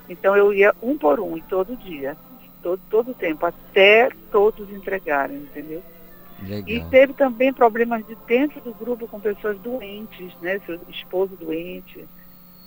[0.09, 2.17] Então eu ia um por um e todo dia,
[2.63, 5.83] todo, todo tempo, até todos entregarem, entendeu?
[6.43, 6.89] E Legal.
[6.91, 10.61] teve também problemas de dentro do grupo com pessoas doentes, né?
[10.67, 12.07] Seu esposo doente.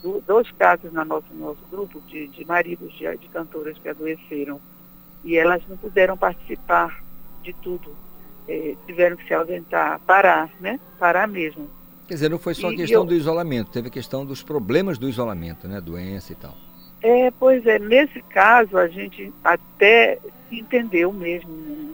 [0.02, 4.60] Do- dois casos no nosso, nosso grupo de, de maridos de, de cantoras que adoeceram.
[5.24, 7.04] E elas não puderam participar
[7.44, 7.96] de tudo.
[8.48, 10.80] Eh, tiveram que se ausentar, parar, né?
[10.98, 11.70] Parar mesmo.
[12.08, 14.42] Quer dizer, não foi só a E questão eu- do isolamento, teve a questão dos
[14.42, 15.80] problemas do isolamento, né?
[15.80, 16.56] Doença e tal.
[17.02, 20.18] É, pois é, nesse caso a gente até
[20.52, 21.94] entendeu mesmo né,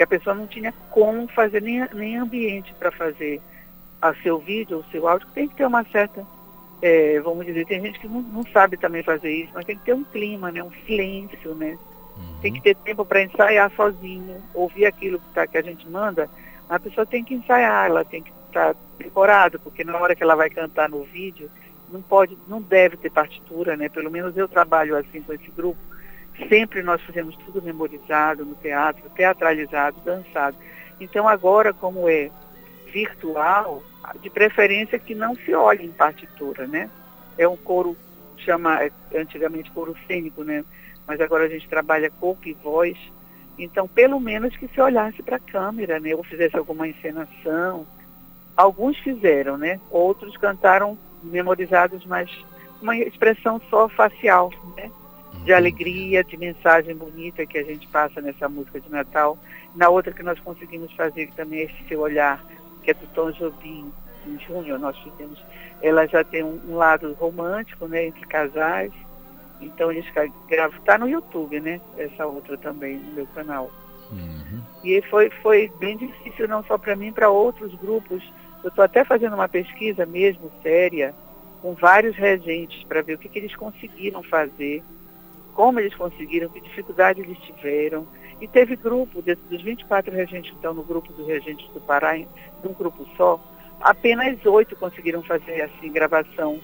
[0.00, 3.38] que a pessoa não tinha como fazer nem, nem ambiente para fazer
[4.00, 6.26] a seu vídeo ou seu áudio, tem que ter uma certa,
[6.80, 9.84] é, vamos dizer, tem gente que não, não sabe também fazer isso, mas tem que
[9.84, 11.78] ter um clima, né, um silêncio, né?
[12.40, 16.30] Tem que ter tempo para ensaiar sozinho, ouvir aquilo que, tá, que a gente manda,
[16.66, 20.34] a pessoa tem que ensaiar, ela tem que estar decorada, porque na hora que ela
[20.34, 21.50] vai cantar no vídeo,
[21.92, 23.90] não pode, não deve ter partitura, né?
[23.90, 25.78] Pelo menos eu trabalho assim com esse grupo.
[26.48, 30.56] Sempre nós fizemos tudo memorizado no teatro, teatralizado, dançado.
[31.00, 32.30] Então agora, como é
[32.92, 33.82] virtual,
[34.20, 36.90] de preferência que não se olhe em partitura, né?
[37.38, 37.96] É um coro,
[38.38, 40.64] chama é, antigamente coro cênico, né?
[41.06, 42.96] Mas agora a gente trabalha corpo e voz.
[43.58, 46.14] Então, pelo menos que se olhasse para a câmera, né?
[46.14, 47.86] Ou fizesse alguma encenação.
[48.56, 49.80] Alguns fizeram, né?
[49.90, 52.30] Outros cantaram memorizados, mas
[52.80, 54.90] uma expressão só facial, né?
[55.44, 59.38] De alegria, de mensagem bonita que a gente passa nessa música de Natal.
[59.74, 62.44] Na outra que nós conseguimos fazer que também é esse seu olhar,
[62.82, 63.90] que é do Tom Jobim,
[64.26, 65.42] em junho nós fizemos.
[65.82, 68.06] Ela já tem um, um lado romântico, né?
[68.06, 68.92] Entre casais.
[69.60, 70.06] Então eles
[70.48, 71.80] gravam, está no YouTube, né?
[71.96, 73.70] Essa outra também no meu canal.
[74.82, 78.22] E foi, foi bem difícil, não só para mim, para outros grupos.
[78.62, 81.14] Eu estou até fazendo uma pesquisa mesmo, séria,
[81.62, 84.82] com vários regentes, para ver o que, que eles conseguiram fazer,
[85.60, 88.06] como eles conseguiram, que dificuldade eles tiveram.
[88.40, 92.16] E teve grupo, desses, dos 24 regentes que estão no grupo dos regentes do Pará,
[92.16, 92.26] em
[92.64, 93.38] num grupo só,
[93.78, 96.58] apenas oito conseguiram fazer assim gravação,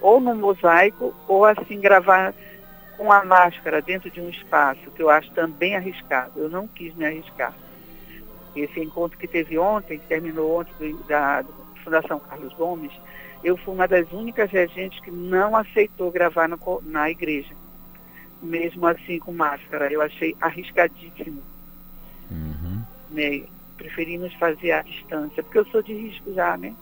[0.00, 2.34] ou no mosaico, ou assim gravar
[2.96, 6.32] com a máscara dentro de um espaço, que eu acho também arriscado.
[6.40, 7.52] Eu não quis me arriscar.
[8.56, 11.48] Esse encontro que teve ontem, que terminou ontem do- da, da
[11.84, 12.92] Fundação Carlos Gomes,
[13.44, 17.54] eu fui uma das únicas regentes que não aceitou gravar no na igreja.
[18.42, 19.92] Mesmo assim com máscara.
[19.92, 21.42] Eu achei arriscadíssimo.
[23.10, 23.44] Né?
[23.76, 26.74] Preferimos fazer à distância, porque eu sou de risco já, né?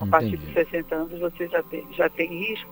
[0.00, 2.70] A partir de 60 anos você já tem, já tem risco.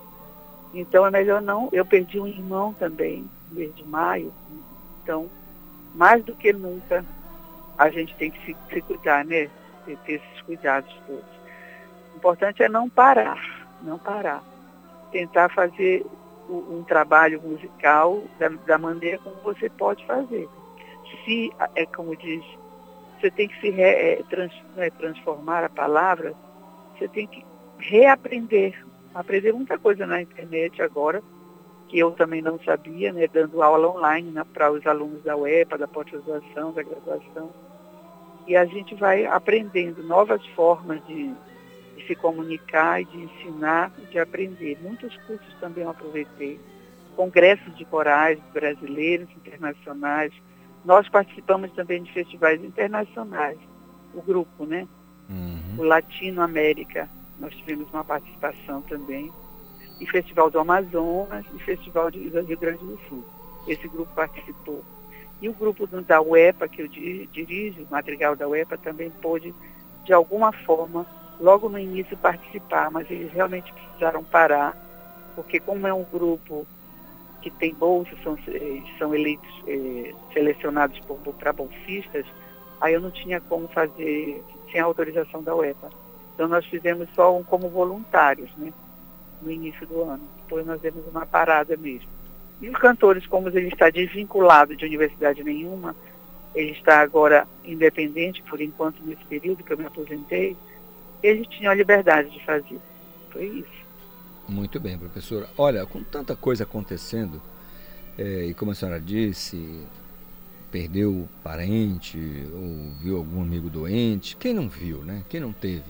[0.72, 1.68] Então é melhor não.
[1.72, 4.32] Eu perdi um irmão também, no mês de maio.
[5.02, 5.28] Então,
[5.94, 7.04] mais do que nunca,
[7.78, 9.48] a gente tem que se, se cuidar, né?
[9.84, 11.36] Ter, ter esses cuidados todos.
[12.14, 14.42] O importante é não parar, não parar.
[15.10, 16.04] Tentar fazer
[16.48, 20.48] um trabalho musical da, da maneira como você pode fazer.
[21.24, 22.44] Se, é como diz,
[23.18, 26.34] você tem que se re, é, trans, é transformar a palavra,
[26.96, 27.44] você tem que
[27.78, 28.84] reaprender.
[29.14, 31.22] Aprender muita coisa na internet agora,
[31.88, 35.88] que eu também não sabia, né, dando aula online para os alunos da UEPA, da
[35.88, 37.50] pós-graduação, da graduação.
[38.46, 41.34] E a gente vai aprendendo novas formas de,
[41.96, 44.78] de se comunicar e de ensinar e de aprender.
[44.82, 46.60] Muitos cursos também eu aproveitei.
[47.16, 50.32] Congressos de corais brasileiros, internacionais.
[50.84, 53.58] Nós participamos também de festivais internacionais.
[54.14, 54.86] O grupo, né?
[55.78, 57.08] O Latino América,
[57.40, 59.32] nós tivemos uma participação também.
[59.98, 63.24] E Festival do Amazonas e Festival de Rio Grande do Sul.
[63.66, 64.84] Esse grupo participou.
[65.40, 69.10] E o grupo do- da UEPA, que eu di- dirijo, o Madrigal da UEPA, também
[69.10, 69.54] pôde,
[70.04, 71.06] de alguma forma,
[71.40, 74.76] logo no início participar, mas eles realmente precisaram parar,
[75.34, 76.66] porque como é um grupo
[77.42, 80.98] que tem bolsa, são, eh, são eleitos, eh, selecionados
[81.38, 82.26] para bolsistas,
[82.80, 84.42] aí eu não tinha como fazer
[84.72, 85.90] sem autorização da UEPA.
[86.34, 88.72] Então nós fizemos só um como voluntários, né?
[89.40, 90.22] No início do ano.
[90.42, 92.08] Depois nós demos uma parada mesmo.
[92.60, 95.94] E os cantores, como ele está desvinculado de universidade nenhuma,
[96.54, 100.56] ele está agora independente, por enquanto, nesse período que eu me aposentei,
[101.22, 102.80] eles tinham a liberdade de fazer.
[103.30, 103.86] Foi isso.
[104.48, 105.48] Muito bem, professora.
[105.58, 107.42] Olha, com tanta coisa acontecendo,
[108.18, 109.80] eh, e como a senhora disse,
[110.70, 112.18] perdeu parente,
[112.52, 115.24] ou viu algum amigo doente, quem não viu, né?
[115.28, 115.82] Quem não teve?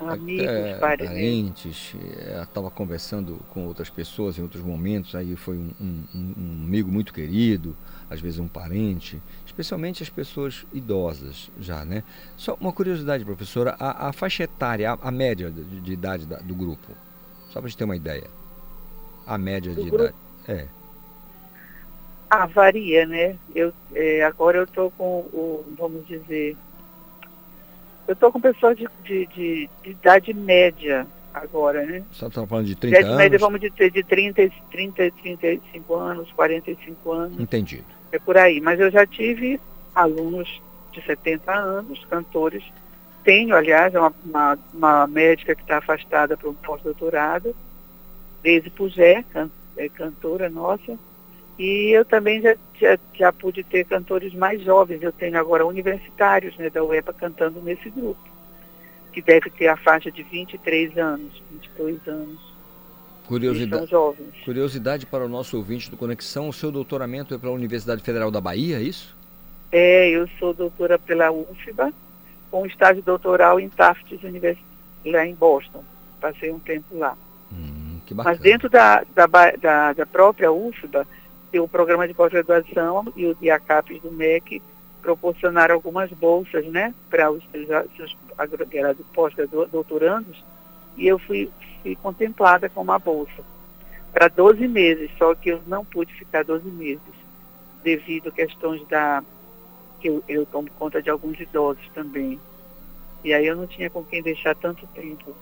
[0.00, 1.06] Amigos, Até parentes.
[1.08, 1.96] parentes,
[2.42, 7.12] estava conversando com outras pessoas em outros momentos, aí foi um- um- um amigo muito
[7.12, 7.76] querido,
[8.08, 9.20] às vezes um parente,
[9.58, 12.04] especialmente as pessoas idosas já, né?
[12.36, 16.38] Só uma curiosidade, professora, a, a faixa etária, a, a média de, de idade da-
[16.38, 16.92] do grupo,
[17.48, 18.28] só para a gente ter uma ideia.
[19.26, 20.04] A média Do de grupo?
[20.04, 20.16] idade.
[20.46, 20.66] É.
[22.30, 23.36] Ah, varia, né?
[23.52, 26.56] Eu, eh, agora eu estou com o, vamos dizer,
[28.06, 31.04] eu estou com pessoas de, de, de- de idade média
[31.34, 32.04] agora, né?
[32.12, 33.40] Só estava falando de 30 idade média, anos.
[33.40, 37.97] vamos dizer, de 30, 30, 35 anos, 45 anos, Entendido.
[38.12, 38.60] É por aí.
[38.60, 39.60] Mas eu já tive
[39.94, 40.60] alunos
[40.92, 42.64] de 70 anos, cantores,
[43.22, 47.54] tenho, aliás, é uma, uma, uma médica que está afastada para um pós-doutorado,
[48.42, 50.98] Deise Pugé, can, é cantora nossa,
[51.58, 56.56] e eu também já, já, já pude ter cantores mais jovens, eu tenho agora universitários
[56.56, 58.20] né, da UEPA cantando nesse grupo,
[59.12, 62.47] que deve ter a faixa de 23 anos, 22 anos.
[63.28, 64.34] Curiosidade, jovens.
[64.44, 68.40] curiosidade para o nosso ouvinte do Conexão, o seu doutoramento é pela Universidade Federal da
[68.40, 69.14] Bahia, é isso?
[69.70, 71.92] É, eu sou doutora pela UFBA,
[72.50, 74.64] com estágio doutoral em Tufts University,
[75.04, 75.84] lá em Boston.
[76.18, 77.14] Passei um tempo lá.
[77.52, 79.26] Hum, que Mas dentro da, da,
[79.60, 81.06] da, da própria UFBA,
[81.52, 84.62] tem o programa de pós-graduação e o e a CAPES do MEC
[85.02, 88.16] proporcionaram algumas bolsas, né, para os seus
[88.50, 90.42] gradu- pós-doutorandos,
[90.96, 91.48] e eu fui,
[91.88, 93.42] fui contemplada com uma bolsa
[94.12, 97.00] para 12 meses, só que eu não pude ficar 12 meses,
[97.82, 99.22] devido a questões da
[100.00, 102.38] que eu, eu tomo conta de alguns idosos também.
[103.24, 105.34] E aí eu não tinha com quem deixar tanto tempo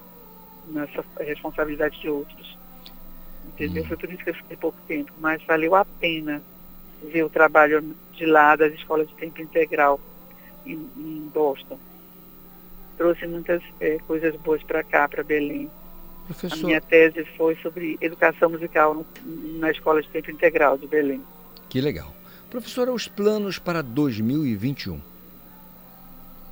[0.68, 2.56] nessa responsabilidade de outros.
[3.44, 3.84] Entendeu?
[3.84, 6.42] Foi por isso que eu fiquei pouco tempo, mas valeu a pena
[7.02, 10.00] ver o trabalho de lá das escolas de tempo integral
[10.64, 11.78] em, em Boston.
[12.96, 15.70] Trouxe muitas eh, coisas boas para cá, para Belém.
[16.26, 21.22] A Professor, minha tese foi sobre educação musical na escola de tempo integral de Belém.
[21.68, 22.12] que legal.
[22.50, 25.00] Professora, os planos para 2021.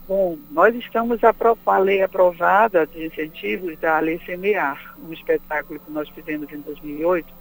[0.06, 1.20] Bom, nós estamos
[1.64, 6.60] com a lei aprovada de incentivos da Lei Semear, um espetáculo que nós fizemos em
[6.60, 7.32] 2008,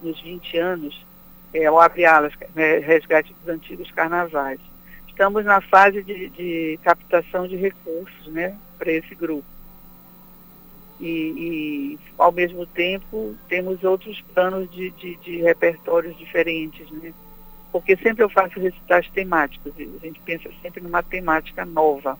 [0.00, 1.04] nos 20 anos,
[1.52, 4.60] é o Abre Alas, né, Resgate dos Antigos Carnavais.
[5.08, 9.53] Estamos na fase de, de captação de recursos né, para esse grupo.
[11.00, 17.12] E, e, ao mesmo tempo, temos outros planos de, de, de repertórios diferentes, né?
[17.72, 22.16] porque sempre eu faço recitais temáticos, e a gente pensa sempre numa temática nova.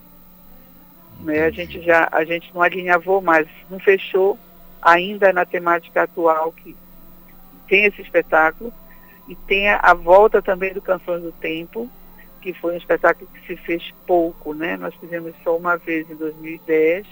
[1.21, 1.45] Né?
[1.45, 4.37] A gente já, a gente não alinhavou mais, não fechou
[4.83, 6.77] ainda na temática atual que
[7.69, 8.73] tem esse espetáculo
[9.29, 11.89] e tem a, a volta também do Canções do Tempo,
[12.43, 14.77] que foi um espetáculo que se fez pouco, né?
[14.77, 17.07] Nós fizemos só uma vez em 2010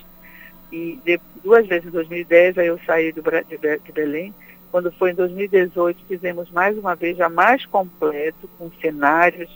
[0.73, 4.35] e de, duas vezes em 2010, aí eu saí do, de, de Belém.
[4.71, 9.51] Quando foi em 2018, fizemos mais uma vez, já mais completo, com cenários,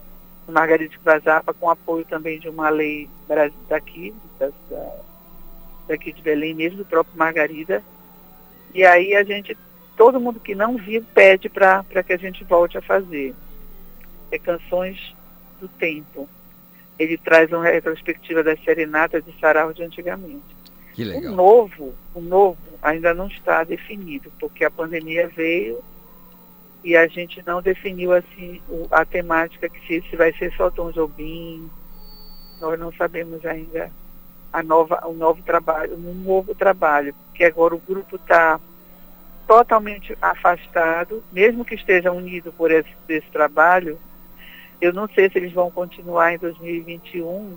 [0.47, 3.09] no Margarida Vazapa, com apoio também de uma lei
[3.69, 4.97] daqui, da, da-
[5.89, 7.83] daqui de Belém mesmo, do próprio Margarida.
[8.75, 9.57] E aí a gente,
[9.97, 13.35] todo mundo que não viu pede para que a gente volte a fazer.
[14.31, 15.15] É Canções
[15.61, 16.29] do Tempo.
[16.99, 20.56] Ele traz uma retrospectiva das serenatas de sarau de antigamente.
[20.97, 21.35] Que O legal.
[21.35, 25.79] novo, o novo ainda não está definido, porque a pandemia veio
[26.83, 30.71] e a gente não definiu assim o- a temática que se, se vai ser só
[30.71, 31.69] Tom Jobim.
[32.59, 33.93] Nós não sabemos ainda
[34.51, 38.59] a nova, o novo trabalho, um novo trabalho, porque agora o grupo está
[39.47, 43.99] totalmente afastado, mesmo que esteja unido por esse, esse trabalho,
[44.81, 47.55] eu não sei se eles vão continuar em 2021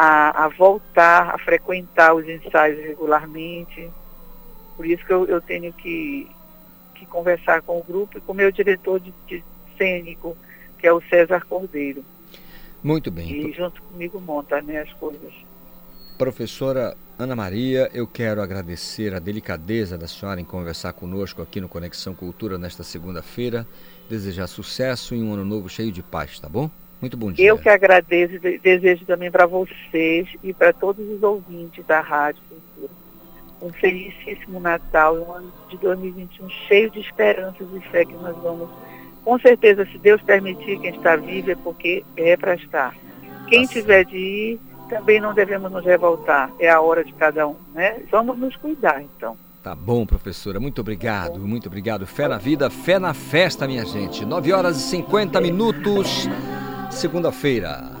[0.00, 3.90] a, a voltar a frequentar os ensaios regularmente.
[4.76, 6.30] Por isso que eu, eu tenho que,
[6.94, 9.42] que conversar com o grupo e com o meu diretor de, de
[9.76, 10.36] cênico,
[10.78, 12.04] que é o César Cordeiro.
[12.80, 13.48] Muito bem.
[13.48, 15.32] E junto comigo monta né, as coisas.
[16.16, 21.68] Professora Ana Maria, eu quero agradecer a delicadeza da senhora em conversar conosco aqui no
[21.68, 23.66] Conexão Cultura nesta segunda-feira.
[24.08, 26.70] Desejar sucesso e um ano novo cheio de paz, tá bom?
[27.00, 27.46] Muito bom dia.
[27.46, 32.00] Eu que agradeço e de- desejo também para vocês e para todos os ouvintes da
[32.00, 32.92] Rádio Cultura.
[33.62, 38.36] Um felicíssimo Natal e um ano de 2021 cheio de esperanças e fé que nós
[38.42, 38.68] vamos,
[39.24, 42.96] com certeza, se Deus permitir, quem está vivo é porque é para estar.
[43.48, 46.50] Quem tiver de ir, também não devemos nos revoltar.
[46.58, 48.00] É a hora de cada um, né?
[48.10, 49.36] Vamos nos cuidar, então.
[49.62, 50.58] Tá bom, professora.
[50.60, 52.06] Muito obrigado, muito obrigado.
[52.06, 54.24] Fé na vida, fé na festa, minha gente.
[54.24, 56.26] 9 horas e 50 minutos,
[56.98, 57.92] segunda-feira.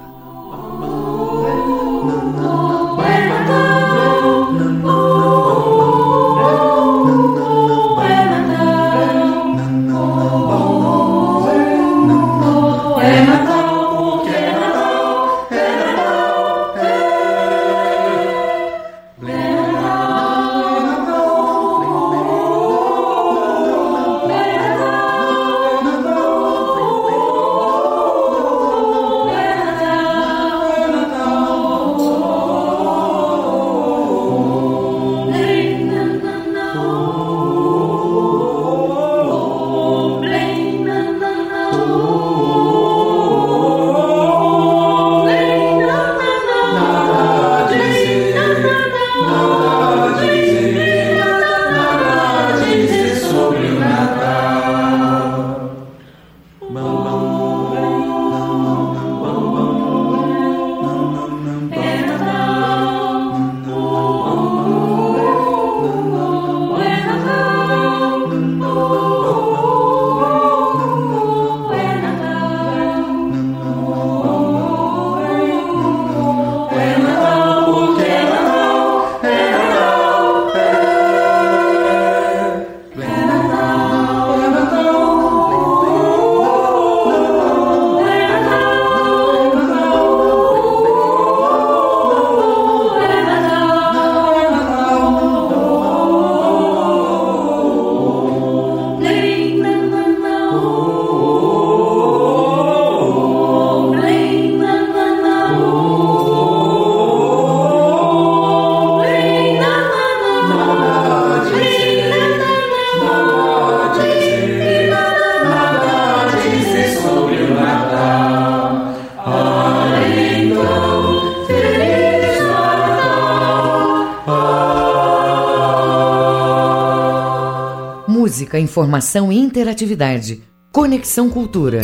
[128.48, 130.42] Música, informação e interatividade.
[130.72, 131.82] Conexão Cultura.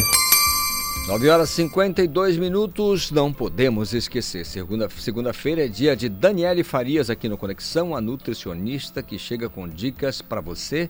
[1.09, 4.47] 9 horas e 52 minutos, não podemos esquecer.
[4.47, 9.69] Segunda- Segunda-feira é dia de Daniele Farias aqui no Conexão, a nutricionista que chega com
[9.69, 10.89] dicas para você,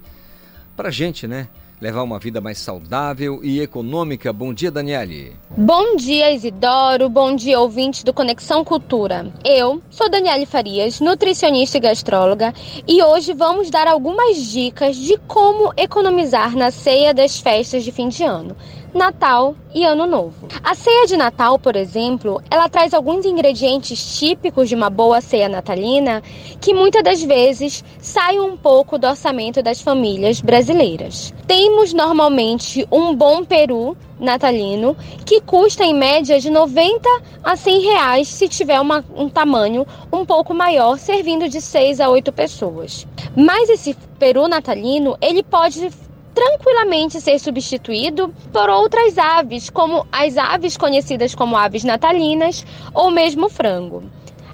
[0.77, 1.49] para gente, né?
[1.85, 4.33] Levar uma vida mais saudável e econômica.
[4.33, 5.37] Bom dia, Daniele.
[5.55, 7.11] Bom dia, Isidoro.
[7.11, 9.31] Bom dia, ouvintes do Conexão Cultura.
[9.45, 12.55] Eu sou Daniele Farias, nutricionista e gastróloga,
[12.89, 18.09] e hoje vamos dar algumas dicas de como economizar na ceia das festas de fim
[18.09, 18.57] de ano.
[18.95, 20.47] Natal e Ano Novo.
[20.63, 25.49] A ceia de Natal, por exemplo, ela traz alguns ingredientes típicos de uma boa ceia
[25.49, 26.23] natalina
[26.61, 31.33] que muitas das vezes saem um pouco do orçamento das famílias brasileiras.
[31.47, 34.95] Temos normalmente um bom peru natalino
[35.25, 37.09] que custa em média de 90
[37.43, 42.11] a 100 reais se tiver uma- um tamanho um pouco maior, servindo de 6 a
[42.11, 43.07] 8 pessoas.
[43.35, 45.91] Mas esse peru natalino ele pode
[46.35, 53.49] tranquilamente ser substituído por outras aves, como as aves conhecidas como aves natalinas ou mesmo
[53.49, 54.03] frango.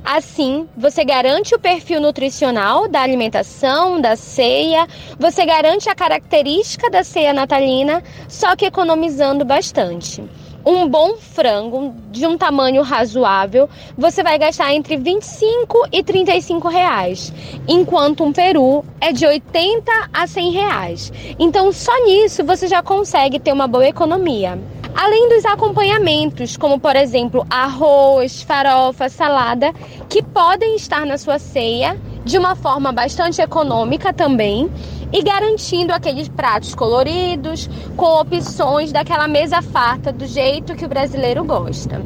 [0.04, 4.86] Assim, você garante o perfil nutricional da alimentação, da ceia,
[5.18, 10.24] você garante a característica da ceia natalina, só que economizando bastante.
[10.64, 17.32] Um bom frango de um tamanho razoável, você vai gastar entre 25 e 35 reais,
[17.66, 21.12] enquanto um peru é de 80 a 100 reais.
[21.38, 24.58] Então, só nisso você já consegue ter uma boa economia.
[24.94, 29.72] Além dos acompanhamentos, como por exemplo arroz, farofa, salada,
[30.08, 34.70] que podem estar na sua ceia de uma forma bastante econômica também
[35.12, 41.44] e garantindo aqueles pratos coloridos com opções daquela mesa farta do jeito que o brasileiro
[41.44, 42.00] gosta.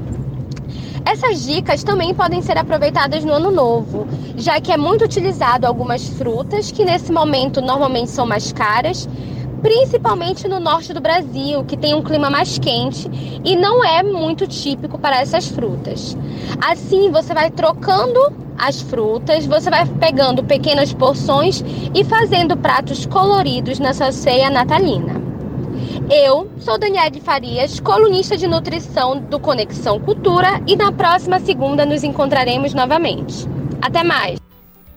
[1.05, 4.07] Essas dicas também podem ser aproveitadas no ano novo,
[4.37, 9.07] já que é muito utilizado algumas frutas que nesse momento normalmente são mais caras,
[9.65, 13.11] principalmente no norte do Brasil, que tem um clima mais quente
[13.43, 16.15] e não é muito típico para essas frutas.
[16.61, 18.21] Assim, você vai trocando
[18.59, 21.65] as frutas, você vai pegando pequenas porções
[21.95, 25.15] e fazendo pratos coloridos na sua ceia natalina.
[26.11, 32.05] Eu sou Daniele Farias, colunista de nutrição do Conexão Cultura e na próxima segunda nos
[32.05, 33.49] encontraremos novamente.
[33.81, 34.39] Até mais!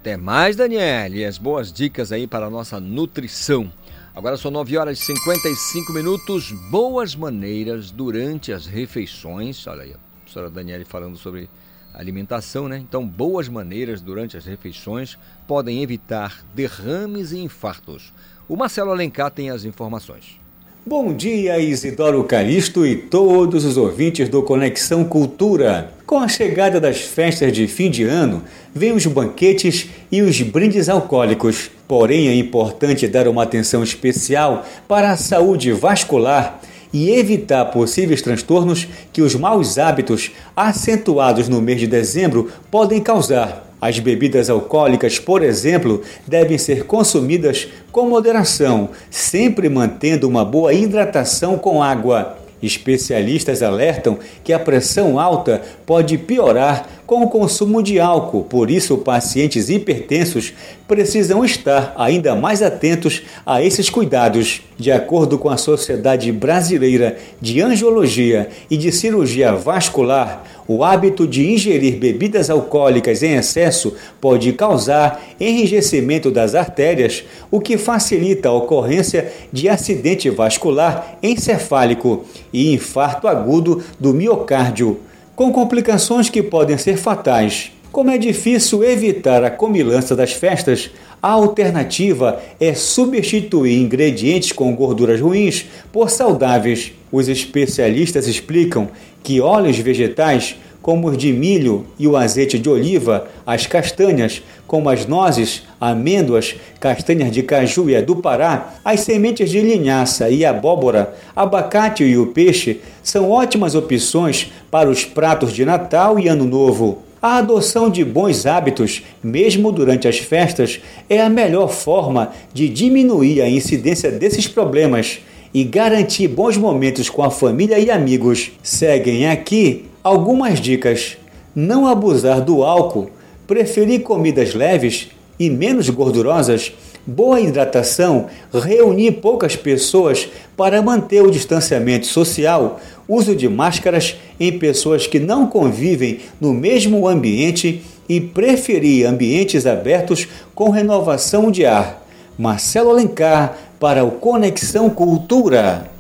[0.02, 1.24] Até mais, Daniele.
[1.24, 3.72] As boas dicas aí para a nossa nutrição.
[4.18, 6.52] Agora são 9 horas e 55 minutos.
[6.72, 9.68] Boas maneiras durante as refeições.
[9.68, 11.48] Olha aí, a professora Daniele falando sobre
[11.94, 12.80] alimentação, né?
[12.80, 18.12] Então, boas maneiras durante as refeições podem evitar derrames e infartos.
[18.50, 20.40] O Marcelo Alencar tem as informações.
[20.84, 25.94] Bom dia, Isidoro Calixto e todos os ouvintes do Conexão Cultura.
[26.08, 28.42] Com a chegada das festas de fim de ano,
[28.74, 31.70] vêm os banquetes e os brindes alcoólicos.
[31.88, 36.60] Porém, é importante dar uma atenção especial para a saúde vascular
[36.92, 43.66] e evitar possíveis transtornos que os maus hábitos acentuados no mês de dezembro podem causar.
[43.80, 51.58] As bebidas alcoólicas, por exemplo, devem ser consumidas com moderação, sempre mantendo uma boa hidratação
[51.58, 52.38] com água.
[52.62, 58.98] Especialistas alertam que a pressão alta pode piorar com o consumo de álcool, por isso
[58.98, 60.54] pacientes hipertensos
[60.86, 64.62] precisam estar ainda mais atentos a esses cuidados.
[64.78, 71.50] De acordo com a Sociedade Brasileira de Angiologia e de Cirurgia Vascular, o hábito de
[71.50, 79.32] ingerir bebidas alcoólicas em excesso pode causar enrijecimento das artérias, o que facilita a ocorrência
[79.52, 85.00] de acidente vascular encefálico e infarto agudo do miocárdio,
[85.38, 87.72] com complicações que podem ser fatais.
[87.92, 90.90] Como é difícil evitar a comilança das festas,
[91.22, 96.92] a alternativa é substituir ingredientes com gorduras ruins por saudáveis.
[97.12, 98.90] Os especialistas explicam
[99.22, 100.56] que óleos vegetais,
[100.88, 106.56] como os de milho e o azeite de oliva, as castanhas, como as nozes, amêndoas,
[106.80, 112.18] castanhas de caju e a do Pará, as sementes de linhaça e abóbora, abacate e
[112.18, 117.00] o peixe são ótimas opções para os pratos de Natal e Ano Novo.
[117.22, 123.42] A adoção de bons hábitos, mesmo durante as festas, é a melhor forma de diminuir
[123.42, 125.20] a incidência desses problemas
[125.54, 128.52] e garantir bons momentos com a família e amigos.
[128.64, 131.18] Seguem aqui algumas dicas:
[131.56, 133.10] não abusar do álcool,
[133.46, 135.10] preferir comidas leves
[135.40, 136.74] e menos gordurosas,
[137.06, 145.08] boa hidratação, reunir poucas pessoas para manter o distanciamento social, uso de máscaras em pessoas
[145.08, 152.06] que não convivem no mesmo ambiente e preferir ambientes abertos com renovação de ar.
[152.38, 155.97] Marcelo Alencar, para o Conexão Cultura.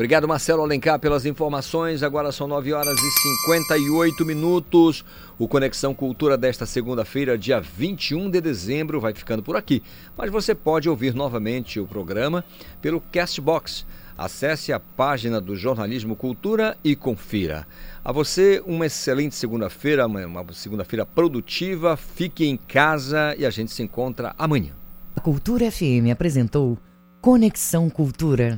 [0.00, 2.02] Obrigado, Marcelo Alencar, pelas informações.
[2.02, 5.04] Agora são 9 horas e 58 minutos.
[5.38, 9.82] O Conexão Cultura desta segunda-feira, dia 21 de dezembro, vai ficando por aqui.
[10.16, 12.42] Mas você pode ouvir novamente o programa
[12.80, 13.84] pelo Castbox.
[14.16, 17.66] Acesse a página do Jornalismo Cultura e confira.
[18.02, 21.94] A você, uma excelente segunda-feira, uma segunda-feira produtiva.
[21.94, 24.72] Fique em casa e a gente se encontra amanhã.
[25.14, 26.78] A Cultura FM apresentou
[27.20, 28.56] Conexão Cultura.